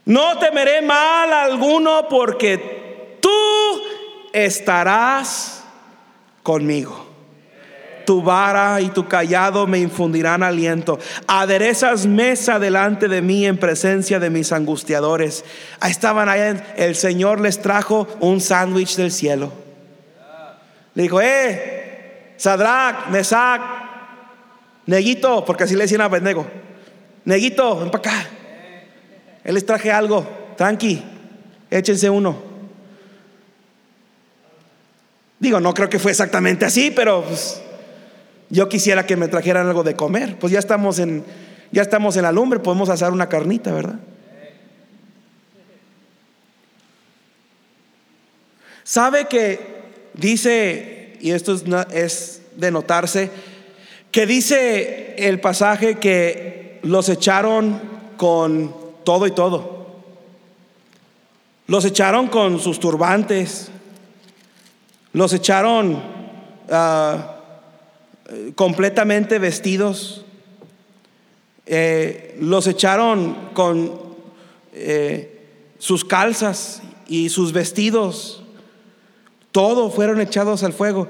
No 0.06 0.40
temeré 0.40 0.82
mal 0.82 1.32
alguno 1.32 2.08
porque 2.10 3.18
tú 3.22 3.82
estarás 4.34 5.64
conmigo. 6.44 7.09
Tu 8.10 8.24
vara 8.24 8.82
y 8.82 8.90
tu 8.90 9.08
callado 9.08 9.68
me 9.68 9.78
infundirán 9.78 10.42
aliento. 10.42 10.98
Aderezas 11.28 12.08
mesa 12.08 12.58
delante 12.58 13.08
de 13.08 13.22
mí 13.22 13.46
en 13.46 13.60
presencia 13.60 14.20
de 14.20 14.32
mis 14.32 14.52
angustiadores. 14.52 15.46
Ahí 15.80 15.92
estaban 15.92 16.28
allá. 16.28 16.74
El 16.76 16.96
Señor 16.96 17.40
les 17.40 17.62
trajo 17.62 18.08
un 18.20 18.42
sándwich 18.42 18.96
del 18.96 19.12
cielo. 19.12 19.54
Le 20.96 21.04
dijo, 21.04 21.22
eh, 21.22 22.34
Sadrach, 22.36 23.10
Mesac, 23.12 23.62
Neguito, 24.88 25.46
porque 25.46 25.66
así 25.66 25.76
le 25.76 25.84
decían 25.84 26.02
a 26.02 26.06
Abednego. 26.06 26.48
Neguito, 27.26 27.78
ven 27.78 27.92
para 27.92 28.10
acá. 28.10 28.28
Él 29.44 29.54
les 29.54 29.68
traje 29.68 29.92
algo, 29.92 30.28
tranqui, 30.58 31.04
échense 31.70 32.10
uno. 32.10 32.42
Digo, 35.38 35.60
no 35.60 35.76
creo 35.76 35.92
que 35.92 36.00
fue 36.00 36.10
exactamente 36.10 36.66
así, 36.66 36.90
pero 36.90 37.24
pues, 37.24 37.62
yo 38.50 38.68
quisiera 38.70 39.06
que 39.06 39.16
me 39.16 39.28
trajeran 39.28 39.68
algo 39.68 39.84
de 39.84 39.96
comer. 39.96 40.38
Pues 40.40 40.52
ya 40.52 40.60
estamos 40.60 41.00
en, 41.00 41.24
ya 41.72 41.82
estamos 41.82 42.18
en 42.18 42.24
la 42.24 42.32
lumbre, 42.32 42.60
podemos 42.60 42.90
asar 42.90 43.12
una 43.12 43.30
carnita, 43.30 43.72
¿verdad? 43.74 44.00
¿Sabe 48.84 49.26
que 49.26 49.60
dice, 50.16 51.18
y 51.20 51.32
esto 51.32 51.54
es, 51.54 51.64
es 51.94 52.42
de 52.56 52.72
notarse, 52.72 53.30
que 54.12 54.26
dice 54.26 55.16
el 55.18 55.40
pasaje 55.40 56.00
que 56.00 56.80
los 56.82 57.08
echaron 57.10 57.80
con 58.18 58.76
todo 59.04 59.28
y 59.28 59.32
todo. 59.32 59.88
Los 61.68 61.86
echaron 61.86 62.28
con 62.28 62.60
sus 62.60 62.80
turbantes, 62.80 63.70
los 65.14 65.34
echaron 65.34 66.02
ah, 66.72 67.39
completamente 68.56 69.40
vestidos, 69.40 70.26
eh, 71.66 72.36
los 72.40 72.68
echaron 72.68 73.50
con 73.54 74.00
eh, 74.74 75.48
sus 75.78 76.04
calzas 76.04 76.82
y 77.08 77.30
sus 77.30 77.54
vestidos, 77.54 78.44
todo 79.52 79.92
fueron 79.92 80.20
echados 80.20 80.64
al 80.64 80.74
fuego. 80.74 81.08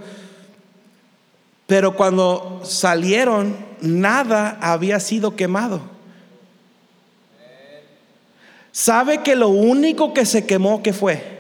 Pero 1.65 1.95
cuando 1.95 2.61
salieron, 2.63 3.55
nada 3.81 4.57
había 4.61 4.99
sido 4.99 5.35
quemado. 5.35 5.81
¿Sabe 8.71 9.23
que 9.23 9.35
lo 9.35 9.49
único 9.49 10.13
que 10.13 10.25
se 10.25 10.45
quemó 10.45 10.83
que 10.83 10.93
fue? 10.93 11.39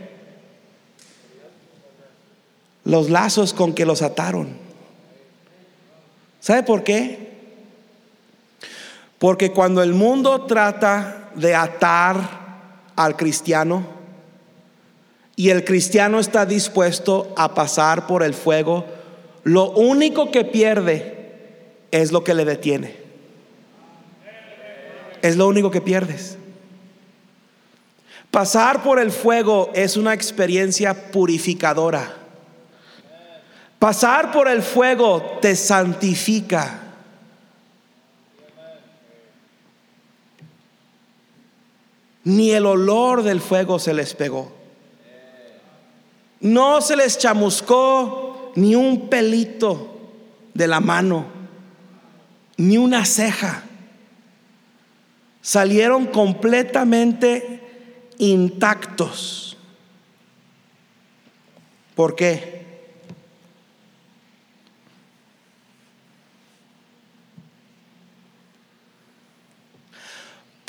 Los 2.85 3.09
lazos 3.09 3.53
con 3.53 3.73
que 3.73 3.85
los 3.85 4.01
ataron. 4.01 4.68
¿Sabe 6.39 6.63
por 6.63 6.83
qué? 6.83 7.29
Porque 9.17 9.51
cuando 9.51 9.83
el 9.83 9.93
mundo 9.93 10.45
trata 10.45 11.29
de 11.35 11.53
atar 11.53 12.39
al 12.95 13.15
cristiano 13.17 13.85
y 15.35 15.49
el 15.49 15.63
cristiano 15.63 16.19
está 16.19 16.45
dispuesto 16.45 17.33
a 17.37 17.53
pasar 17.53 18.07
por 18.07 18.23
el 18.23 18.33
fuego, 18.33 18.85
lo 19.43 19.71
único 19.71 20.31
que 20.31 20.45
pierde 20.45 21.19
es 21.91 22.11
lo 22.11 22.23
que 22.23 22.33
le 22.33 22.45
detiene. 22.45 22.95
Es 25.21 25.35
lo 25.35 25.47
único 25.47 25.69
que 25.69 25.81
pierdes. 25.81 26.37
Pasar 28.31 28.83
por 28.83 28.99
el 28.99 29.11
fuego 29.11 29.71
es 29.73 29.97
una 29.97 30.13
experiencia 30.13 31.11
purificadora. 31.11 32.15
Pasar 33.79 34.31
por 34.31 34.47
el 34.47 34.61
fuego 34.61 35.39
te 35.41 35.55
santifica. 35.55 36.89
ni 42.29 42.51
el 42.51 42.65
olor 42.65 43.23
del 43.23 43.41
fuego 43.41 43.79
se 43.79 43.93
les 43.93 44.13
pegó. 44.13 44.51
No 46.41 46.79
se 46.81 46.95
les 46.95 47.17
chamuscó 47.17 48.51
ni 48.55 48.75
un 48.75 49.09
pelito 49.09 50.11
de 50.53 50.67
la 50.67 50.79
mano, 50.79 51.25
ni 52.57 52.77
una 52.77 53.05
ceja. 53.05 53.63
Salieron 55.41 56.05
completamente 56.05 57.61
intactos. 58.19 59.57
¿Por 61.95 62.15
qué? 62.15 62.58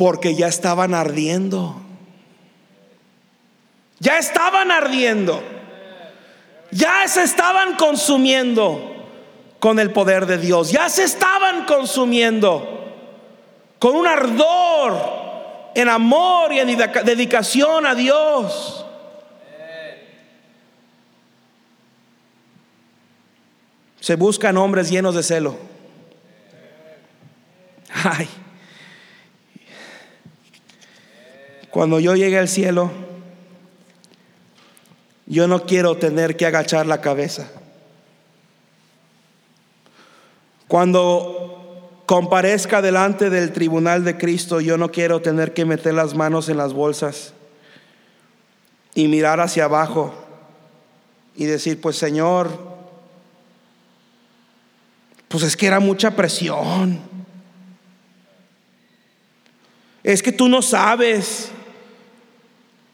Porque 0.00 0.34
ya 0.34 0.46
estaban 0.46 0.94
ardiendo. 0.94 1.76
Ya 3.98 4.16
estaban 4.16 4.70
ardiendo. 4.70 5.42
Ya 6.70 7.06
se 7.06 7.22
estaban 7.22 7.76
consumiendo 7.76 8.80
con 9.58 9.78
el 9.78 9.92
poder 9.92 10.24
de 10.24 10.38
Dios. 10.38 10.72
Ya 10.72 10.88
se 10.88 11.04
estaban 11.04 11.66
consumiendo 11.66 12.94
con 13.78 13.94
un 13.94 14.06
ardor 14.06 14.96
en 15.74 15.90
amor 15.90 16.50
y 16.54 16.60
en 16.60 16.78
dedicación 17.04 17.84
a 17.84 17.94
Dios. 17.94 18.86
Se 24.00 24.16
buscan 24.16 24.56
hombres 24.56 24.88
llenos 24.88 25.14
de 25.14 25.22
celo. 25.22 25.58
Ay. 28.02 28.26
Cuando 31.70 32.00
yo 32.00 32.16
llegue 32.16 32.38
al 32.38 32.48
cielo, 32.48 32.90
yo 35.26 35.46
no 35.46 35.64
quiero 35.66 35.96
tener 35.96 36.36
que 36.36 36.46
agachar 36.46 36.86
la 36.86 37.00
cabeza. 37.00 37.48
Cuando 40.66 42.02
comparezca 42.06 42.82
delante 42.82 43.30
del 43.30 43.52
tribunal 43.52 44.04
de 44.04 44.18
Cristo, 44.18 44.60
yo 44.60 44.76
no 44.76 44.90
quiero 44.90 45.22
tener 45.22 45.54
que 45.54 45.64
meter 45.64 45.94
las 45.94 46.14
manos 46.14 46.48
en 46.48 46.56
las 46.56 46.72
bolsas 46.72 47.34
y 48.94 49.06
mirar 49.06 49.38
hacia 49.38 49.64
abajo 49.66 50.12
y 51.36 51.44
decir, 51.44 51.80
pues 51.80 51.96
Señor, 51.96 52.50
pues 55.28 55.44
es 55.44 55.56
que 55.56 55.68
era 55.68 55.78
mucha 55.78 56.10
presión. 56.16 57.00
Es 60.02 60.22
que 60.22 60.32
tú 60.32 60.48
no 60.48 60.62
sabes. 60.62 61.52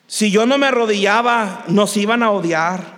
Si 0.07 0.31
yo 0.31 0.47
no 0.47 0.59
me 0.59 0.67
arrodillaba, 0.67 1.65
nos 1.69 1.97
iban 1.97 2.23
a 2.23 2.31
odiar. 2.31 2.97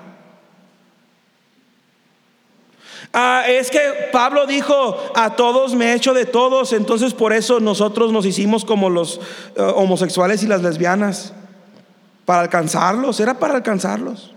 Ah, 3.13 3.45
es 3.49 3.71
que 3.71 3.81
Pablo 4.13 4.47
dijo, 4.47 4.97
a 5.15 5.35
todos 5.35 5.75
me 5.75 5.87
he 5.87 5.95
hecho 5.95 6.13
de 6.13 6.27
todos, 6.27 6.75
entonces 6.75 7.15
por 7.15 7.33
eso 7.33 7.59
nosotros 7.59 8.13
nos 8.13 8.27
hicimos 8.27 8.65
como 8.65 8.91
los 8.91 9.21
eh, 9.57 9.63
homosexuales 9.63 10.43
y 10.43 10.47
las 10.47 10.63
lesbianas, 10.63 11.33
para 12.27 12.43
alcanzarlos, 12.43 13.19
era 13.21 13.39
para 13.39 13.55
alcanzarlos. 13.55 14.35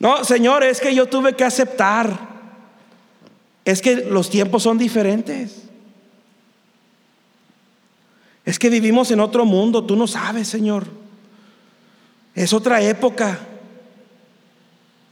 No, 0.00 0.24
Señor, 0.24 0.64
es 0.64 0.80
que 0.80 0.94
yo 0.94 1.06
tuve 1.06 1.34
que 1.34 1.44
aceptar, 1.44 2.18
es 3.64 3.80
que 3.80 3.96
los 3.96 4.30
tiempos 4.30 4.64
son 4.64 4.78
diferentes. 4.78 5.67
Es 8.48 8.58
que 8.58 8.70
vivimos 8.70 9.10
en 9.10 9.20
otro 9.20 9.44
mundo, 9.44 9.84
tú 9.84 9.94
no 9.94 10.06
sabes, 10.06 10.48
Señor. 10.48 10.86
Es 12.34 12.54
otra 12.54 12.80
época. 12.80 13.38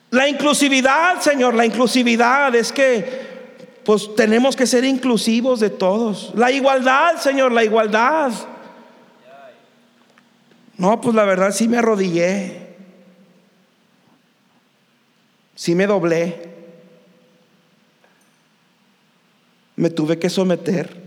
La 0.09 0.27
inclusividad, 0.27 1.21
Señor, 1.21 1.53
la 1.53 1.67
inclusividad 1.67 2.55
es 2.55 2.73
que 2.73 3.27
pues 3.85 4.15
tenemos 4.17 4.57
que 4.57 4.67
ser 4.67 4.87
inclusivos 4.87 5.61
de 5.61 5.69
todos. 5.69 6.33
La 6.35 6.51
igualdad, 6.51 7.19
Señor, 7.19 7.53
la 7.53 7.63
igualdad. 7.63 8.33
No, 10.79 10.99
pues 11.03 11.15
la 11.15 11.25
verdad 11.25 11.53
sí 11.53 11.69
me 11.69 11.77
arrodillé. 11.77 12.75
Sí 15.55 15.75
me 15.75 15.87
doblé. 15.87 16.55
Me 19.77 19.91
tuve 19.91 20.19
que 20.19 20.31
someter. 20.31 21.06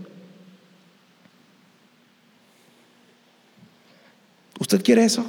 ¿Usted 4.60 4.82
quiere 4.84 5.04
eso? 5.04 5.24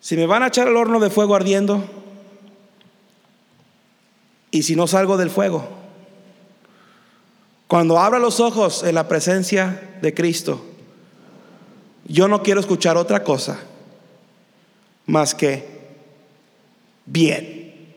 Si 0.00 0.16
me 0.16 0.26
van 0.26 0.44
a 0.44 0.48
echar 0.48 0.68
al 0.68 0.76
horno 0.76 1.00
de 1.00 1.10
fuego 1.10 1.34
ardiendo 1.34 1.84
y 4.50 4.62
si 4.62 4.76
no 4.76 4.86
salgo 4.86 5.16
del 5.16 5.30
fuego, 5.30 5.68
cuando 7.66 7.98
abra 7.98 8.20
los 8.20 8.38
ojos 8.38 8.84
en 8.84 8.94
la 8.94 9.08
presencia 9.08 9.98
de 10.00 10.14
Cristo, 10.14 10.64
yo 12.06 12.28
no 12.28 12.42
quiero 12.42 12.60
escuchar 12.60 12.96
otra 12.96 13.24
cosa 13.24 13.58
más 15.06 15.34
que 15.34 15.66
bien, 17.04 17.94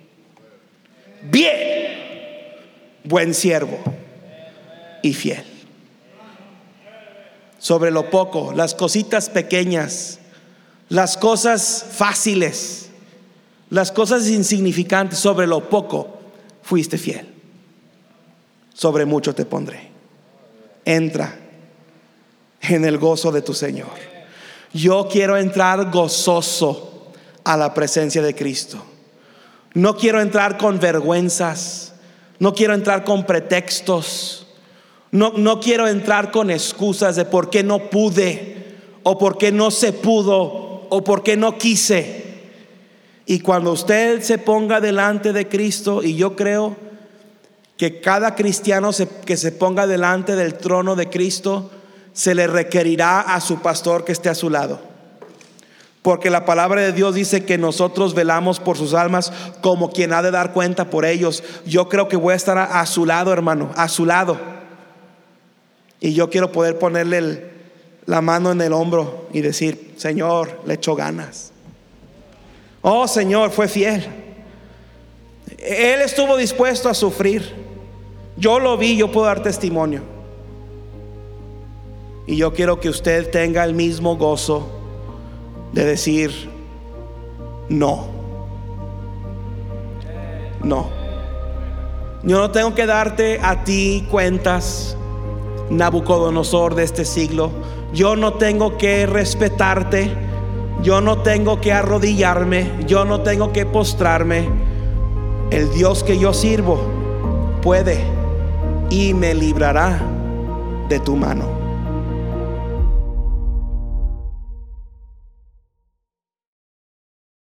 bien, 1.22 1.52
buen 3.04 3.36
siervo 3.36 4.07
fiel. 5.14 5.44
Sobre 7.60 7.92
lo 7.92 8.10
poco, 8.10 8.54
las 8.54 8.76
cositas 8.76 9.30
pequeñas 9.30 10.20
las 10.90 11.18
cosas 11.18 11.86
fáciles, 11.92 12.90
las 13.70 13.92
cosas 13.92 14.28
insignificantes, 14.28 15.20
sobre 15.20 15.48
lo 15.48 15.70
poco 15.70 16.20
fuiste 16.62 16.98
fiel. 16.98 17.28
Sobre 18.74 19.06
mucho 19.06 19.36
te 19.36 19.46
pondré. 19.46 19.90
Entra 20.86 21.38
en 22.62 22.86
el 22.86 22.98
gozo 22.98 23.32
de 23.32 23.42
tu 23.42 23.54
Señor. 23.54 23.92
Yo 24.74 25.10
quiero 25.12 25.36
entrar 25.38 25.92
gozoso 25.92 27.12
a 27.44 27.58
la 27.58 27.74
presencia 27.74 28.22
de 28.22 28.36
Cristo. 28.36 28.82
No 29.74 29.98
quiero 29.98 30.22
entrar 30.22 30.58
con 30.58 30.80
vergüenzas. 30.80 31.94
No 32.40 32.54
quiero 32.54 32.74
entrar 32.74 33.04
con 33.04 33.26
pretextos. 33.26 34.47
No, 35.12 35.60
quiero 35.60 35.88
entrar 35.88 36.32
con 36.32 36.52
excusas 36.52 37.16
de 37.16 37.26
por 37.26 37.50
qué 37.50 37.64
no 37.64 37.90
pude 37.90 38.76
o 39.04 39.18
por 39.18 39.38
qué 39.38 39.52
no 39.52 39.72
se 39.72 39.94
pudo 39.94 40.86
o 40.90 41.04
porque 41.04 41.38
no 41.38 41.58
quise. 41.58 42.26
Y 43.26 43.40
cuando 43.40 43.72
usted 43.72 44.22
se 44.22 44.38
ponga 44.38 44.82
delante 44.82 45.34
de 45.34 45.48
Cristo, 45.48 46.04
y 46.04 46.16
yo 46.16 46.36
creo 46.36 46.76
que 47.78 48.02
cada 48.02 48.36
cristiano 48.36 48.92
que 49.26 49.38
se 49.38 49.52
ponga 49.52 49.88
delante 49.88 50.36
del 50.36 50.56
trono 50.56 50.96
de 50.96 51.10
Cristo, 51.10 51.72
se 52.14 52.34
le 52.34 52.48
requerirá 52.48 53.22
a 53.22 53.40
su 53.42 53.60
pastor 53.60 54.04
que 54.04 54.12
esté 54.12 54.30
a 54.30 54.36
su 54.36 54.50
lado. 54.50 54.80
Porque 56.02 56.30
la 56.30 56.46
palabra 56.46 56.82
de 56.82 56.94
Dios 56.94 57.16
dice 57.16 57.46
que 57.46 57.58
nosotros 57.58 58.16
velamos 58.16 58.60
por 58.60 58.78
sus 58.78 58.94
almas 58.94 59.32
como 59.62 59.92
quien 59.92 60.14
ha 60.14 60.22
de 60.22 60.32
dar 60.32 60.54
cuenta 60.54 60.90
por 60.90 61.06
ellos. 61.06 61.44
Yo 61.66 61.90
creo 61.90 62.08
que 62.08 62.16
voy 62.16 62.34
a 62.34 62.38
estar 62.38 62.58
a 62.58 62.86
su 62.86 63.06
lado, 63.06 63.32
hermano, 63.34 63.72
a 63.76 63.88
su 63.88 64.06
lado. 64.06 64.57
Y 66.00 66.14
yo 66.14 66.30
quiero 66.30 66.52
poder 66.52 66.78
ponerle 66.78 67.50
la 68.06 68.22
mano 68.22 68.52
en 68.52 68.62
el 68.62 68.74
hombro 68.74 69.28
y 69.34 69.42
decir, 69.42 69.94
Señor, 69.98 70.62
le 70.66 70.76
echó 70.76 70.96
ganas. 70.96 71.52
Oh 72.82 73.08
Señor, 73.08 73.52
fue 73.52 73.68
fiel. 73.68 74.08
Él 75.58 76.02
estuvo 76.02 76.38
dispuesto 76.38 76.90
a 76.90 76.94
sufrir. 76.94 77.54
Yo 78.38 78.60
lo 78.60 78.78
vi, 78.78 78.96
yo 78.96 79.12
puedo 79.12 79.26
dar 79.26 79.42
testimonio. 79.42 80.02
Y 82.28 82.36
yo 82.36 82.54
quiero 82.54 82.80
que 82.80 82.90
usted 82.90 83.32
tenga 83.32 83.64
el 83.64 83.74
mismo 83.74 84.18
gozo 84.18 84.70
de 85.74 85.86
decir, 85.86 86.32
no. 87.70 88.08
No. 90.64 90.90
Yo 92.24 92.38
no 92.40 92.52
tengo 92.52 92.76
que 92.76 92.86
darte 92.86 93.40
a 93.42 93.64
ti 93.64 94.06
cuentas, 94.12 94.98
Nabucodonosor 95.70 96.76
de 96.76 96.84
este 96.84 97.06
siglo 97.06 97.52
yo 97.94 98.16
no 98.16 98.34
tengo 98.34 98.78
que 98.78 99.06
respetarte, 99.06 100.12
yo 100.84 101.02
no 101.02 101.20
tengo 101.20 101.62
que 101.62 101.72
arrodillarme, 101.72 102.70
yo 102.86 103.06
no 103.06 103.22
tengo 103.22 103.54
que 103.54 103.66
postrarme. 103.66 104.50
El 105.52 105.72
Dios 105.74 106.04
que 106.04 106.20
yo 106.20 106.34
sirvo 106.34 106.80
puede 107.62 108.04
y 108.90 109.14
me 109.14 109.34
librará 109.34 110.00
de 110.90 111.00
tu 111.00 111.16
mano. 111.16 111.57